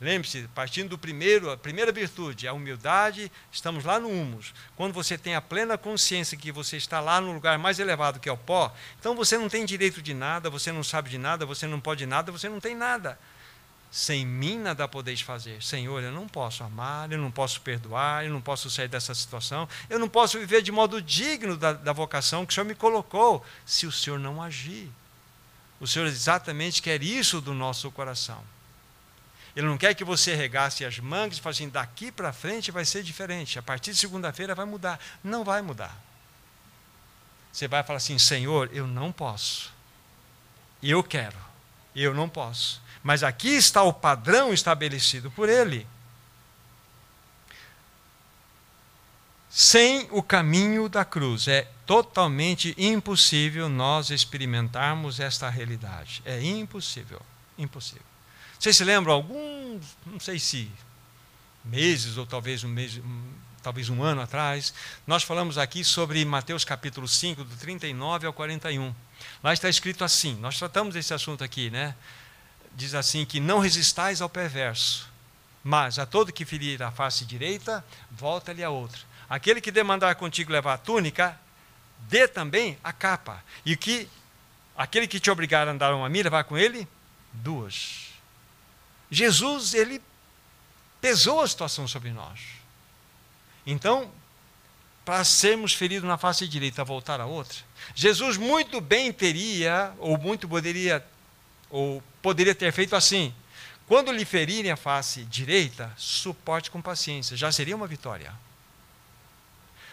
Lembre-se, 0.00 0.48
partindo 0.54 0.88
do 0.88 0.98
primeiro, 0.98 1.50
a 1.50 1.58
primeira 1.58 1.92
virtude, 1.92 2.48
a 2.48 2.54
humildade, 2.54 3.30
estamos 3.52 3.84
lá 3.84 4.00
no 4.00 4.08
humus. 4.08 4.54
Quando 4.74 4.94
você 4.94 5.18
tem 5.18 5.34
a 5.34 5.42
plena 5.42 5.76
consciência 5.76 6.38
que 6.38 6.50
você 6.50 6.78
está 6.78 7.00
lá 7.00 7.20
no 7.20 7.32
lugar 7.32 7.58
mais 7.58 7.78
elevado 7.78 8.18
que 8.18 8.26
é 8.26 8.32
o 8.32 8.36
pó, 8.36 8.74
então 8.98 9.14
você 9.14 9.36
não 9.36 9.50
tem 9.50 9.66
direito 9.66 10.00
de 10.00 10.14
nada, 10.14 10.48
você 10.48 10.72
não 10.72 10.82
sabe 10.82 11.10
de 11.10 11.18
nada, 11.18 11.44
você 11.44 11.66
não 11.66 11.78
pode 11.78 12.06
nada, 12.06 12.32
você 12.32 12.48
não 12.48 12.60
tem 12.60 12.74
nada. 12.74 13.18
Sem 13.90 14.24
mim 14.24 14.58
nada 14.58 14.86
podeis 14.86 15.20
fazer. 15.20 15.60
Senhor, 15.62 16.02
eu 16.02 16.12
não 16.12 16.28
posso 16.28 16.62
amar, 16.62 17.10
eu 17.10 17.18
não 17.18 17.30
posso 17.30 17.60
perdoar, 17.60 18.24
eu 18.24 18.32
não 18.32 18.40
posso 18.40 18.70
sair 18.70 18.86
dessa 18.86 19.14
situação, 19.14 19.68
eu 19.88 19.98
não 19.98 20.08
posso 20.08 20.38
viver 20.38 20.62
de 20.62 20.70
modo 20.70 21.02
digno 21.02 21.56
da, 21.56 21.72
da 21.72 21.92
vocação 21.92 22.46
que 22.46 22.52
o 22.52 22.54
Senhor 22.54 22.66
me 22.66 22.74
colocou, 22.74 23.44
se 23.66 23.86
o 23.86 23.92
Senhor 23.92 24.18
não 24.18 24.40
agir. 24.40 24.88
O 25.80 25.86
Senhor 25.86 26.06
exatamente 26.06 26.80
quer 26.80 27.02
isso 27.02 27.40
do 27.40 27.52
nosso 27.52 27.90
coração. 27.90 28.40
Ele 29.56 29.66
não 29.66 29.76
quer 29.76 29.94
que 29.94 30.04
você 30.04 30.34
regasse 30.34 30.84
as 30.84 30.98
mangas 30.98 31.38
e 31.38 31.40
fale 31.40 31.54
assim, 31.54 31.68
daqui 31.68 32.12
para 32.12 32.32
frente 32.32 32.70
vai 32.70 32.84
ser 32.84 33.02
diferente. 33.02 33.58
A 33.58 33.62
partir 33.62 33.90
de 33.92 33.98
segunda-feira 33.98 34.54
vai 34.54 34.64
mudar. 34.64 35.00
Não 35.24 35.42
vai 35.42 35.60
mudar. 35.60 35.96
Você 37.52 37.66
vai 37.66 37.82
falar 37.82 37.96
assim, 37.96 38.18
Senhor, 38.18 38.70
eu 38.72 38.86
não 38.86 39.10
posso. 39.10 39.72
Eu 40.80 41.02
quero. 41.02 41.36
Eu 41.96 42.14
não 42.14 42.28
posso. 42.28 42.80
Mas 43.02 43.22
aqui 43.22 43.48
está 43.48 43.82
o 43.82 43.92
padrão 43.92 44.52
estabelecido 44.52 45.30
por 45.30 45.48
Ele. 45.48 45.86
Sem 49.48 50.06
o 50.12 50.22
caminho 50.22 50.88
da 50.88 51.04
cruz, 51.04 51.48
é 51.48 51.68
totalmente 51.84 52.72
impossível 52.78 53.68
nós 53.68 54.10
experimentarmos 54.10 55.18
esta 55.18 55.50
realidade. 55.50 56.22
É 56.24 56.40
impossível. 56.40 57.20
Impossível. 57.58 58.04
Vocês 58.58 58.76
se 58.76 58.84
lembram, 58.84 59.12
alguns, 59.12 59.84
não 60.06 60.20
sei 60.20 60.38
se 60.38 60.70
meses 61.64 62.16
ou 62.16 62.26
talvez 62.26 62.62
um 62.62 62.68
mês, 62.68 63.00
talvez 63.62 63.88
um 63.88 64.02
ano 64.02 64.20
atrás, 64.20 64.72
nós 65.06 65.22
falamos 65.22 65.58
aqui 65.58 65.82
sobre 65.82 66.24
Mateus 66.24 66.64
capítulo 66.64 67.08
5, 67.08 67.42
do 67.42 67.56
39 67.56 68.26
ao 68.26 68.32
41. 68.32 68.94
Lá 69.42 69.52
está 69.52 69.68
escrito 69.68 70.04
assim, 70.04 70.34
nós 70.36 70.58
tratamos 70.58 70.94
esse 70.96 71.12
assunto 71.12 71.42
aqui, 71.42 71.70
né? 71.70 71.94
Diz 72.74 72.94
assim 72.94 73.24
que 73.24 73.40
não 73.40 73.58
resistais 73.58 74.20
ao 74.20 74.28
perverso, 74.28 75.08
mas 75.62 75.98
a 75.98 76.06
todo 76.06 76.32
que 76.32 76.44
ferir 76.44 76.82
a 76.82 76.90
face 76.90 77.24
direita, 77.24 77.84
volta-lhe 78.10 78.64
a 78.64 78.70
outra. 78.70 79.00
Aquele 79.28 79.60
que 79.60 79.70
demandar 79.70 80.14
contigo 80.14 80.52
levar 80.52 80.74
a 80.74 80.78
túnica, 80.78 81.38
dê 82.08 82.26
também 82.26 82.78
a 82.82 82.92
capa. 82.92 83.42
E 83.64 83.76
que 83.76 84.08
aquele 84.76 85.06
que 85.06 85.20
te 85.20 85.30
obrigar 85.30 85.68
a 85.68 85.72
andar 85.72 85.94
uma 85.94 86.08
milha, 86.08 86.30
vá 86.30 86.42
com 86.42 86.56
ele 86.56 86.88
duas. 87.32 88.08
Jesus, 89.10 89.74
ele 89.74 90.00
pesou 91.00 91.40
a 91.40 91.48
situação 91.48 91.86
sobre 91.86 92.10
nós. 92.10 92.40
Então, 93.66 94.10
para 95.04 95.24
sermos 95.24 95.74
feridos 95.74 96.08
na 96.08 96.18
face 96.18 96.46
direita, 96.46 96.84
voltar 96.84 97.20
a 97.20 97.26
outra? 97.26 97.58
Jesus 97.94 98.36
muito 98.36 98.80
bem 98.80 99.12
teria, 99.12 99.92
ou 99.98 100.16
muito 100.16 100.48
poderia, 100.48 101.04
ou 101.68 102.02
poderia 102.22 102.54
ter 102.54 102.72
feito 102.72 102.96
assim: 102.96 103.34
quando 103.86 104.12
lhe 104.12 104.24
ferirem 104.24 104.70
a 104.70 104.76
face 104.76 105.24
direita, 105.24 105.92
suporte 105.96 106.70
com 106.70 106.80
paciência, 106.80 107.36
já 107.36 107.50
seria 107.50 107.76
uma 107.76 107.86
vitória. 107.86 108.32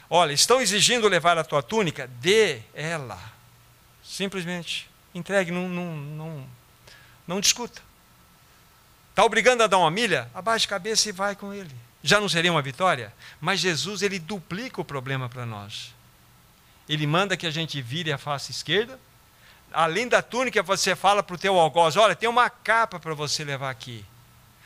Olha, 0.09 0.31
estão 0.31 0.61
exigindo 0.61 1.07
levar 1.07 1.37
a 1.37 1.43
tua 1.43 1.61
túnica, 1.61 2.07
dê 2.21 2.61
ela. 2.73 3.19
Simplesmente 4.03 4.89
entregue, 5.13 5.51
não, 5.51 5.67
não, 5.67 5.95
não, 5.95 6.47
não 7.27 7.39
discuta. 7.41 7.81
Está 9.09 9.25
obrigando 9.25 9.63
a 9.63 9.67
dar 9.67 9.79
uma 9.79 9.91
milha? 9.91 10.29
Abaixe 10.33 10.65
a 10.67 10.69
cabeça 10.69 11.09
e 11.09 11.11
vai 11.11 11.35
com 11.35 11.53
ele. 11.53 11.75
Já 12.03 12.21
não 12.21 12.29
seria 12.29 12.51
uma 12.51 12.61
vitória? 12.61 13.11
Mas 13.41 13.59
Jesus, 13.59 14.01
ele 14.01 14.19
duplica 14.19 14.79
o 14.79 14.85
problema 14.85 15.27
para 15.27 15.45
nós. 15.45 15.93
Ele 16.87 17.05
manda 17.07 17.35
que 17.35 17.47
a 17.47 17.51
gente 17.51 17.81
vire 17.81 18.13
a 18.13 18.17
face 18.17 18.51
esquerda. 18.51 18.99
Além 19.77 20.07
da 20.07 20.23
túnica, 20.23 20.63
você 20.63 20.95
fala 20.95 21.21
para 21.21 21.35
o 21.35 21.37
teu 21.37 21.55
algoz: 21.55 21.95
olha, 21.97 22.15
tem 22.15 22.27
uma 22.27 22.49
capa 22.49 22.99
para 22.99 23.13
você 23.13 23.43
levar 23.43 23.69
aqui. 23.69 24.03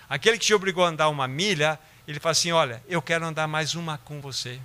Aquele 0.08 0.38
que 0.38 0.46
te 0.46 0.54
obrigou 0.54 0.86
a 0.86 0.88
andar 0.88 1.10
uma 1.10 1.28
milha, 1.28 1.78
ele 2.08 2.18
fala 2.18 2.32
assim: 2.32 2.54
olha, 2.54 2.82
eu 2.88 3.02
quero 3.02 3.26
andar 3.26 3.46
mais 3.46 3.76
uma 3.76 3.98
com 3.98 4.22
você. 4.22 4.58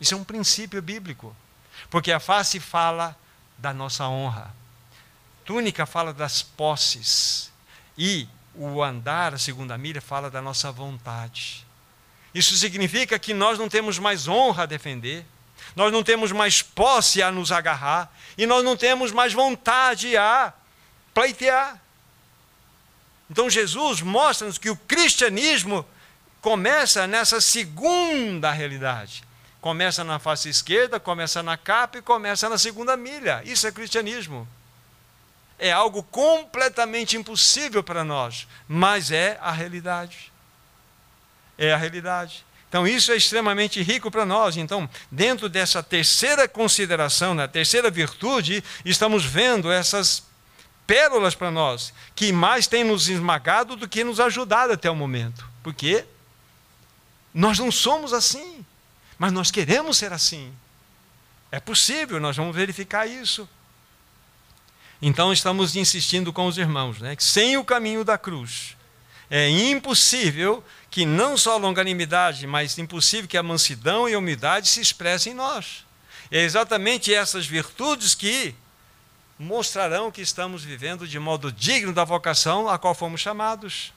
Isso 0.00 0.14
é 0.14 0.16
um 0.16 0.24
princípio 0.24 0.80
bíblico. 0.80 1.36
Porque 1.90 2.10
a 2.10 2.18
face 2.18 2.58
fala 2.58 3.14
da 3.58 3.74
nossa 3.74 4.08
honra. 4.08 4.54
Túnica 5.44 5.84
fala 5.84 6.10
das 6.14 6.40
posses. 6.40 7.52
E 7.98 8.26
o 8.54 8.82
andar, 8.82 9.34
a 9.34 9.38
segunda 9.38 9.76
milha, 9.76 10.00
fala 10.00 10.30
da 10.30 10.40
nossa 10.40 10.72
vontade. 10.72 11.66
Isso 12.34 12.56
significa 12.56 13.18
que 13.18 13.34
nós 13.34 13.58
não 13.58 13.68
temos 13.68 13.98
mais 13.98 14.26
honra 14.26 14.62
a 14.62 14.66
defender, 14.66 15.26
nós 15.74 15.92
não 15.92 16.02
temos 16.02 16.32
mais 16.32 16.62
posse 16.62 17.22
a 17.22 17.30
nos 17.30 17.52
agarrar, 17.52 18.12
e 18.36 18.46
nós 18.46 18.64
não 18.64 18.76
temos 18.76 19.12
mais 19.12 19.32
vontade 19.32 20.16
a 20.16 20.52
pleitear. 21.14 21.80
Então 23.30 23.50
Jesus 23.50 24.00
mostra-nos 24.00 24.58
que 24.58 24.70
o 24.70 24.76
cristianismo 24.76 25.86
começa 26.40 27.06
nessa 27.06 27.40
segunda 27.40 28.50
realidade. 28.52 29.24
Começa 29.60 30.04
na 30.04 30.18
face 30.18 30.48
esquerda, 30.48 31.00
começa 31.00 31.42
na 31.42 31.56
capa 31.56 31.98
e 31.98 32.02
começa 32.02 32.48
na 32.48 32.56
segunda 32.56 32.96
milha. 32.96 33.42
Isso 33.44 33.66
é 33.66 33.72
cristianismo. 33.72 34.46
É 35.58 35.72
algo 35.72 36.02
completamente 36.04 37.16
impossível 37.16 37.82
para 37.82 38.04
nós, 38.04 38.46
mas 38.68 39.10
é 39.10 39.38
a 39.40 39.50
realidade. 39.50 40.32
É 41.58 41.72
a 41.72 41.76
realidade. 41.76 42.44
Então, 42.68 42.86
isso 42.86 43.12
é 43.12 43.16
extremamente 43.16 43.82
rico 43.82 44.10
para 44.10 44.26
nós. 44.26 44.56
Então, 44.56 44.88
dentro 45.10 45.48
dessa 45.48 45.82
terceira 45.82 46.48
consideração, 46.48 47.34
na 47.34 47.46
terceira 47.46 47.90
virtude, 47.90 48.62
estamos 48.84 49.24
vendo 49.24 49.70
essas 49.70 50.24
pérolas 50.86 51.34
para 51.34 51.50
nós, 51.50 51.92
que 52.14 52.32
mais 52.32 52.66
têm 52.66 52.84
nos 52.84 53.08
esmagado 53.08 53.76
do 53.76 53.88
que 53.88 54.04
nos 54.04 54.20
ajudado 54.20 54.72
até 54.72 54.90
o 54.90 54.96
momento. 54.96 55.48
Porque 55.62 56.04
nós 57.32 57.58
não 57.58 57.70
somos 57.70 58.12
assim. 58.12 58.64
Mas 59.18 59.32
nós 59.32 59.50
queremos 59.50 59.96
ser 59.96 60.12
assim. 60.12 60.52
É 61.50 61.58
possível, 61.60 62.20
nós 62.20 62.36
vamos 62.36 62.54
verificar 62.54 63.06
isso. 63.06 63.48
Então 65.00 65.32
estamos 65.32 65.76
insistindo 65.76 66.32
com 66.32 66.46
os 66.46 66.58
irmãos, 66.58 67.00
né, 67.00 67.14
que 67.14 67.24
sem 67.24 67.56
o 67.56 67.64
caminho 67.64 68.04
da 68.04 68.16
cruz 68.16 68.76
é 69.30 69.48
impossível 69.48 70.62
que 70.96 71.04
não 71.04 71.36
só 71.36 71.52
a 71.52 71.58
longanimidade, 71.58 72.46
mas 72.46 72.78
impossível 72.78 73.28
que 73.28 73.36
a 73.36 73.42
mansidão 73.42 74.08
e 74.08 74.14
a 74.14 74.18
humildade 74.18 74.66
se 74.66 74.80
expressem 74.80 75.34
em 75.34 75.36
nós. 75.36 75.84
É 76.30 76.40
exatamente 76.40 77.12
essas 77.12 77.46
virtudes 77.46 78.14
que 78.14 78.54
mostrarão 79.38 80.10
que 80.10 80.22
estamos 80.22 80.64
vivendo 80.64 81.06
de 81.06 81.18
modo 81.18 81.52
digno 81.52 81.92
da 81.92 82.02
vocação 82.02 82.66
a 82.66 82.78
qual 82.78 82.94
fomos 82.94 83.20
chamados. 83.20 83.92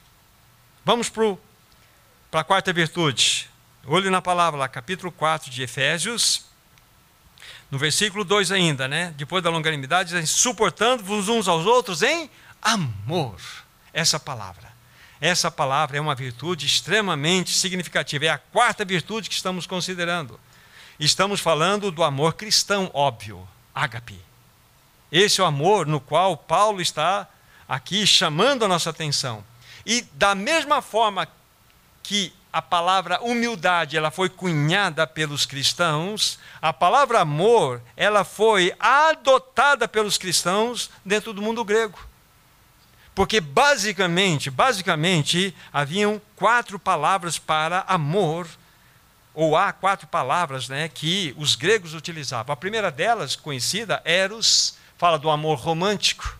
Vamos 0.84 1.08
para 1.08 2.42
a 2.42 2.44
quarta 2.44 2.74
virtude, 2.74 3.50
Olhe 3.88 4.10
na 4.10 4.22
palavra 4.22 4.60
lá, 4.60 4.68
capítulo 4.68 5.10
4 5.10 5.50
de 5.50 5.64
Efésios, 5.64 6.48
no 7.72 7.78
versículo 7.78 8.26
2 8.26 8.52
ainda, 8.52 8.90
né? 8.90 9.14
Depois 9.16 9.42
da 9.42 9.50
longanimidade, 9.50 10.28
suportando-vos 10.28 11.30
uns 11.30 11.48
aos 11.48 11.66
outros 11.66 12.02
em 12.02 12.30
amor. 12.62 13.40
Essa 13.94 14.20
palavra. 14.20 14.69
Essa 15.22 15.52
palavra 15.52 15.98
é 15.98 16.02
uma 16.02 16.16
virtude 16.16 16.66
extremamente 16.66 17.52
significativa. 17.52 18.26
É 18.26 18.30
a 18.30 18.38
quarta 18.38 18.86
virtude 18.86 19.30
que 19.30 19.36
estamos 19.36 19.68
considerando. 19.68 20.40
Estamos 21.00 21.40
falando 21.40 21.92
do 21.92 22.04
amor 22.04 22.34
cristão, 22.34 22.90
óbvio, 22.94 23.48
ágape. 23.74 24.20
Esse 25.12 25.42
é 25.42 25.44
o 25.44 25.48
amor 25.48 25.86
no 25.86 26.00
qual 26.00 26.38
Paulo 26.38 26.82
está 26.82 27.28
aqui 27.68 28.06
chamando 28.06 28.64
a 28.64 28.68
nossa 28.68 28.90
atenção. 28.90 29.44
E 29.86 30.02
da 30.14 30.36
mesma 30.36 30.82
forma 30.82 31.28
que 32.04 32.34
a 32.52 32.62
palavra 32.62 33.22
humildade 33.22 33.96
ela 33.96 34.10
foi 34.10 34.28
cunhada 34.28 35.06
pelos 35.06 35.46
cristãos, 35.46 36.40
a 36.62 36.74
palavra 36.74 37.20
amor 37.20 37.82
ela 37.96 38.24
foi 38.24 38.74
adotada 38.80 39.88
pelos 39.88 40.18
cristãos 40.18 40.90
dentro 41.06 41.32
do 41.32 41.42
mundo 41.42 41.64
grego. 41.64 42.09
Porque 43.20 43.42
basicamente, 43.42 44.50
basicamente 44.50 45.54
haviam 45.74 46.22
quatro 46.38 46.80
palavras 46.80 47.38
para 47.38 47.82
amor, 47.86 48.48
ou 49.34 49.58
há 49.58 49.74
quatro 49.74 50.08
palavras, 50.08 50.70
né, 50.70 50.88
que 50.88 51.36
os 51.38 51.54
gregos 51.54 51.94
utilizavam. 51.94 52.54
A 52.54 52.56
primeira 52.56 52.90
delas, 52.90 53.36
conhecida, 53.36 54.02
eros, 54.06 54.78
fala 54.98 55.20
do 55.20 55.30
amor 55.30 55.58
romântico. 55.58 56.40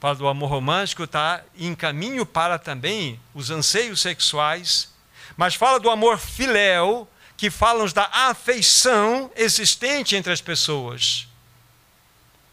Fala 0.00 0.16
do 0.16 0.26
amor 0.26 0.50
romântico, 0.50 1.04
está 1.04 1.40
em 1.56 1.72
caminho 1.72 2.26
para 2.26 2.58
também 2.58 3.20
os 3.32 3.48
anseios 3.48 4.00
sexuais 4.00 4.90
mas 5.36 5.54
fala 5.54 5.78
do 5.80 5.88
amor 5.88 6.18
filéu, 6.18 7.08
que 7.36 7.48
fala 7.48 7.88
da 7.92 8.10
afeição 8.12 9.30
existente 9.36 10.14
entre 10.14 10.32
as 10.32 10.40
pessoas. 10.40 11.29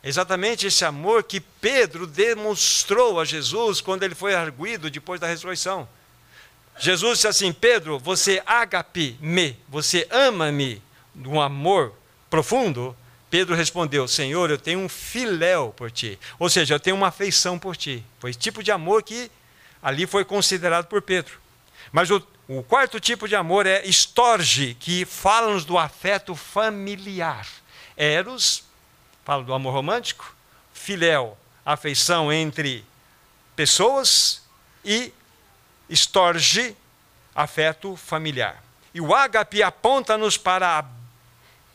Exatamente 0.03 0.67
esse 0.67 0.85
amor 0.85 1.23
que 1.23 1.39
Pedro 1.39 2.05
demonstrou 2.05 3.19
a 3.19 3.25
Jesus 3.25 3.81
quando 3.81 4.03
ele 4.03 4.15
foi 4.15 4.35
arguído 4.35 4.89
depois 4.89 5.19
da 5.19 5.27
ressurreição. 5.27 5.87
Jesus 6.79 7.17
disse 7.17 7.27
assim: 7.27 7.51
Pedro, 7.51 7.97
você 7.97 8.41
agape-me, 8.45 9.57
você 9.67 10.07
ama-me, 10.11 10.81
de 11.13 11.27
um 11.27 11.41
amor 11.41 11.93
profundo. 12.29 12.95
Pedro 13.29 13.55
respondeu: 13.55 14.07
Senhor, 14.07 14.49
eu 14.49 14.57
tenho 14.57 14.79
um 14.79 14.87
filéu 14.89 15.73
por 15.75 15.91
ti. 15.91 16.17
Ou 16.39 16.49
seja, 16.49 16.75
eu 16.75 16.79
tenho 16.79 16.95
uma 16.95 17.07
afeição 17.07 17.57
por 17.57 17.75
ti. 17.75 18.05
Foi 18.19 18.29
esse 18.29 18.39
tipo 18.39 18.63
de 18.63 18.71
amor 18.71 19.03
que 19.03 19.31
ali 19.81 20.05
foi 20.05 20.23
considerado 20.23 20.85
por 20.85 21.01
Pedro. 21.01 21.39
Mas 21.91 22.09
o, 22.11 22.25
o 22.47 22.61
quarto 22.61 22.99
tipo 22.99 23.27
de 23.27 23.35
amor 23.35 23.65
é 23.65 23.85
estorge, 23.85 24.75
que 24.79 25.05
fala-nos 25.05 25.65
do 25.65 25.77
afeto 25.77 26.35
familiar. 26.35 27.47
Eros, 27.95 28.63
fala 29.27 29.43
do 29.43 29.53
amor 29.53 29.73
romântico. 29.73 30.33
Filéu, 30.73 31.37
afeição 31.65 32.31
entre 32.31 32.85
pessoas. 33.57 34.41
E 34.85 35.11
estorge, 35.89 36.77
afeto 37.35 37.97
familiar. 37.97 38.63
E 38.93 39.01
o 39.01 39.13
ágape 39.13 39.61
aponta-nos 39.61 40.37
para 40.37 40.79
a. 40.79 40.85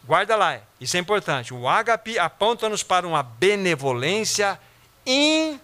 Guarda 0.04 0.34
lá, 0.34 0.58
isso 0.80 0.96
é 0.96 1.00
importante. 1.00 1.52
O 1.52 1.68
ágape 1.68 2.18
aponta-nos 2.18 2.82
para 2.82 3.06
uma 3.06 3.22
benevolência 3.22 4.58
invencível. 5.04 5.60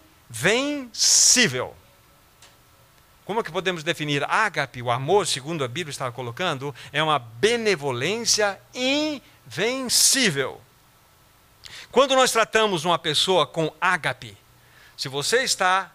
Como 3.25 3.39
é 3.39 3.43
que 3.43 3.51
podemos 3.51 3.83
definir 3.83 4.23
ágape, 4.25 4.83
o 4.83 4.91
amor, 4.91 5.25
segundo 5.25 5.63
a 5.63 5.67
Bíblia 5.67 5.89
estava 5.89 6.11
colocando, 6.11 6.75
é 6.93 7.01
uma 7.01 7.17
benevolência 7.17 8.61
invencível. 8.75 10.61
Quando 11.91 12.15
nós 12.15 12.31
tratamos 12.31 12.85
uma 12.85 12.99
pessoa 12.99 13.47
com 13.47 13.73
ágape, 13.81 14.37
se 14.95 15.07
você 15.07 15.43
está 15.43 15.91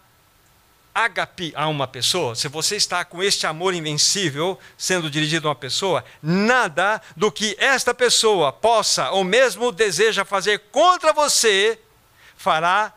ágape 0.93 1.51
a 1.55 1.67
uma 1.67 1.87
pessoa, 1.87 2.35
se 2.35 2.47
você 2.47 2.75
está 2.77 3.03
com 3.03 3.21
este 3.21 3.45
amor 3.45 3.73
invencível 3.73 4.57
sendo 4.77 5.09
dirigido 5.09 5.47
a 5.47 5.51
uma 5.51 5.55
pessoa, 5.55 6.05
nada 6.21 7.01
do 7.15 7.31
que 7.31 7.55
esta 7.59 7.93
pessoa 7.93 8.53
possa 8.53 9.11
ou 9.11 9.23
mesmo 9.23 9.71
deseja 9.71 10.23
fazer 10.23 10.59
contra 10.71 11.11
você 11.11 11.79
fará 12.37 12.93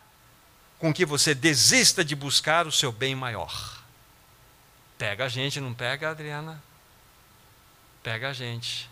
com 0.79 0.95
que 0.95 1.05
você 1.05 1.35
desista 1.35 2.05
de 2.05 2.15
buscar 2.15 2.67
o 2.67 2.73
seu 2.73 2.93
bem 2.93 3.15
maior. 3.15 3.83
Pega 4.97 5.25
a 5.25 5.29
gente, 5.29 5.61
não 5.61 5.75
pega, 5.75 6.11
Adriana? 6.11 6.63
Pega 8.03 8.31
a 8.31 8.33
gente. 8.33 8.89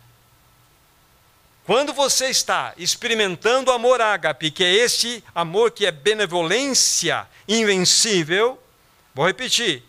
Quando 1.67 1.93
você 1.93 2.27
está 2.27 2.73
experimentando 2.77 3.73
o 3.73 3.75
amor 3.75 4.01
ágape, 4.01 4.53
que 4.53 4.63
é 4.63 4.73
este 4.73 5.23
amor 5.35 5.73
que 5.73 5.85
é 5.85 5.91
benevolência 5.91 7.27
invencível, 7.49 8.63
vou 9.13 9.27
repetir, 9.27 9.83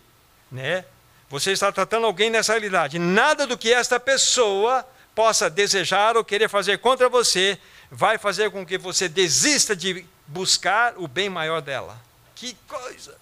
né? 0.52 0.84
Você 1.30 1.52
está 1.52 1.72
tratando 1.72 2.08
alguém 2.08 2.32
nessa 2.32 2.54
realidade. 2.54 2.98
Nada 2.98 3.46
do 3.46 3.56
que 3.56 3.72
esta 3.72 4.00
pessoa 4.00 4.84
possa 5.14 5.52
desejar 5.52 6.18
ou 6.18 6.24
querer 6.24 6.50
fazer 6.50 6.80
contra 6.80 7.08
você, 7.08 7.60
vai 7.92 8.18
fazer 8.18 8.50
com 8.50 8.66
que 8.66 8.78
você 8.80 9.08
desista 9.08 9.76
de 9.76 10.04
buscar 10.26 10.96
o 10.98 11.08
bem 11.08 11.30
maior 11.30 11.62
dela. 11.62 12.02
Que 12.34 12.58
coisa! 12.68 13.16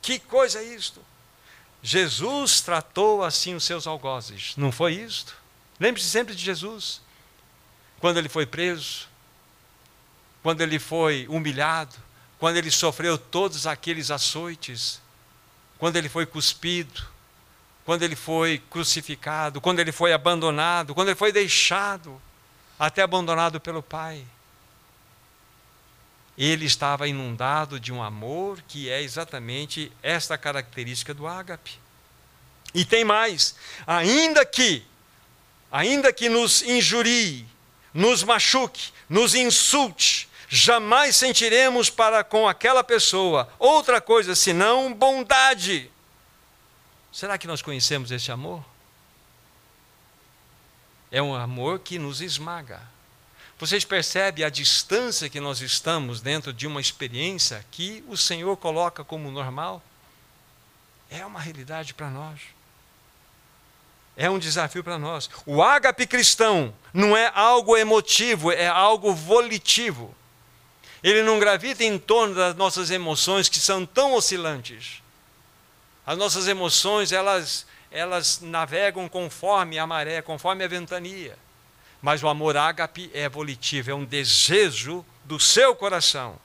Que 0.00 0.18
coisa 0.18 0.60
é 0.60 0.64
isto? 0.64 1.02
Jesus 1.82 2.62
tratou 2.62 3.22
assim 3.22 3.54
os 3.54 3.64
seus 3.64 3.86
algozes, 3.86 4.54
não 4.56 4.72
foi 4.72 4.94
isto? 4.94 5.41
Lembre-se 5.82 6.08
sempre 6.08 6.32
de 6.32 6.44
Jesus. 6.44 7.00
Quando 7.98 8.16
ele 8.16 8.28
foi 8.28 8.46
preso, 8.46 9.08
quando 10.40 10.60
ele 10.60 10.78
foi 10.78 11.26
humilhado, 11.28 11.96
quando 12.38 12.56
ele 12.56 12.70
sofreu 12.70 13.18
todos 13.18 13.66
aqueles 13.66 14.08
açoites, 14.08 15.02
quando 15.78 15.96
ele 15.96 16.08
foi 16.08 16.24
cuspido, 16.24 17.04
quando 17.84 18.04
ele 18.04 18.14
foi 18.14 18.62
crucificado, 18.70 19.60
quando 19.60 19.80
ele 19.80 19.90
foi 19.90 20.12
abandonado, 20.12 20.94
quando 20.94 21.08
ele 21.08 21.16
foi 21.16 21.32
deixado, 21.32 22.22
até 22.78 23.02
abandonado 23.02 23.60
pelo 23.60 23.82
Pai. 23.82 24.24
Ele 26.38 26.64
estava 26.64 27.08
inundado 27.08 27.80
de 27.80 27.92
um 27.92 28.00
amor 28.00 28.62
que 28.68 28.88
é 28.88 29.02
exatamente 29.02 29.90
esta 30.00 30.38
característica 30.38 31.12
do 31.12 31.26
ágape. 31.26 31.76
E 32.72 32.84
tem 32.84 33.04
mais, 33.04 33.56
ainda 33.84 34.46
que, 34.46 34.86
ainda 35.72 36.12
que 36.12 36.28
nos 36.28 36.60
injurie, 36.62 37.46
nos 37.94 38.22
machuque, 38.22 38.92
nos 39.08 39.34
insulte, 39.34 40.28
jamais 40.46 41.16
sentiremos 41.16 41.88
para 41.88 42.22
com 42.22 42.46
aquela 42.46 42.84
pessoa 42.84 43.50
outra 43.58 43.98
coisa 43.98 44.34
senão 44.34 44.92
bondade. 44.92 45.90
Será 47.10 47.38
que 47.38 47.46
nós 47.46 47.62
conhecemos 47.62 48.10
esse 48.10 48.30
amor? 48.30 48.62
É 51.10 51.22
um 51.22 51.34
amor 51.34 51.78
que 51.78 51.98
nos 51.98 52.20
esmaga. 52.20 52.80
Vocês 53.58 53.84
percebem 53.84 54.44
a 54.44 54.50
distância 54.50 55.28
que 55.28 55.40
nós 55.40 55.60
estamos 55.60 56.20
dentro 56.20 56.52
de 56.52 56.66
uma 56.66 56.80
experiência 56.80 57.64
que 57.70 58.04
o 58.08 58.16
Senhor 58.16 58.56
coloca 58.56 59.04
como 59.04 59.30
normal? 59.30 59.82
É 61.10 61.24
uma 61.24 61.40
realidade 61.40 61.94
para 61.94 62.10
nós. 62.10 62.40
É 64.16 64.28
um 64.28 64.38
desafio 64.38 64.84
para 64.84 64.98
nós. 64.98 65.30
O 65.46 65.62
ágape 65.62 66.06
cristão 66.06 66.74
não 66.92 67.16
é 67.16 67.30
algo 67.34 67.76
emotivo, 67.76 68.52
é 68.52 68.66
algo 68.66 69.14
volitivo. 69.14 70.14
Ele 71.02 71.22
não 71.22 71.38
gravita 71.38 71.82
em 71.82 71.98
torno 71.98 72.34
das 72.34 72.54
nossas 72.54 72.90
emoções 72.90 73.48
que 73.48 73.58
são 73.58 73.84
tão 73.84 74.12
oscilantes. 74.14 75.02
As 76.06 76.16
nossas 76.16 76.46
emoções, 76.46 77.10
elas, 77.10 77.66
elas 77.90 78.40
navegam 78.40 79.08
conforme 79.08 79.78
a 79.78 79.86
maré, 79.86 80.20
conforme 80.20 80.64
a 80.64 80.68
ventania. 80.68 81.36
Mas 82.00 82.22
o 82.22 82.28
amor 82.28 82.56
ágape 82.56 83.10
é 83.14 83.28
volitivo, 83.28 83.90
é 83.90 83.94
um 83.94 84.04
desejo 84.04 85.04
do 85.24 85.40
seu 85.40 85.74
coração. 85.74 86.36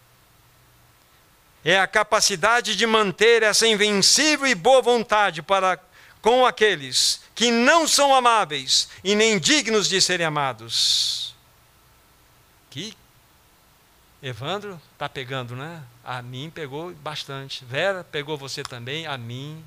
É 1.66 1.80
a 1.80 1.88
capacidade 1.88 2.76
de 2.76 2.86
manter 2.86 3.44
essa 3.44 3.68
invencível 3.68 4.48
e 4.48 4.56
boa 4.56 4.82
vontade 4.82 5.42
para 5.42 5.80
com 6.22 6.46
aqueles 6.46 7.22
que 7.38 7.52
não 7.52 7.88
são 7.88 8.16
amáveis 8.16 8.90
e 9.04 9.14
nem 9.14 9.38
dignos 9.38 9.88
de 9.88 10.02
serem 10.02 10.26
amados. 10.26 11.36
Que 12.72 12.98
Evandro 14.24 14.82
está 14.94 15.08
pegando, 15.08 15.56
né? 15.56 15.84
A 16.04 16.20
mim 16.24 16.50
pegou 16.50 16.92
bastante. 16.96 17.64
Vera 17.64 18.04
pegou 18.04 18.40
você 18.40 18.64
também, 18.64 19.06
a 19.06 19.16
mim. 19.20 19.64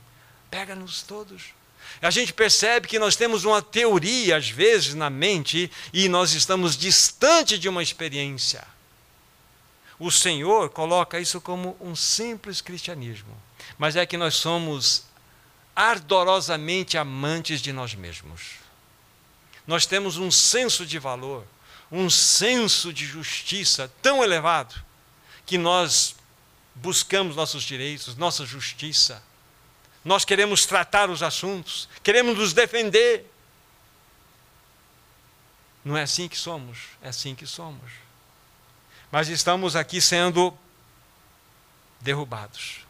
Pega-nos 0.51 1.03
todos. 1.03 1.55
A 2.03 2.11
gente 2.11 2.33
percebe 2.33 2.89
que 2.89 2.99
nós 2.99 3.15
temos 3.15 3.45
uma 3.45 3.63
teoria, 3.63 4.37
às 4.37 4.49
vezes, 4.49 4.93
na 4.95 5.09
mente 5.09 5.71
e 5.93 6.09
nós 6.09 6.33
estamos 6.33 6.77
distante 6.77 7.57
de 7.57 7.69
uma 7.69 7.85
experiência. 7.85 8.67
O 9.97 10.11
Senhor 10.11 10.71
coloca 10.71 11.21
isso 11.21 11.41
como 11.41 11.77
um 11.81 11.95
simples 11.95 12.61
cristianismo, 12.61 13.41
mas 13.79 13.95
é 13.95 14.05
que 14.05 14.17
nós 14.17 14.35
somos 14.35 15.09
ardorosamente 15.81 16.99
amantes 16.99 17.61
de 17.61 17.73
nós 17.73 17.95
mesmos. 17.95 18.61
Nós 19.67 19.87
temos 19.87 20.17
um 20.17 20.31
senso 20.31 20.85
de 20.85 20.99
valor 20.99 21.47
um 21.91 22.09
senso 22.09 22.93
de 22.93 23.05
justiça 23.05 23.91
tão 24.01 24.23
elevado 24.23 24.81
que 25.45 25.59
nós 25.59 26.15
buscamos 26.75 27.35
nossos 27.35 27.65
direitos, 27.65 28.17
nossa 28.17 28.47
justiça. 28.47 29.23
Nós 30.05 30.25
queremos 30.25 30.65
tratar 30.65 31.11
os 31.11 31.23
assuntos, 31.23 31.89
queremos 32.03 32.39
nos 32.39 32.53
defender. 32.53 33.27
Não 35.85 35.97
é 35.97 36.03
assim 36.03 36.29
que 36.29 36.39
somos, 36.39 36.79
é 37.03 37.09
assim 37.09 37.35
que 37.35 37.47
somos. 37.47 37.91
Mas 39.11 39.29
estamos 39.29 39.75
aqui 39.75 40.01
sendo 40.01 40.57
derrubados. 42.01 42.87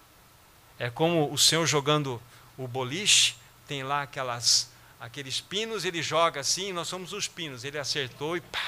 É 0.78 0.91
como 0.91 1.32
o 1.32 1.38
Senhor 1.38 1.66
jogando 1.66 2.20
o 2.62 2.68
boliche, 2.68 3.34
tem 3.66 3.82
lá 3.82 4.02
aquelas 4.02 4.70
aqueles 5.00 5.40
pinos, 5.40 5.86
ele 5.86 6.02
joga 6.02 6.40
assim, 6.40 6.72
nós 6.72 6.86
somos 6.86 7.14
os 7.14 7.26
pinos. 7.26 7.64
Ele 7.64 7.78
acertou 7.78 8.36
e 8.36 8.40
pá, 8.42 8.61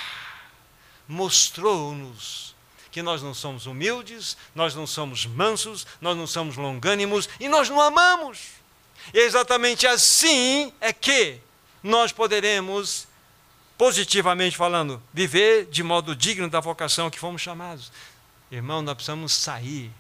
mostrou-nos 1.07 2.55
que 2.91 3.03
nós 3.03 3.23
não 3.23 3.35
somos 3.35 3.67
humildes, 3.67 4.37
nós 4.55 4.75
não 4.75 4.87
somos 4.87 5.27
mansos, 5.27 5.87
nós 6.01 6.17
não 6.17 6.27
somos 6.27 6.57
longânimos 6.57 7.29
e 7.39 7.49
nós 7.49 7.69
não 7.69 7.81
amamos. 7.81 8.39
E 9.13 9.19
é 9.19 9.23
exatamente 9.25 9.87
assim 9.87 10.73
é 10.81 10.93
que 10.93 11.39
nós 11.83 12.13
poderemos, 12.13 13.07
positivamente 13.77 14.57
falando, 14.57 15.03
viver 15.13 15.67
de 15.67 15.83
modo 15.83 16.17
digno 16.17 16.49
da 16.49 16.61
vocação 16.61 17.11
que 17.11 17.19
fomos 17.19 17.43
chamados. 17.43 17.93
Irmão, 18.51 18.81
nós 18.81 18.95
precisamos 18.95 19.33
sair 19.33 19.91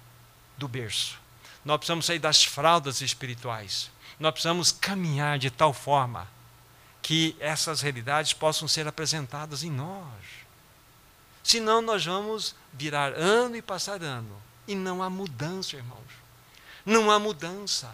do 0.56 0.68
berço, 0.68 1.18
nós 1.64 1.78
precisamos 1.78 2.06
sair 2.06 2.18
das 2.18 2.44
fraldas 2.44 3.00
espirituais, 3.00 3.90
nós 4.18 4.32
precisamos 4.32 4.72
caminhar 4.72 5.38
de 5.38 5.50
tal 5.50 5.72
forma 5.72 6.28
que 7.02 7.36
essas 7.40 7.80
realidades 7.80 8.32
possam 8.32 8.68
ser 8.68 8.86
apresentadas 8.86 9.64
em 9.64 9.70
nós. 9.70 10.42
Senão 11.42 11.82
nós 11.82 12.04
vamos 12.04 12.54
virar 12.72 13.12
ano 13.14 13.56
e 13.56 13.62
passar 13.62 14.02
ano. 14.02 14.40
E 14.66 14.74
não 14.74 15.02
há 15.02 15.10
mudança, 15.10 15.76
irmãos. 15.76 15.98
Não 16.86 17.10
há 17.10 17.18
mudança. 17.18 17.92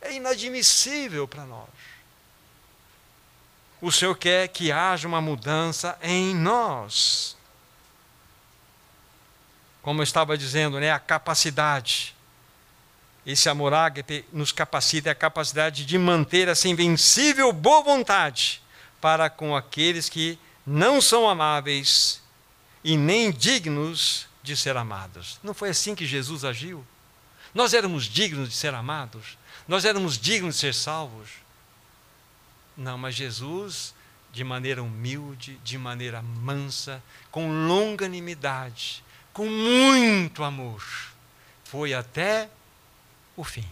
É 0.00 0.12
inadmissível 0.12 1.26
para 1.26 1.46
nós. 1.46 1.68
O 3.80 3.90
Senhor 3.90 4.14
quer 4.16 4.48
que 4.48 4.70
haja 4.70 5.08
uma 5.08 5.20
mudança 5.20 5.98
em 6.02 6.34
nós. 6.34 7.36
Como 9.82 10.00
eu 10.00 10.04
estava 10.04 10.36
dizendo, 10.36 10.78
né, 10.78 10.92
a 10.92 10.98
capacidade. 10.98 12.14
Esse 13.26 13.48
amor 13.48 13.72
ágape 13.72 14.24
nos 14.32 14.52
capacita 14.52 15.10
a 15.10 15.14
capacidade 15.14 15.86
de 15.86 15.96
manter 15.96 16.48
essa 16.48 16.68
invencível 16.68 17.52
boa 17.52 17.82
vontade 17.82 18.62
para 19.00 19.30
com 19.30 19.56
aqueles 19.56 20.08
que 20.08 20.38
não 20.66 21.00
são 21.00 21.28
amáveis 21.28 22.22
e 22.82 22.96
nem 22.96 23.30
dignos 23.30 24.26
de 24.42 24.56
ser 24.56 24.76
amados. 24.76 25.38
Não 25.42 25.54
foi 25.54 25.70
assim 25.70 25.94
que 25.94 26.06
Jesus 26.06 26.44
agiu? 26.44 26.84
Nós 27.54 27.72
éramos 27.72 28.04
dignos 28.04 28.50
de 28.50 28.54
ser 28.54 28.74
amados? 28.74 29.38
Nós 29.66 29.86
éramos 29.86 30.18
dignos 30.18 30.56
de 30.56 30.60
ser 30.60 30.74
salvos? 30.74 31.30
Não, 32.76 32.98
mas 32.98 33.14
Jesus, 33.14 33.94
de 34.32 34.44
maneira 34.44 34.82
humilde, 34.82 35.58
de 35.64 35.78
maneira 35.78 36.20
mansa, 36.20 37.02
com 37.30 37.66
longanimidade, 37.66 39.02
com 39.32 39.46
muito 39.46 40.44
amor, 40.44 40.84
foi 41.64 41.94
até 41.94 42.50
o 43.36 43.44
fim. 43.44 43.68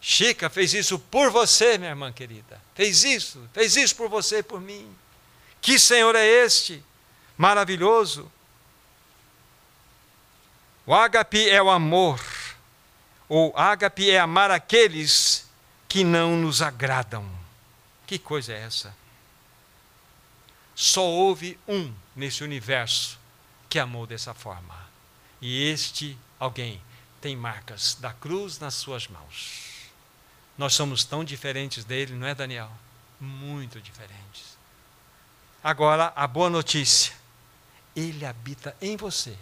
Chica 0.00 0.48
fez 0.48 0.74
isso 0.74 0.98
por 0.98 1.30
você, 1.30 1.78
minha 1.78 1.90
irmã 1.90 2.12
querida. 2.12 2.60
Fez 2.74 3.04
isso, 3.04 3.48
fez 3.52 3.76
isso 3.76 3.96
por 3.96 4.08
você 4.08 4.38
e 4.38 4.42
por 4.42 4.60
mim. 4.60 4.94
Que 5.60 5.78
Senhor 5.78 6.14
é 6.14 6.24
este? 6.24 6.82
maravilhoso. 7.36 8.30
O 10.84 10.94
ágape 10.94 11.48
é 11.48 11.60
o 11.60 11.68
amor, 11.68 12.20
ou 13.28 13.52
ágape 13.56 14.10
é 14.10 14.20
amar 14.20 14.50
aqueles 14.50 15.48
que 15.88 16.04
não 16.04 16.36
nos 16.36 16.62
agradam. 16.62 17.28
Que 18.06 18.18
coisa 18.18 18.52
é 18.52 18.62
essa? 18.62 18.94
Só 20.74 21.02
houve 21.02 21.58
um 21.66 21.92
nesse 22.14 22.44
universo 22.44 23.18
que 23.68 23.78
amou 23.78 24.06
dessa 24.06 24.32
forma. 24.32 24.74
E 25.40 25.70
este 25.70 26.16
alguém 26.38 26.80
tem 27.20 27.36
marcas 27.36 27.96
da 28.00 28.12
cruz 28.12 28.58
nas 28.58 28.74
suas 28.74 29.08
mãos. 29.08 29.90
Nós 30.56 30.74
somos 30.74 31.04
tão 31.04 31.24
diferentes 31.24 31.84
dele, 31.84 32.14
não 32.14 32.26
é, 32.26 32.34
Daniel? 32.34 32.70
Muito 33.20 33.80
diferentes. 33.80 34.56
Agora, 35.62 36.12
a 36.14 36.26
boa 36.26 36.48
notícia 36.48 37.12
ele 37.96 38.26
habita 38.26 38.76
em 38.80 38.96
você. 38.96 39.34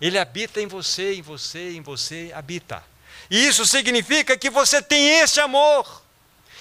Ele 0.00 0.18
habita 0.18 0.60
em 0.60 0.66
você, 0.66 1.14
em 1.14 1.22
você, 1.22 1.72
em 1.72 1.82
você, 1.82 2.32
habita. 2.34 2.82
E 3.30 3.46
isso 3.46 3.66
significa 3.66 4.36
que 4.36 4.48
você 4.48 4.80
tem 4.80 5.20
esse 5.20 5.38
amor, 5.38 6.02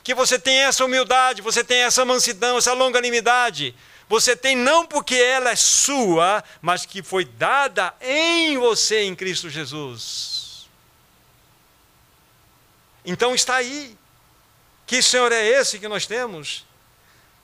que 0.03 0.13
você 0.13 0.37
tem 0.37 0.59
essa 0.59 0.83
humildade, 0.83 1.41
você 1.41 1.63
tem 1.63 1.83
essa 1.83 2.03
mansidão, 2.03 2.57
essa 2.57 2.73
longanimidade. 2.73 3.73
Você 4.09 4.35
tem 4.35 4.55
não 4.55 4.85
porque 4.85 5.15
ela 5.15 5.51
é 5.51 5.55
sua, 5.55 6.43
mas 6.61 6.85
que 6.85 7.03
foi 7.03 7.25
dada 7.25 7.93
em 7.99 8.57
você 8.57 9.01
em 9.01 9.15
Cristo 9.15 9.49
Jesus. 9.49 10.67
Então 13.03 13.35
está 13.35 13.55
aí. 13.55 13.97
Que 14.85 15.01
Senhor 15.01 15.31
é 15.33 15.45
esse 15.45 15.79
que 15.79 15.87
nós 15.87 16.05
temos? 16.05 16.65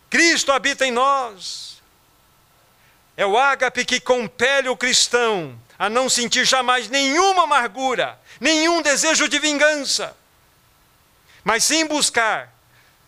Cristo 0.10 0.52
habita 0.52 0.86
em 0.86 0.92
nós. 0.92 1.82
É 3.18 3.26
o 3.26 3.38
ágape 3.38 3.84
que 3.84 4.00
compele 4.00 4.70
o 4.70 4.78
cristão 4.78 5.60
a 5.78 5.90
não 5.90 6.08
sentir 6.08 6.46
jamais 6.46 6.88
nenhuma 6.88 7.44
amargura, 7.44 8.20
nenhum 8.40 8.82
desejo 8.82 9.28
de 9.28 9.38
vingança, 9.38 10.16
mas 11.44 11.64
sim 11.64 11.86
buscar 11.86 12.54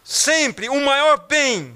sempre 0.03 0.68
o 0.68 0.84
maior 0.84 1.18
bem 1.20 1.76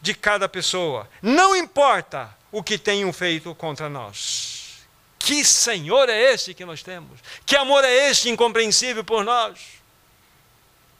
de 0.00 0.14
cada 0.14 0.48
pessoa, 0.48 1.08
não 1.20 1.54
importa 1.56 2.34
o 2.52 2.62
que 2.62 2.78
tenham 2.78 3.12
feito 3.12 3.54
contra 3.54 3.88
nós. 3.88 4.86
Que 5.18 5.44
Senhor 5.44 6.08
é 6.08 6.32
esse 6.32 6.54
que 6.54 6.64
nós 6.64 6.82
temos? 6.82 7.18
Que 7.44 7.56
amor 7.56 7.84
é 7.84 8.10
este 8.10 8.28
incompreensível 8.28 9.02
por 9.02 9.24
nós? 9.24 9.58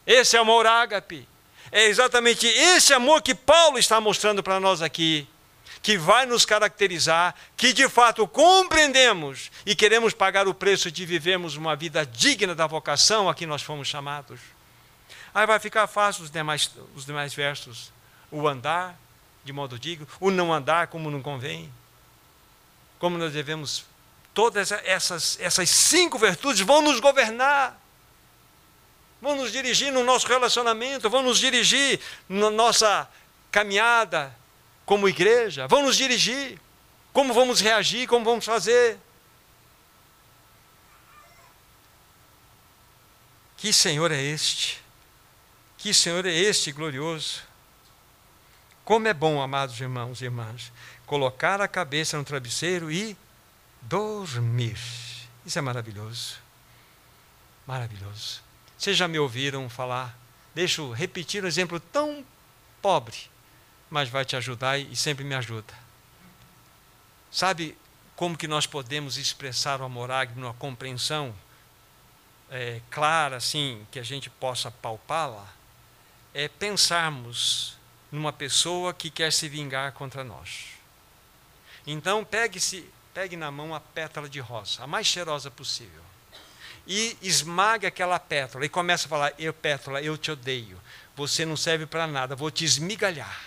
Esse 0.06 0.36
amor 0.36 0.66
ágape. 0.66 1.28
É 1.70 1.84
exatamente 1.84 2.46
esse 2.46 2.92
amor 2.92 3.22
que 3.22 3.34
Paulo 3.34 3.78
está 3.78 4.00
mostrando 4.00 4.42
para 4.42 4.58
nós 4.58 4.82
aqui, 4.82 5.28
que 5.82 5.96
vai 5.96 6.26
nos 6.26 6.44
caracterizar, 6.44 7.34
que 7.56 7.72
de 7.72 7.88
fato 7.88 8.26
compreendemos 8.26 9.50
e 9.64 9.74
queremos 9.74 10.12
pagar 10.12 10.48
o 10.48 10.54
preço 10.54 10.90
de 10.90 11.06
vivermos 11.06 11.56
uma 11.56 11.76
vida 11.76 12.04
digna 12.04 12.54
da 12.54 12.66
vocação 12.66 13.28
a 13.28 13.34
que 13.34 13.46
nós 13.46 13.62
fomos 13.62 13.86
chamados. 13.86 14.40
Aí 15.34 15.46
vai 15.46 15.58
ficar 15.60 15.86
fácil 15.86 16.24
os 16.24 16.30
demais, 16.30 16.70
os 16.94 17.04
demais 17.04 17.34
versos. 17.34 17.92
O 18.38 18.48
andar 18.48 18.98
de 19.44 19.52
modo 19.52 19.78
digno, 19.78 20.06
o 20.18 20.30
não 20.30 20.52
andar 20.52 20.88
como 20.88 21.10
não 21.10 21.22
convém. 21.22 21.72
Como 22.98 23.16
nós 23.16 23.32
devemos. 23.32 23.84
Todas 24.34 24.70
essas, 24.72 25.38
essas 25.40 25.70
cinco 25.70 26.18
virtudes 26.18 26.60
vão 26.60 26.82
nos 26.82 27.00
governar 27.00 27.80
vão 29.20 29.34
nos 29.36 29.50
dirigir 29.50 29.92
no 29.92 30.04
nosso 30.04 30.26
relacionamento, 30.26 31.08
vão 31.08 31.22
nos 31.22 31.38
dirigir 31.38 32.00
na 32.28 32.50
nossa 32.50 33.08
caminhada 33.50 34.34
como 34.84 35.08
igreja, 35.08 35.66
vão 35.66 35.82
nos 35.82 35.96
dirigir 35.96 36.60
como 37.12 37.32
vamos 37.32 37.60
reagir, 37.60 38.06
como 38.06 38.24
vamos 38.24 38.44
fazer. 38.44 38.98
Que 43.56 43.72
Senhor 43.72 44.12
é 44.12 44.22
este? 44.22 44.82
Que 45.78 45.94
Senhor 45.94 46.26
é 46.26 46.32
este 46.32 46.70
glorioso? 46.70 47.45
Como 48.86 49.08
é 49.08 49.12
bom, 49.12 49.42
amados 49.42 49.80
irmãos 49.80 50.20
e 50.20 50.26
irmãs, 50.26 50.72
colocar 51.06 51.60
a 51.60 51.66
cabeça 51.66 52.16
no 52.16 52.22
travesseiro 52.22 52.88
e 52.88 53.16
dormir. 53.82 54.78
Isso 55.44 55.58
é 55.58 55.60
maravilhoso. 55.60 56.36
Maravilhoso. 57.66 58.40
Vocês 58.78 58.96
já 58.96 59.08
me 59.08 59.18
ouviram 59.18 59.68
falar? 59.68 60.16
Deixa 60.54 60.82
eu 60.82 60.92
repetir 60.92 61.42
um 61.42 61.48
exemplo 61.48 61.80
tão 61.80 62.24
pobre, 62.80 63.16
mas 63.90 64.08
vai 64.08 64.24
te 64.24 64.36
ajudar 64.36 64.78
e 64.78 64.94
sempre 64.94 65.24
me 65.24 65.34
ajuda. 65.34 65.74
Sabe 67.28 67.76
como 68.14 68.38
que 68.38 68.46
nós 68.46 68.68
podemos 68.68 69.16
expressar 69.16 69.80
o 69.80 69.84
amor 69.84 70.12
ágil 70.12 70.36
numa 70.36 70.54
compreensão 70.54 71.34
é, 72.48 72.80
clara, 72.88 73.38
assim, 73.38 73.84
que 73.90 73.98
a 73.98 74.04
gente 74.04 74.30
possa 74.30 74.70
palpá-la? 74.70 75.48
É 76.32 76.46
pensarmos 76.46 77.75
numa 78.10 78.32
pessoa 78.32 78.94
que 78.94 79.10
quer 79.10 79.32
se 79.32 79.48
vingar 79.48 79.92
contra 79.92 80.24
nós. 80.24 80.66
Então, 81.86 82.24
pegue-se, 82.24 82.88
pegue 83.14 83.36
na 83.36 83.50
mão 83.50 83.74
a 83.74 83.80
pétala 83.80 84.28
de 84.28 84.40
rosa, 84.40 84.82
a 84.82 84.86
mais 84.86 85.06
cheirosa 85.06 85.50
possível 85.50 86.06
e 86.86 87.16
esmaga 87.20 87.88
aquela 87.88 88.18
pétala 88.18 88.64
e 88.64 88.68
começa 88.68 89.06
a 89.06 89.08
falar: 89.08 89.32
Eu, 89.38 89.52
pétala, 89.52 90.00
eu 90.00 90.16
te 90.16 90.30
odeio. 90.30 90.80
Você 91.16 91.44
não 91.44 91.56
serve 91.56 91.86
para 91.86 92.06
nada, 92.06 92.36
vou 92.36 92.50
te 92.50 92.64
esmigalhar. 92.64 93.40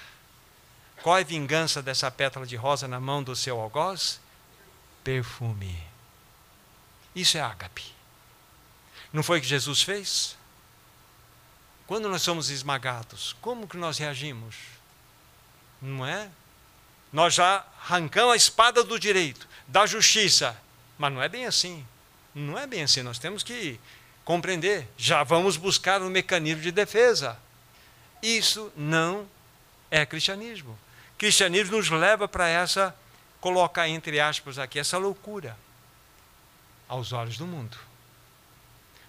Qual 1.02 1.18
é 1.18 1.22
a 1.22 1.24
vingança 1.24 1.82
dessa 1.82 2.12
pétala 2.12 2.46
de 2.46 2.56
rosa 2.56 2.88
na 2.88 3.00
mão 3.00 3.24
do 3.24 3.36
seu 3.36 3.60
algoz? 3.60 4.20
Perfume. 5.04 5.82
Isso 7.16 7.38
é 7.38 7.42
ágape. 7.42 7.94
Não 9.14 9.24
foi 9.24 9.40
o 9.40 9.42
que 9.42 9.48
Jesus 9.48 9.82
fez? 9.82 10.36
Quando 11.90 12.08
nós 12.08 12.22
somos 12.22 12.52
esmagados, 12.52 13.36
como 13.42 13.68
que 13.68 13.76
nós 13.76 13.98
reagimos? 13.98 14.56
Não 15.82 16.06
é? 16.06 16.30
Nós 17.12 17.34
já 17.34 17.66
arrancamos 17.82 18.34
a 18.34 18.36
espada 18.36 18.84
do 18.84 19.00
direito, 19.00 19.50
da 19.68 19.88
justiça, 19.88 20.56
mas 21.00 21.12
não 21.12 21.20
é 21.20 21.28
bem 21.28 21.48
assim. 21.48 21.84
Não 22.36 22.56
é 22.60 22.68
bem 22.68 22.84
assim, 22.84 23.02
nós 23.02 23.18
temos 23.18 23.42
que 23.42 23.80
compreender. 24.24 24.88
Já 25.00 25.24
vamos 25.24 25.58
buscar 25.58 26.00
um 26.04 26.12
mecanismo 26.12 26.62
de 26.62 26.72
defesa. 26.72 27.36
Isso 28.22 28.72
não 28.78 29.28
é 29.90 30.06
cristianismo. 30.06 30.78
Cristianismo 31.18 31.76
nos 31.76 31.90
leva 31.90 32.28
para 32.28 32.48
essa, 32.48 32.96
colocar 33.42 33.90
entre 33.90 34.20
aspas 34.20 34.60
aqui, 34.60 34.78
essa 34.78 35.00
loucura 35.00 35.58
aos 36.88 37.14
olhos 37.14 37.36
do 37.36 37.48
mundo. 37.48 37.80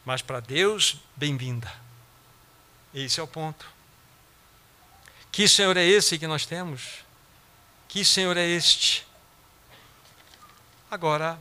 Mas 0.03 0.23
para 0.23 0.41
Deus, 0.41 0.97
bem-vinda. 1.15 1.90
Esse 2.95 3.21
é 3.21 3.23
o 3.23 3.27
ponto. 3.27 3.67
Que 5.31 5.49
Senhor 5.49 5.77
é 5.77 5.85
esse 5.85 6.19
que 6.19 6.27
nós 6.27 6.45
temos? 6.45 7.05
Que 7.89 8.05
Senhor 8.05 8.37
é 8.37 8.47
este? 8.47 9.07
Agora, 10.91 11.39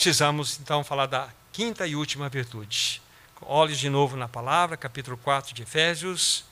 Precisamos 0.00 0.58
então 0.58 0.82
falar 0.82 1.04
da 1.04 1.28
quinta 1.52 1.86
e 1.86 1.94
última 1.94 2.26
virtude. 2.30 3.02
Olhe 3.42 3.76
de 3.76 3.90
novo 3.90 4.16
na 4.16 4.26
palavra, 4.26 4.74
capítulo 4.74 5.18
4 5.18 5.52
de 5.52 5.60
Efésios, 5.60 6.42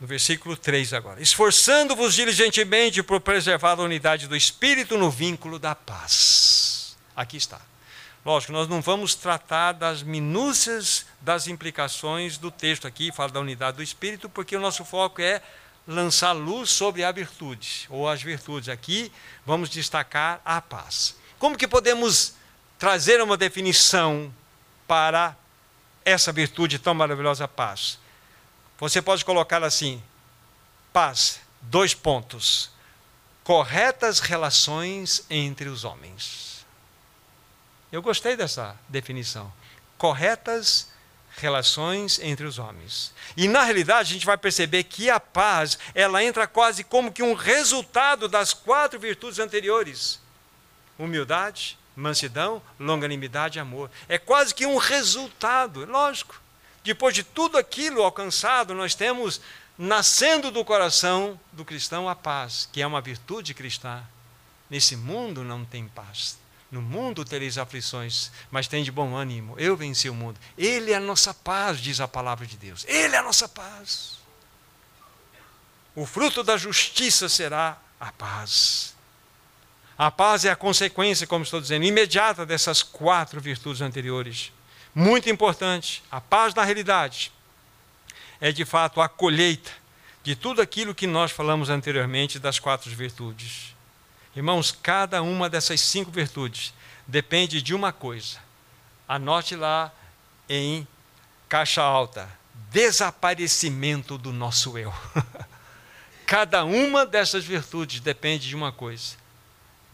no 0.00 0.04
versículo 0.04 0.56
3 0.56 0.92
agora. 0.92 1.22
Esforçando-vos 1.22 2.14
diligentemente 2.14 3.00
por 3.00 3.20
preservar 3.20 3.78
a 3.78 3.82
unidade 3.82 4.26
do 4.26 4.34
espírito 4.34 4.98
no 4.98 5.08
vínculo 5.08 5.56
da 5.56 5.72
paz. 5.72 6.96
Aqui 7.14 7.36
está. 7.36 7.60
Lógico, 8.24 8.52
nós 8.52 8.68
não 8.68 8.82
vamos 8.82 9.14
tratar 9.14 9.72
das 9.72 10.02
minúcias 10.02 11.06
das 11.20 11.46
implicações 11.46 12.36
do 12.36 12.50
texto 12.50 12.86
aqui, 12.86 13.12
fala 13.12 13.30
da 13.30 13.40
unidade 13.40 13.76
do 13.76 13.82
espírito, 13.82 14.28
porque 14.28 14.56
o 14.56 14.60
nosso 14.60 14.84
foco 14.84 15.22
é 15.22 15.40
lançar 15.86 16.32
luz 16.32 16.68
sobre 16.70 17.02
a 17.02 17.10
virtude, 17.10 17.86
ou 17.88 18.08
as 18.08 18.22
virtudes. 18.22 18.68
Aqui 18.68 19.10
vamos 19.46 19.70
destacar 19.70 20.40
a 20.44 20.60
paz. 20.60 21.16
Como 21.38 21.56
que 21.56 21.66
podemos 21.66 22.34
trazer 22.78 23.22
uma 23.22 23.36
definição 23.36 24.32
para 24.86 25.34
essa 26.04 26.32
virtude 26.32 26.78
tão 26.78 26.94
maravilhosa, 26.94 27.48
paz? 27.48 27.98
Você 28.78 29.00
pode 29.00 29.24
colocar 29.24 29.62
assim: 29.64 30.02
paz, 30.92 31.40
dois 31.62 31.94
pontos. 31.94 32.70
Corretas 33.42 34.20
relações 34.20 35.24
entre 35.30 35.70
os 35.70 35.82
homens. 35.82 36.47
Eu 37.90 38.02
gostei 38.02 38.36
dessa 38.36 38.76
definição. 38.88 39.52
Corretas 39.96 40.88
relações 41.36 42.18
entre 42.20 42.46
os 42.46 42.58
homens. 42.58 43.12
E 43.36 43.46
na 43.46 43.62
realidade 43.62 44.10
a 44.10 44.12
gente 44.14 44.26
vai 44.26 44.36
perceber 44.36 44.84
que 44.84 45.08
a 45.08 45.20
paz, 45.20 45.78
ela 45.94 46.22
entra 46.22 46.46
quase 46.46 46.82
como 46.82 47.12
que 47.12 47.22
um 47.22 47.34
resultado 47.34 48.28
das 48.28 48.52
quatro 48.52 48.98
virtudes 48.98 49.38
anteriores 49.38 50.20
humildade, 50.98 51.78
mansidão, 51.94 52.60
longanimidade 52.78 53.58
e 53.58 53.60
amor. 53.60 53.90
É 54.08 54.18
quase 54.18 54.54
que 54.54 54.66
um 54.66 54.76
resultado, 54.76 55.84
lógico. 55.86 56.40
Depois 56.82 57.14
de 57.14 57.22
tudo 57.22 57.56
aquilo 57.56 58.02
alcançado, 58.02 58.74
nós 58.74 58.94
temos 58.94 59.40
nascendo 59.76 60.50
do 60.50 60.64
coração 60.64 61.38
do 61.52 61.64
cristão 61.64 62.08
a 62.08 62.16
paz, 62.16 62.68
que 62.72 62.82
é 62.82 62.86
uma 62.86 63.00
virtude 63.00 63.54
cristã. 63.54 64.02
Nesse 64.68 64.96
mundo 64.96 65.44
não 65.44 65.64
tem 65.64 65.86
paz. 65.88 66.38
No 66.70 66.82
mundo 66.82 67.24
tereis 67.24 67.56
aflições, 67.56 68.30
mas 68.50 68.68
tem 68.68 68.84
de 68.84 68.92
bom 68.92 69.14
ânimo. 69.14 69.54
Eu 69.58 69.76
venci 69.76 70.10
o 70.10 70.14
mundo. 70.14 70.38
Ele 70.56 70.92
é 70.92 70.96
a 70.96 71.00
nossa 71.00 71.32
paz, 71.32 71.78
diz 71.78 72.00
a 72.00 72.06
palavra 72.06 72.46
de 72.46 72.56
Deus. 72.56 72.84
Ele 72.86 73.14
é 73.14 73.18
a 73.18 73.22
nossa 73.22 73.48
paz. 73.48 74.18
O 75.94 76.04
fruto 76.04 76.42
da 76.42 76.56
justiça 76.56 77.28
será 77.28 77.78
a 77.98 78.12
paz. 78.12 78.94
A 79.96 80.10
paz 80.10 80.44
é 80.44 80.50
a 80.50 80.56
consequência, 80.56 81.26
como 81.26 81.42
estou 81.42 81.60
dizendo, 81.60 81.84
imediata 81.84 82.46
dessas 82.46 82.82
quatro 82.82 83.40
virtudes 83.40 83.80
anteriores. 83.80 84.52
Muito 84.94 85.28
importante. 85.28 86.04
A 86.10 86.20
paz, 86.20 86.54
na 86.54 86.62
realidade, 86.62 87.32
é 88.40 88.52
de 88.52 88.64
fato 88.64 89.00
a 89.00 89.08
colheita 89.08 89.70
de 90.22 90.36
tudo 90.36 90.60
aquilo 90.60 90.94
que 90.94 91.06
nós 91.06 91.32
falamos 91.32 91.70
anteriormente 91.70 92.38
das 92.38 92.58
quatro 92.58 92.90
virtudes. 92.90 93.74
Irmãos, 94.38 94.70
cada 94.70 95.20
uma 95.20 95.50
dessas 95.50 95.80
cinco 95.80 96.12
virtudes 96.12 96.72
depende 97.08 97.60
de 97.60 97.74
uma 97.74 97.92
coisa. 97.92 98.38
Anote 99.08 99.56
lá 99.56 99.92
em 100.48 100.86
caixa 101.48 101.82
alta: 101.82 102.30
desaparecimento 102.70 104.16
do 104.16 104.32
nosso 104.32 104.78
eu. 104.78 104.94
Cada 106.24 106.64
uma 106.64 107.04
dessas 107.04 107.44
virtudes 107.44 107.98
depende 107.98 108.46
de 108.46 108.54
uma 108.54 108.70
coisa: 108.70 109.16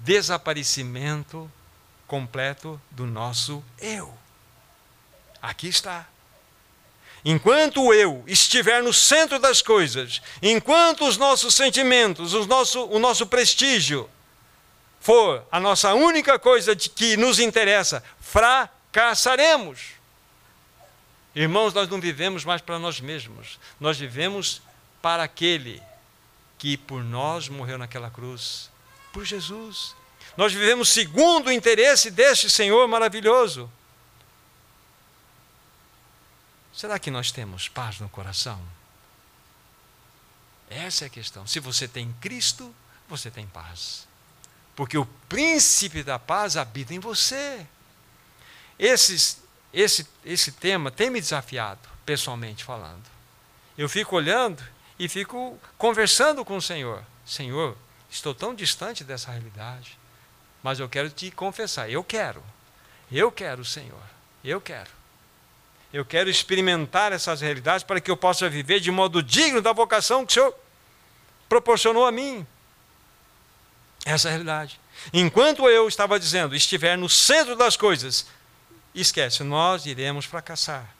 desaparecimento 0.00 1.50
completo 2.06 2.78
do 2.90 3.06
nosso 3.06 3.64
eu. 3.78 4.14
Aqui 5.40 5.68
está. 5.68 6.06
Enquanto 7.24 7.82
o 7.82 7.94
eu 7.94 8.22
estiver 8.26 8.82
no 8.82 8.92
centro 8.92 9.38
das 9.38 9.62
coisas, 9.62 10.20
enquanto 10.42 11.08
os 11.08 11.16
nossos 11.16 11.54
sentimentos, 11.54 12.34
os 12.34 12.46
nosso, 12.46 12.84
o 12.84 12.98
nosso 12.98 13.26
prestígio 13.26 14.10
for 15.04 15.46
a 15.52 15.60
nossa 15.60 15.92
única 15.92 16.38
coisa 16.38 16.74
de 16.74 16.88
que 16.88 17.14
nos 17.14 17.38
interessa, 17.38 18.02
fracassaremos. 18.18 19.90
Irmãos, 21.34 21.74
nós 21.74 21.90
não 21.90 22.00
vivemos 22.00 22.42
mais 22.42 22.62
para 22.62 22.78
nós 22.78 23.00
mesmos, 23.00 23.60
nós 23.78 23.98
vivemos 23.98 24.62
para 25.02 25.22
aquele 25.22 25.82
que 26.56 26.78
por 26.78 27.04
nós 27.04 27.50
morreu 27.50 27.76
naquela 27.76 28.10
cruz, 28.10 28.70
por 29.12 29.26
Jesus. 29.26 29.94
Nós 30.38 30.54
vivemos 30.54 30.88
segundo 30.88 31.48
o 31.48 31.52
interesse 31.52 32.10
deste 32.10 32.48
Senhor 32.48 32.88
maravilhoso. 32.88 33.70
Será 36.72 36.98
que 36.98 37.10
nós 37.10 37.30
temos 37.30 37.68
paz 37.68 38.00
no 38.00 38.08
coração? 38.08 38.58
Essa 40.70 41.04
é 41.04 41.06
a 41.08 41.10
questão. 41.10 41.46
Se 41.46 41.60
você 41.60 41.86
tem 41.86 42.10
Cristo, 42.22 42.74
você 43.06 43.30
tem 43.30 43.46
paz. 43.46 44.08
Porque 44.74 44.98
o 44.98 45.06
príncipe 45.28 46.02
da 46.02 46.18
paz 46.18 46.56
habita 46.56 46.94
em 46.94 46.98
você. 46.98 47.66
Esses, 48.78 49.42
esse, 49.72 50.06
esse 50.24 50.52
tema 50.52 50.90
tem 50.90 51.10
me 51.10 51.20
desafiado, 51.20 51.88
pessoalmente 52.04 52.64
falando. 52.64 53.04
Eu 53.78 53.88
fico 53.88 54.16
olhando 54.16 54.62
e 54.98 55.08
fico 55.08 55.58
conversando 55.78 56.44
com 56.44 56.56
o 56.56 56.62
Senhor. 56.62 57.04
Senhor, 57.24 57.76
estou 58.10 58.34
tão 58.34 58.54
distante 58.54 59.02
dessa 59.02 59.30
realidade, 59.30 59.98
mas 60.62 60.80
eu 60.80 60.88
quero 60.88 61.10
te 61.10 61.30
confessar. 61.30 61.90
Eu 61.90 62.02
quero. 62.02 62.42
Eu 63.10 63.30
quero, 63.30 63.64
Senhor. 63.64 64.02
Eu 64.44 64.60
quero. 64.60 64.90
Eu 65.92 66.04
quero 66.04 66.28
experimentar 66.28 67.12
essas 67.12 67.40
realidades 67.40 67.84
para 67.84 68.00
que 68.00 68.10
eu 68.10 68.16
possa 68.16 68.48
viver 68.48 68.80
de 68.80 68.90
modo 68.90 69.22
digno 69.22 69.62
da 69.62 69.72
vocação 69.72 70.26
que 70.26 70.32
o 70.32 70.34
Senhor 70.34 70.54
proporcionou 71.48 72.04
a 72.04 72.10
mim. 72.10 72.44
Essa 74.04 74.28
é 74.28 74.30
a 74.30 74.32
realidade. 74.32 74.78
Enquanto 75.12 75.68
eu 75.68 75.88
estava 75.88 76.18
dizendo, 76.18 76.54
estiver 76.54 76.96
no 76.96 77.08
centro 77.08 77.56
das 77.56 77.76
coisas, 77.76 78.26
esquece, 78.94 79.42
nós 79.42 79.86
iremos 79.86 80.24
fracassar. 80.24 80.94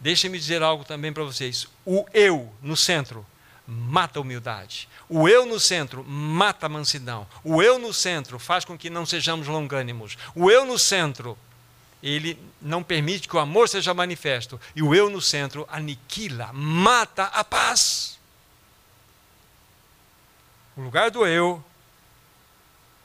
Deixe-me 0.00 0.38
dizer 0.38 0.62
algo 0.62 0.84
também 0.84 1.12
para 1.12 1.24
vocês. 1.24 1.66
O 1.84 2.06
eu 2.14 2.52
no 2.62 2.76
centro 2.76 3.26
mata 3.66 4.18
a 4.18 4.22
humildade. 4.22 4.88
O 5.08 5.28
eu 5.28 5.44
no 5.44 5.58
centro 5.58 6.04
mata 6.04 6.66
a 6.66 6.68
mansidão. 6.68 7.26
O 7.42 7.62
eu 7.62 7.78
no 7.78 7.92
centro 7.92 8.38
faz 8.38 8.64
com 8.64 8.78
que 8.78 8.88
não 8.88 9.04
sejamos 9.04 9.48
longânimos. 9.48 10.16
O 10.34 10.50
eu 10.50 10.64
no 10.64 10.78
centro 10.78 11.36
ele 12.00 12.40
não 12.62 12.82
permite 12.82 13.28
que 13.28 13.36
o 13.36 13.40
amor 13.40 13.68
seja 13.68 13.92
manifesto. 13.92 14.60
E 14.74 14.82
o 14.82 14.94
eu 14.94 15.10
no 15.10 15.20
centro 15.20 15.66
aniquila, 15.70 16.52
mata 16.52 17.24
a 17.24 17.42
paz. 17.42 18.18
O 20.76 20.82
lugar 20.82 21.10
do 21.10 21.26
eu 21.26 21.62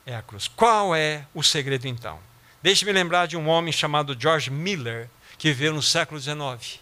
é 0.06 0.14
a 0.14 0.22
cruz. 0.22 0.48
Qual 0.48 0.94
é 0.94 1.26
o 1.34 1.42
segredo 1.42 1.86
então? 1.86 2.18
Deixe-me 2.62 2.92
lembrar 2.92 3.26
de 3.26 3.36
um 3.36 3.48
homem 3.48 3.72
chamado 3.72 4.16
George 4.18 4.50
Miller, 4.50 5.08
que 5.36 5.48
viveu 5.48 5.74
no 5.74 5.82
século 5.82 6.20
XIX. 6.20 6.80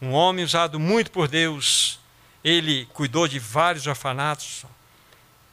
Um 0.00 0.12
homem 0.12 0.44
usado 0.44 0.80
muito 0.80 1.10
por 1.10 1.28
Deus. 1.28 2.00
Ele 2.42 2.86
cuidou 2.92 3.28
de 3.28 3.38
vários 3.38 3.86
orfanatos, 3.86 4.64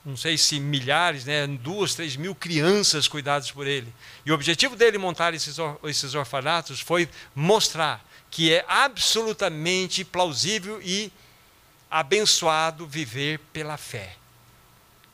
não 0.03 0.17
sei 0.17 0.37
se 0.37 0.59
milhares, 0.59 1.25
né, 1.25 1.45
duas, 1.45 1.93
três 1.93 2.15
mil 2.15 2.33
crianças 2.33 3.07
cuidadas 3.07 3.51
por 3.51 3.67
ele. 3.67 3.93
E 4.25 4.31
o 4.31 4.33
objetivo 4.33 4.75
dele 4.75 4.97
montar 4.97 5.33
esses, 5.33 5.59
or, 5.59 5.77
esses 5.83 6.15
orfanatos 6.15 6.79
foi 6.79 7.07
mostrar 7.35 8.03
que 8.31 8.51
é 8.53 8.65
absolutamente 8.67 10.03
plausível 10.03 10.81
e 10.81 11.11
abençoado 11.89 12.87
viver 12.87 13.39
pela 13.51 13.77
fé. 13.77 14.15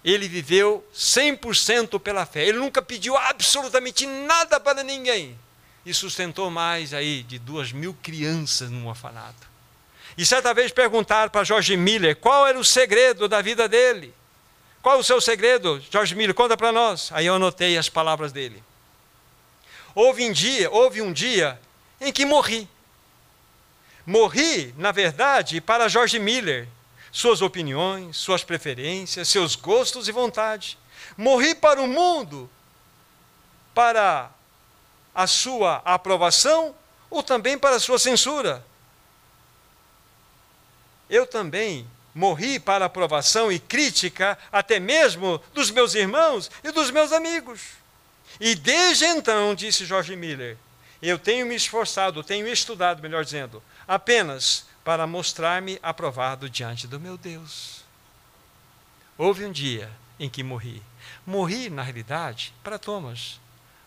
Ele 0.06 0.28
viveu 0.28 0.88
100% 0.95 1.99
pela 1.99 2.28
fé. 2.28 2.45
Ele 2.45 2.60
nunca 2.60 2.80
pediu 2.80 3.18
absolutamente 3.18 4.06
nada 4.06 4.60
para 4.60 4.84
ninguém. 4.84 5.38
E 5.84 5.93
sustentou 5.95 6.51
mais 6.51 6.93
aí 6.93 7.24
de 7.24 7.39
duas 7.39 7.72
mil 7.72 7.97
crianças 8.03 8.70
num 8.70 8.88
orfanato. 8.88 9.47
E 10.16 10.24
certa 10.24 10.53
vez 10.53 10.72
perguntaram 10.72 11.32
para 11.32 11.43
George 11.43 11.76
Miller 11.76 12.16
qual 12.16 12.45
era 12.45 12.58
o 12.58 12.64
segredo 12.64 13.28
da 13.28 13.41
vida 13.41 13.68
dele. 13.68 14.14
Qual 14.86 14.99
o 14.99 15.03
seu 15.03 15.20
segredo, 15.20 15.84
Jorge 15.89 16.14
Miller? 16.14 16.36
Conta 16.36 16.56
para 16.56 16.72
nós. 16.72 17.10
Aí 17.12 17.26
eu 17.26 17.34
anotei 17.34 17.76
as 17.76 17.89
palavras 17.89 18.32
dele. 18.32 18.64
Houve 19.95 20.30
um 20.30 20.32
dia, 20.32 20.70
houve 20.70 21.01
um 21.01 21.12
dia 21.12 21.60
em 21.99 22.14
que 22.14 22.24
morri. 22.24 22.70
Morri, 24.06 24.76
na 24.78 24.91
verdade, 24.91 25.60
para 25.60 25.88
Jorge 25.88 26.20
Miller, 26.20 26.68
suas 27.16 27.41
opiniões, 27.41 28.18
suas 28.18 28.43
preferências, 28.43 29.30
seus 29.30 29.55
gostos 29.55 30.09
e 30.09 30.11
vontade. 30.11 30.78
Morri 31.16 31.55
para 31.55 31.82
o 31.82 31.88
mundo, 31.88 32.49
para 33.74 34.30
a 35.13 35.26
sua 35.26 35.82
aprovação 35.86 36.76
ou 37.09 37.24
também 37.24 37.57
para 37.57 37.78
a 37.78 37.80
sua 37.80 37.97
censura. 37.97 38.66
Eu 41.09 41.26
também 41.26 41.88
morri 42.13 42.59
para 42.59 42.84
aprovação 42.84 43.49
e 43.49 43.59
crítica, 43.59 44.38
até 44.51 44.78
mesmo 44.78 45.41
dos 45.53 45.72
meus 45.72 45.95
irmãos 45.95 46.51
e 46.66 46.72
dos 46.72 46.91
meus 46.91 47.13
amigos. 47.13 47.61
E 48.41 48.55
desde 48.55 49.05
então, 49.05 49.55
disse 49.55 49.86
Jorge 49.86 50.18
Miller, 50.18 50.57
eu 51.01 51.18
tenho 51.18 51.45
me 51.45 51.55
esforçado, 51.55 52.22
tenho 52.26 52.45
estudado, 52.45 53.01
melhor 53.01 53.24
dizendo, 53.24 53.63
apenas 53.88 54.66
para 54.86 55.08
mostrar-me 55.08 55.80
aprovado 55.82 56.48
diante 56.48 56.86
do 56.86 57.00
meu 57.00 57.18
Deus. 57.18 57.84
Houve 59.18 59.44
um 59.44 59.52
dia 59.52 59.92
em 60.20 60.30
que 60.30 60.44
morri. 60.44 60.82
Morri, 61.26 61.72
na 61.72 61.82
realidade, 61.82 62.54
para 62.64 62.78
Thomas. 62.78 63.42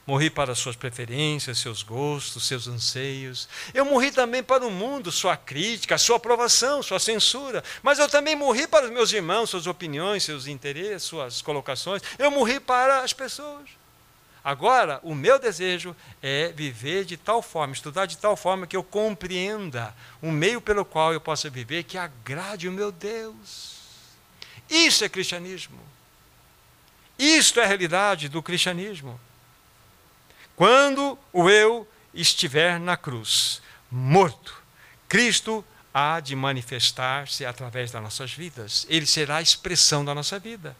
Morri 0.05 0.29
para 0.29 0.55
suas 0.55 0.75
preferências, 0.75 1.59
seus 1.59 1.83
gostos, 1.83 2.49
seus 2.49 2.67
anseios. 2.67 3.49
Eu 3.73 3.85
morri 3.85 4.11
também 4.11 4.43
para 4.43 4.67
o 4.67 4.71
mundo, 4.71 5.13
sua 5.13 5.37
crítica, 5.37 5.99
sua 5.99 6.17
aprovação, 6.17 6.83
sua 6.83 6.99
censura. 6.99 7.63
Mas 7.81 8.01
eu 8.01 8.09
também 8.09 8.35
morri 8.35 8.67
para 8.67 8.87
os 8.87 8.91
meus 8.91 9.13
irmãos, 9.13 9.51
suas 9.51 9.69
opiniões, 9.69 10.25
seus 10.25 10.47
interesses, 10.47 11.05
suas 11.05 11.41
colocações. 11.41 12.03
Eu 12.19 12.31
morri 12.31 12.59
para 12.59 13.05
as 13.05 13.13
pessoas. 13.13 13.69
Agora, 14.49 14.99
o 15.03 15.15
meu 15.15 15.39
desejo 15.39 15.95
é 16.23 16.51
viver 16.57 17.05
de 17.05 17.19
tal 17.19 17.43
forma, 17.43 17.75
estudar 17.75 18.07
de 18.07 18.17
tal 18.17 18.35
forma 18.35 18.67
que 18.67 18.75
eu 18.75 18.83
compreenda 18.83 19.95
o 20.23 20.33
meio 20.33 20.59
pelo 20.59 20.87
qual 20.87 21.13
eu 21.13 21.21
possa 21.21 21.51
viver 21.51 21.83
que 21.83 21.99
agrade 21.99 22.67
o 22.67 22.73
meu 22.73 22.91
Deus. 22.91 23.77
Isso 24.71 25.05
é 25.05 25.09
cristianismo. 25.11 25.79
Isto 27.19 27.61
é 27.61 27.65
a 27.65 27.67
realidade 27.67 28.31
do 28.31 28.43
cristianismo. 28.43 29.21
Quando 30.57 31.19
o 31.31 31.51
eu 31.51 31.87
estiver 32.15 32.81
na 32.81 32.97
cruz, 32.97 33.61
morto, 33.91 34.63
Cristo 35.11 35.63
há 35.93 36.21
de 36.21 36.35
manifestar-se 36.35 37.45
através 37.45 37.91
das 37.91 38.03
nossas 38.03 38.33
vidas. 38.33 38.87
Ele 38.89 39.05
será 39.05 39.37
a 39.37 39.43
expressão 39.43 40.03
da 40.07 40.15
nossa 40.15 40.39
vida. 40.39 40.75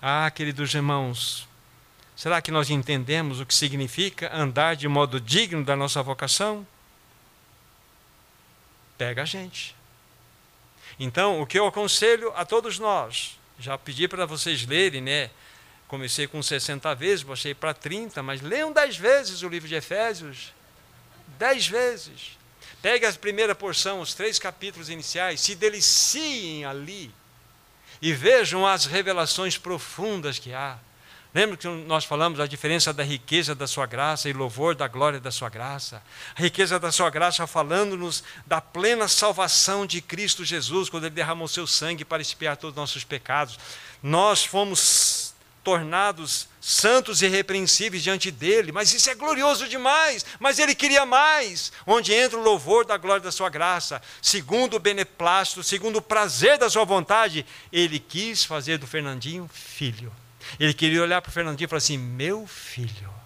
Ah, 0.00 0.30
queridos 0.30 0.72
irmãos, 0.72 1.48
será 2.18 2.42
que 2.42 2.50
nós 2.50 2.68
entendemos 2.68 3.38
o 3.38 3.46
que 3.46 3.54
significa 3.54 4.28
andar 4.34 4.74
de 4.74 4.88
modo 4.88 5.20
digno 5.20 5.64
da 5.64 5.76
nossa 5.76 6.02
vocação? 6.02 6.66
Pega 8.98 9.22
a 9.22 9.24
gente. 9.24 9.72
Então, 10.98 11.40
o 11.40 11.46
que 11.46 11.56
eu 11.56 11.64
aconselho 11.64 12.32
a 12.34 12.44
todos 12.44 12.80
nós, 12.80 13.38
já 13.56 13.78
pedi 13.78 14.08
para 14.08 14.26
vocês 14.26 14.66
lerem, 14.66 15.00
né? 15.00 15.30
Comecei 15.86 16.26
com 16.26 16.42
60 16.42 16.92
vezes, 16.96 17.22
baixei 17.22 17.54
para 17.54 17.72
30, 17.72 18.20
mas 18.20 18.40
leiam 18.40 18.72
10 18.72 18.96
vezes 18.96 19.42
o 19.42 19.48
livro 19.48 19.68
de 19.68 19.76
Efésios. 19.76 20.52
10 21.38 21.68
vezes. 21.68 22.36
Pegue 22.82 23.06
a 23.06 23.12
primeira 23.12 23.54
porção, 23.54 24.00
os 24.00 24.12
três 24.12 24.40
capítulos 24.40 24.90
iniciais, 24.90 25.40
se 25.40 25.54
deliciem 25.54 26.64
ali 26.64 27.14
e 28.02 28.12
vejam 28.12 28.66
as 28.66 28.86
revelações 28.86 29.56
profundas 29.56 30.40
que 30.40 30.52
há. 30.52 30.78
Lembra 31.38 31.56
que 31.56 31.68
nós 31.68 32.04
falamos 32.04 32.38
da 32.38 32.46
diferença 32.46 32.92
da 32.92 33.04
riqueza 33.04 33.54
da 33.54 33.68
sua 33.68 33.86
graça 33.86 34.28
e 34.28 34.32
louvor 34.32 34.74
da 34.74 34.88
glória 34.88 35.20
da 35.20 35.30
sua 35.30 35.48
graça? 35.48 36.02
A 36.34 36.42
riqueza 36.42 36.80
da 36.80 36.90
sua 36.90 37.10
graça 37.10 37.46
falando-nos 37.46 38.24
da 38.44 38.60
plena 38.60 39.06
salvação 39.06 39.86
de 39.86 40.00
Cristo 40.00 40.44
Jesus, 40.44 40.90
quando 40.90 41.04
ele 41.04 41.14
derramou 41.14 41.46
seu 41.46 41.64
sangue 41.64 42.04
para 42.04 42.20
expiar 42.20 42.56
todos 42.56 42.72
os 42.72 42.76
nossos 42.76 43.04
pecados. 43.04 43.56
Nós 44.02 44.44
fomos 44.44 45.32
tornados 45.62 46.48
santos 46.60 47.22
e 47.22 47.26
irrepreensíveis 47.26 48.02
diante 48.02 48.32
dele. 48.32 48.72
Mas 48.72 48.92
isso 48.92 49.08
é 49.08 49.14
glorioso 49.14 49.68
demais. 49.68 50.26
Mas 50.40 50.58
ele 50.58 50.74
queria 50.74 51.06
mais. 51.06 51.70
Onde 51.86 52.12
entra 52.12 52.36
o 52.36 52.42
louvor 52.42 52.84
da 52.84 52.96
glória 52.96 53.22
da 53.22 53.30
sua 53.30 53.48
graça, 53.48 54.02
segundo 54.20 54.74
o 54.74 54.80
beneplácito, 54.80 55.62
segundo 55.62 55.98
o 55.98 56.02
prazer 56.02 56.58
da 56.58 56.68
sua 56.68 56.84
vontade, 56.84 57.46
ele 57.72 58.00
quis 58.00 58.44
fazer 58.44 58.76
do 58.76 58.88
Fernandinho 58.88 59.48
filho. 59.54 60.12
Ele 60.58 60.74
queria 60.74 61.02
olhar 61.02 61.20
para 61.22 61.30
o 61.30 61.32
Fernandinho 61.32 61.66
e 61.66 61.68
falar 61.68 61.78
assim: 61.78 61.98
meu 61.98 62.46
filho 62.46 63.18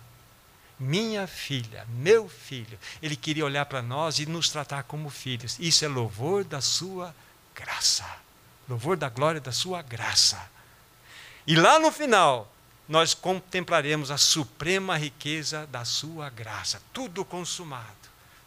minha 0.83 1.29
filha, 1.29 1.87
meu 1.91 2.29
filho. 2.29 2.77
Ele 3.01 3.15
queria 3.15 3.45
olhar 3.45 3.65
para 3.67 3.81
nós 3.81 4.19
e 4.19 4.27
nos 4.27 4.51
tratar 4.51 4.83
como 4.83 5.09
filhos. 5.11 5.57
Isso 5.61 5.85
é 5.85 5.89
louvor 5.89 6.43
da 6.43 6.61
sua 6.61 7.15
graça. 7.55 8.05
Louvor 8.69 8.97
da 8.97 9.09
glória 9.09 9.41
da 9.41 9.53
sua 9.53 9.81
graça. 9.81 10.51
E 11.47 11.55
lá 11.55 11.79
no 11.79 11.93
final, 11.93 12.53
nós 12.89 13.15
contemplaremos 13.15 14.11
a 14.11 14.19
suprema 14.19 14.97
riqueza 14.97 15.69
da 15.69 15.85
sua 15.85 16.29
graça, 16.31 16.83
tudo 16.93 17.25
consumado, 17.25 17.87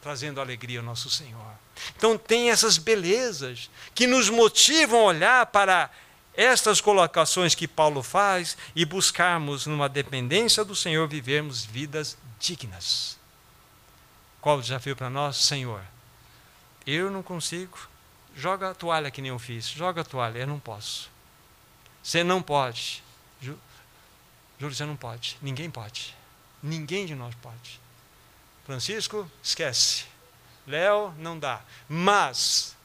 trazendo 0.01 0.41
alegria 0.41 0.79
ao 0.79 0.85
nosso 0.85 1.09
Senhor. 1.09 1.53
Então 1.95 2.17
tem 2.17 2.51
essas 2.51 2.77
belezas 2.77 3.69
que 3.93 4.05
nos 4.05 4.29
motivam 4.29 4.99
a 4.99 5.03
olhar 5.03 5.45
para 5.45 5.89
estas 6.37 6.81
colocações 6.81 7.55
que 7.55 7.67
Paulo 7.67 8.03
faz 8.03 8.57
e 8.75 8.85
buscarmos 8.85 9.65
numa 9.65 9.87
dependência 9.87 10.63
do 10.63 10.75
Senhor 10.75 11.07
vivermos 11.07 11.63
vidas 11.65 12.17
dignas. 12.39 13.17
Qual 14.41 14.57
o 14.57 14.61
desafio 14.61 14.95
para 14.95 15.09
nós? 15.09 15.37
Senhor, 15.37 15.81
eu 16.85 17.09
não 17.09 17.23
consigo. 17.23 17.77
Joga 18.35 18.71
a 18.71 18.73
toalha 18.73 19.09
que 19.09 19.21
nem 19.21 19.29
eu 19.29 19.39
fiz. 19.39 19.67
Joga 19.69 20.01
a 20.01 20.03
toalha, 20.03 20.39
eu 20.39 20.47
não 20.47 20.59
posso. 20.59 21.09
Você 22.03 22.23
não 22.23 22.41
pode. 22.41 23.03
Júlio, 23.41 23.59
você 24.59 24.85
não 24.85 24.95
pode. 24.95 25.37
Ninguém 25.41 25.69
pode. 25.69 26.15
Ninguém 26.61 27.05
de 27.05 27.15
nós 27.15 27.33
pode. 27.35 27.79
Francisco, 28.65 29.29
esquece. 29.41 30.05
Léo, 30.67 31.13
não 31.17 31.37
dá. 31.37 31.61
Mas, 31.87 32.75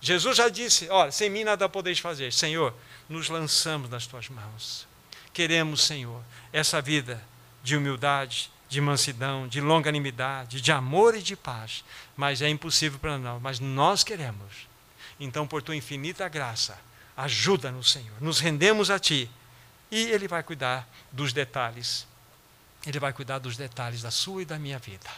Jesus 0.00 0.36
já 0.36 0.48
disse: 0.48 0.88
olha, 0.88 1.10
sem 1.10 1.30
mim 1.30 1.44
nada 1.44 1.68
podeis 1.68 1.98
fazer. 1.98 2.32
Senhor, 2.32 2.74
nos 3.12 3.28
lançamos 3.28 3.90
nas 3.90 4.06
tuas 4.06 4.28
mãos. 4.28 4.88
Queremos, 5.32 5.82
Senhor, 5.82 6.22
essa 6.52 6.80
vida 6.80 7.22
de 7.62 7.76
humildade, 7.76 8.50
de 8.68 8.80
mansidão, 8.80 9.46
de 9.46 9.60
longanimidade, 9.60 10.60
de 10.60 10.72
amor 10.72 11.14
e 11.14 11.22
de 11.22 11.36
paz. 11.36 11.84
Mas 12.16 12.40
é 12.42 12.48
impossível 12.48 12.98
para 12.98 13.18
nós, 13.18 13.40
mas 13.40 13.60
nós 13.60 14.02
queremos. 14.02 14.66
Então, 15.20 15.46
por 15.46 15.62
tua 15.62 15.76
infinita 15.76 16.28
graça, 16.28 16.78
ajuda-nos, 17.16 17.92
Senhor. 17.92 18.20
Nos 18.20 18.40
rendemos 18.40 18.90
a 18.90 18.98
ti. 18.98 19.30
E 19.90 20.04
Ele 20.04 20.26
vai 20.26 20.42
cuidar 20.42 20.88
dos 21.12 21.32
detalhes. 21.32 22.06
Ele 22.86 22.98
vai 22.98 23.12
cuidar 23.12 23.38
dos 23.38 23.56
detalhes 23.56 24.02
da 24.02 24.10
sua 24.10 24.42
e 24.42 24.46
da 24.46 24.58
minha 24.58 24.78
vida. 24.78 25.08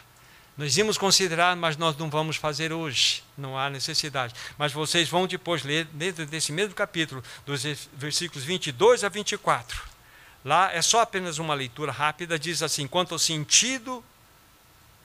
Nós 0.57 0.77
íamos 0.77 0.97
considerar, 0.97 1.57
mas 1.57 1.77
nós 1.77 1.97
não 1.97 2.09
vamos 2.09 2.37
fazer 2.37 2.73
hoje. 2.73 3.25
Não 3.37 3.59
há 3.59 3.69
necessidade. 3.69 4.35
Mas 4.57 4.73
vocês 4.73 5.09
vão 5.09 5.27
depois 5.27 5.65
ler, 5.65 5.87
dentro 5.87 6.25
desse 6.27 6.53
mesmo 6.53 6.75
capítulo, 6.75 7.23
dos 7.45 7.63
versículos 7.97 8.45
22 8.45 9.03
a 9.03 9.09
24 9.09 9.95
Lá 10.45 10.71
é 10.73 10.83
só 10.83 11.01
apenas 11.01 11.39
uma 11.39 11.55
leitura 11.55 11.91
rápida, 11.91 12.39
diz 12.39 12.63
assim: 12.63 12.87
quanto 12.87 13.15
ao 13.15 13.19
sentido, 13.19 14.05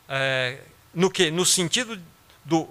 é, 0.07 0.59
no 0.93 1.09
que? 1.09 1.31
No 1.31 1.45
sentido 1.45 1.99
do. 2.43 2.67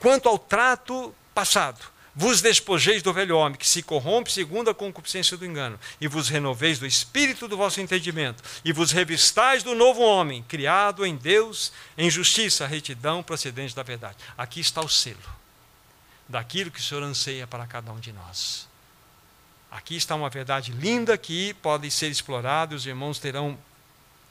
Quanto 0.00 0.28
ao 0.28 0.36
trato 0.36 1.14
passado, 1.32 1.80
vos 2.14 2.40
despojeis 2.40 3.02
do 3.02 3.12
velho 3.12 3.36
homem, 3.36 3.58
que 3.58 3.68
se 3.68 3.82
corrompe 3.82 4.30
segundo 4.30 4.70
a 4.70 4.74
concupiscência 4.74 5.36
do 5.36 5.44
engano, 5.44 5.78
e 6.00 6.06
vos 6.06 6.28
renoveis 6.28 6.78
do 6.78 6.86
espírito 6.86 7.48
do 7.48 7.56
vosso 7.56 7.80
entendimento, 7.80 8.42
e 8.64 8.72
vos 8.72 8.92
revistais 8.92 9.62
do 9.62 9.74
novo 9.74 10.00
homem, 10.00 10.42
criado 10.44 11.04
em 11.04 11.16
Deus, 11.16 11.72
em 11.98 12.10
justiça, 12.10 12.66
retidão, 12.66 13.22
procedente 13.22 13.74
da 13.74 13.82
verdade. 13.82 14.16
Aqui 14.38 14.60
está 14.60 14.80
o 14.80 14.88
selo 14.88 15.18
daquilo 16.28 16.70
que 16.70 16.80
o 16.80 16.82
Senhor 16.82 17.02
anseia 17.02 17.46
para 17.46 17.66
cada 17.66 17.92
um 17.92 17.98
de 17.98 18.12
nós. 18.12 18.66
Aqui 19.70 19.96
está 19.96 20.14
uma 20.14 20.30
verdade 20.30 20.72
linda 20.72 21.18
que 21.18 21.52
pode 21.54 21.90
ser 21.90 22.08
explorada, 22.08 22.74
os 22.74 22.86
irmãos 22.86 23.18
terão 23.18 23.58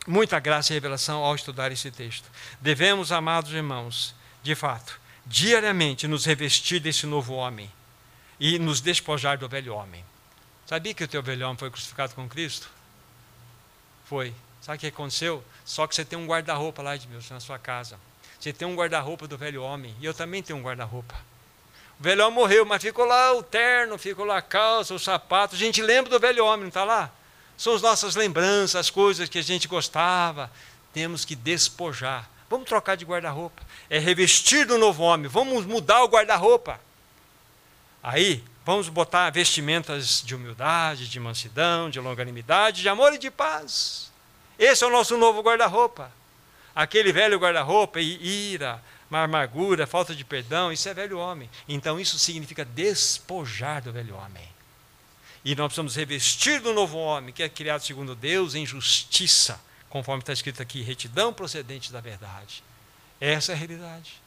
muita 0.07 0.39
graça 0.39 0.71
e 0.71 0.75
revelação 0.75 1.23
ao 1.23 1.35
estudar 1.35 1.71
esse 1.71 1.91
texto. 1.91 2.29
Devemos, 2.61 3.11
amados 3.11 3.51
irmãos, 3.51 4.15
de 4.41 4.55
fato, 4.55 4.99
diariamente 5.25 6.07
nos 6.07 6.25
revestir 6.25 6.79
desse 6.79 7.05
novo 7.05 7.33
homem 7.33 7.71
e 8.39 8.59
nos 8.59 8.81
despojar 8.81 9.37
do 9.37 9.47
velho 9.47 9.73
homem. 9.73 10.03
Sabia 10.65 10.93
que 10.93 11.03
o 11.03 11.07
teu 11.07 11.21
velho 11.21 11.45
homem 11.45 11.57
foi 11.57 11.69
crucificado 11.69 12.13
com 12.15 12.27
Cristo? 12.27 12.69
Foi. 14.05 14.33
Sabe 14.61 14.77
o 14.77 14.79
que 14.79 14.87
aconteceu? 14.87 15.43
Só 15.65 15.85
que 15.87 15.95
você 15.95 16.05
tem 16.05 16.17
um 16.17 16.25
guarda-roupa 16.25 16.81
lá 16.81 16.95
de 16.95 17.07
Deus 17.07 17.29
na 17.29 17.39
sua 17.39 17.59
casa. 17.59 17.99
Você 18.39 18.51
tem 18.51 18.67
um 18.67 18.75
guarda-roupa 18.75 19.27
do 19.27 19.37
velho 19.37 19.61
homem. 19.61 19.95
E 19.99 20.05
eu 20.05 20.13
também 20.13 20.41
tenho 20.41 20.59
um 20.59 20.61
guarda-roupa. 20.61 21.15
O 21.99 22.03
velho 22.03 22.23
homem 22.23 22.35
morreu, 22.35 22.65
mas 22.65 22.81
ficou 22.81 23.05
lá 23.05 23.33
o 23.33 23.43
terno, 23.43 23.97
ficou 23.97 24.25
lá 24.25 24.37
a 24.37 24.41
calça, 24.41 24.93
o 24.93 24.99
sapato. 24.99 25.55
A 25.55 25.57
gente 25.57 25.81
lembra 25.81 26.09
do 26.09 26.19
velho 26.19 26.45
homem, 26.45 26.61
não 26.61 26.67
está 26.67 26.83
lá? 26.83 27.11
São 27.57 27.75
as 27.75 27.81
nossas 27.81 28.15
lembranças, 28.15 28.75
as 28.75 28.89
coisas 28.89 29.29
que 29.29 29.37
a 29.37 29.43
gente 29.43 29.67
gostava. 29.67 30.51
Temos 30.93 31.23
que 31.23 31.35
despojar. 31.35 32.29
Vamos 32.53 32.69
trocar 32.69 32.95
de 32.95 33.03
guarda-roupa. 33.03 33.63
É 33.89 33.97
revestir 33.97 34.63
do 34.67 34.77
novo 34.77 35.01
homem. 35.01 35.27
Vamos 35.27 35.65
mudar 35.65 36.03
o 36.03 36.07
guarda-roupa. 36.07 36.79
Aí, 38.03 38.43
vamos 38.63 38.89
botar 38.89 39.31
vestimentas 39.31 40.21
de 40.23 40.35
humildade, 40.35 41.09
de 41.09 41.19
mansidão, 41.19 41.89
de 41.89 41.99
longanimidade, 41.99 42.83
de 42.83 42.89
amor 42.89 43.11
e 43.11 43.17
de 43.17 43.31
paz. 43.31 44.11
Esse 44.59 44.83
é 44.83 44.87
o 44.87 44.91
nosso 44.91 45.17
novo 45.17 45.41
guarda-roupa. 45.41 46.11
Aquele 46.75 47.11
velho 47.11 47.39
guarda-roupa, 47.39 47.99
ira, 47.99 48.79
amargura, 49.09 49.87
falta 49.87 50.13
de 50.13 50.23
perdão, 50.23 50.71
isso 50.71 50.87
é 50.87 50.93
velho 50.93 51.17
homem. 51.17 51.49
Então 51.67 51.99
isso 51.99 52.19
significa 52.19 52.63
despojar 52.63 53.81
do 53.81 53.91
velho 53.91 54.15
homem. 54.15 54.47
E 55.43 55.55
nós 55.55 55.69
precisamos 55.69 55.95
revestir 55.95 56.61
do 56.61 56.71
novo 56.71 56.99
homem, 56.99 57.33
que 57.33 57.41
é 57.41 57.49
criado 57.49 57.81
segundo 57.81 58.13
Deus 58.13 58.53
em 58.53 58.63
justiça, 58.63 59.59
conforme 59.93 60.23
está 60.23 60.33
escrito 60.33 60.59
aqui, 60.59 60.81
retidão 60.81 61.31
procedente 61.31 61.93
da 61.93 62.01
verdade. 62.01 62.63
Essa 63.21 63.51
é 63.51 63.53
a 63.53 63.55
realidade. 63.55 64.19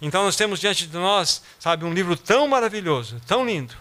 Então 0.00 0.24
nós 0.24 0.36
temos 0.36 0.58
diante 0.58 0.86
de 0.86 0.96
nós, 0.96 1.42
sabe, 1.58 1.84
um 1.84 1.92
livro 1.92 2.16
tão 2.16 2.48
maravilhoso, 2.48 3.20
tão 3.26 3.44
lindo, 3.44 3.74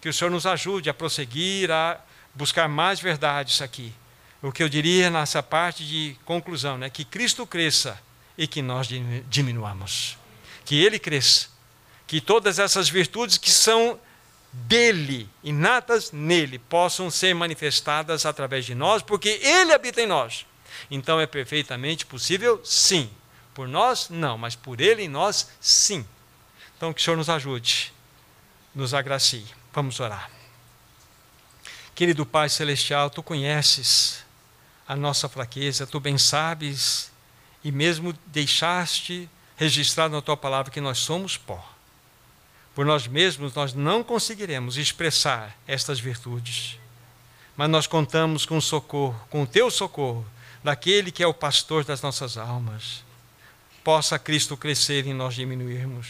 que 0.00 0.08
o 0.08 0.12
Senhor 0.12 0.30
nos 0.30 0.46
ajude 0.46 0.88
a 0.88 0.94
prosseguir, 0.94 1.68
a 1.72 1.98
buscar 2.32 2.68
mais 2.68 3.00
verdades 3.00 3.60
aqui. 3.60 3.92
O 4.40 4.52
que 4.52 4.62
eu 4.62 4.68
diria 4.68 5.10
nessa 5.10 5.42
parte 5.42 5.84
de 5.84 6.16
conclusão, 6.24 6.78
né, 6.78 6.88
que 6.88 7.04
Cristo 7.04 7.44
cresça 7.44 8.00
e 8.38 8.46
que 8.46 8.62
nós 8.62 8.86
diminuamos. 9.28 10.16
Que 10.64 10.80
ele 10.80 11.00
cresça. 11.00 11.48
Que 12.06 12.20
todas 12.20 12.60
essas 12.60 12.88
virtudes 12.88 13.36
que 13.36 13.50
são 13.50 13.98
dele, 14.52 15.28
inatas 15.42 16.12
nele, 16.12 16.60
possam 16.60 17.10
ser 17.10 17.34
manifestadas 17.34 18.24
através 18.24 18.64
de 18.64 18.76
nós, 18.76 19.02
porque 19.02 19.40
ele 19.42 19.72
habita 19.72 20.00
em 20.00 20.06
nós. 20.06 20.46
Então 20.90 21.20
é 21.20 21.26
perfeitamente 21.26 22.06
possível? 22.06 22.60
Sim. 22.64 23.10
Por 23.54 23.68
nós, 23.68 24.08
não, 24.08 24.38
mas 24.38 24.56
por 24.56 24.80
ele 24.80 25.02
em 25.02 25.08
nós, 25.08 25.50
sim. 25.60 26.06
Então 26.76 26.92
que 26.92 27.00
o 27.00 27.04
Senhor 27.04 27.16
nos 27.16 27.28
ajude, 27.28 27.92
nos 28.74 28.94
agracie. 28.94 29.46
Vamos 29.72 30.00
orar. 30.00 30.30
Querido 31.94 32.24
Pai 32.24 32.48
Celestial, 32.48 33.10
tu 33.10 33.22
conheces 33.22 34.24
a 34.88 34.96
nossa 34.96 35.28
fraqueza, 35.28 35.86
tu 35.86 36.00
bem 36.00 36.18
sabes 36.18 37.12
e 37.62 37.70
mesmo 37.70 38.14
deixaste 38.26 39.28
registrado 39.56 40.14
na 40.14 40.22
tua 40.22 40.36
palavra 40.36 40.72
que 40.72 40.80
nós 40.80 40.98
somos 40.98 41.36
pó. 41.36 41.64
Por 42.74 42.86
nós 42.86 43.06
mesmos 43.06 43.54
nós 43.54 43.74
não 43.74 44.02
conseguiremos 44.02 44.76
expressar 44.76 45.56
estas 45.66 46.00
virtudes, 46.00 46.78
mas 47.56 47.68
nós 47.68 47.86
contamos 47.86 48.46
com 48.46 48.56
o 48.56 48.62
socorro, 48.62 49.20
com 49.28 49.42
o 49.42 49.46
teu 49.46 49.70
socorro, 49.70 50.26
daquele 50.62 51.10
que 51.10 51.22
é 51.22 51.26
o 51.26 51.34
pastor 51.34 51.84
das 51.84 52.02
nossas 52.02 52.36
almas. 52.36 53.04
Possa 53.82 54.18
Cristo 54.18 54.56
crescer 54.56 55.06
e 55.06 55.12
nós 55.12 55.34
diminuirmos. 55.34 56.06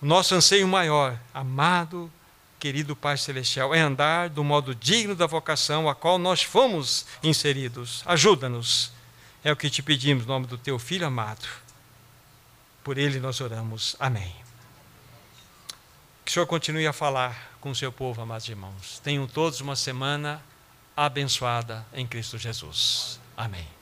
O 0.00 0.06
nosso 0.06 0.34
anseio 0.34 0.66
maior, 0.66 1.18
amado, 1.34 2.10
querido 2.58 2.96
Pai 2.96 3.18
Celestial, 3.18 3.74
é 3.74 3.80
andar 3.80 4.30
do 4.30 4.42
modo 4.42 4.74
digno 4.74 5.14
da 5.14 5.26
vocação 5.26 5.88
a 5.88 5.94
qual 5.94 6.18
nós 6.18 6.42
fomos 6.42 7.04
inseridos. 7.22 8.02
Ajuda-nos 8.06 8.92
é 9.42 9.50
o 9.52 9.56
que 9.56 9.70
te 9.70 9.82
pedimos, 9.82 10.24
em 10.24 10.26
nome 10.26 10.46
do 10.46 10.58
teu 10.58 10.78
Filho 10.78 11.06
amado. 11.06 11.46
Por 12.82 12.98
ele 12.98 13.20
nós 13.20 13.40
oramos. 13.40 13.96
Amém. 13.98 14.34
Que 16.24 16.30
o 16.30 16.34
Senhor 16.34 16.46
continue 16.46 16.86
a 16.86 16.92
falar 16.92 17.52
com 17.60 17.70
o 17.70 17.74
seu 17.74 17.92
povo, 17.92 18.22
amados 18.22 18.48
irmãos. 18.48 19.00
Tenham 19.02 19.26
todos 19.26 19.60
uma 19.60 19.76
semana 19.76 20.42
abençoada 20.96 21.86
em 21.92 22.06
Cristo 22.06 22.38
Jesus. 22.38 23.19
Amém. 23.40 23.79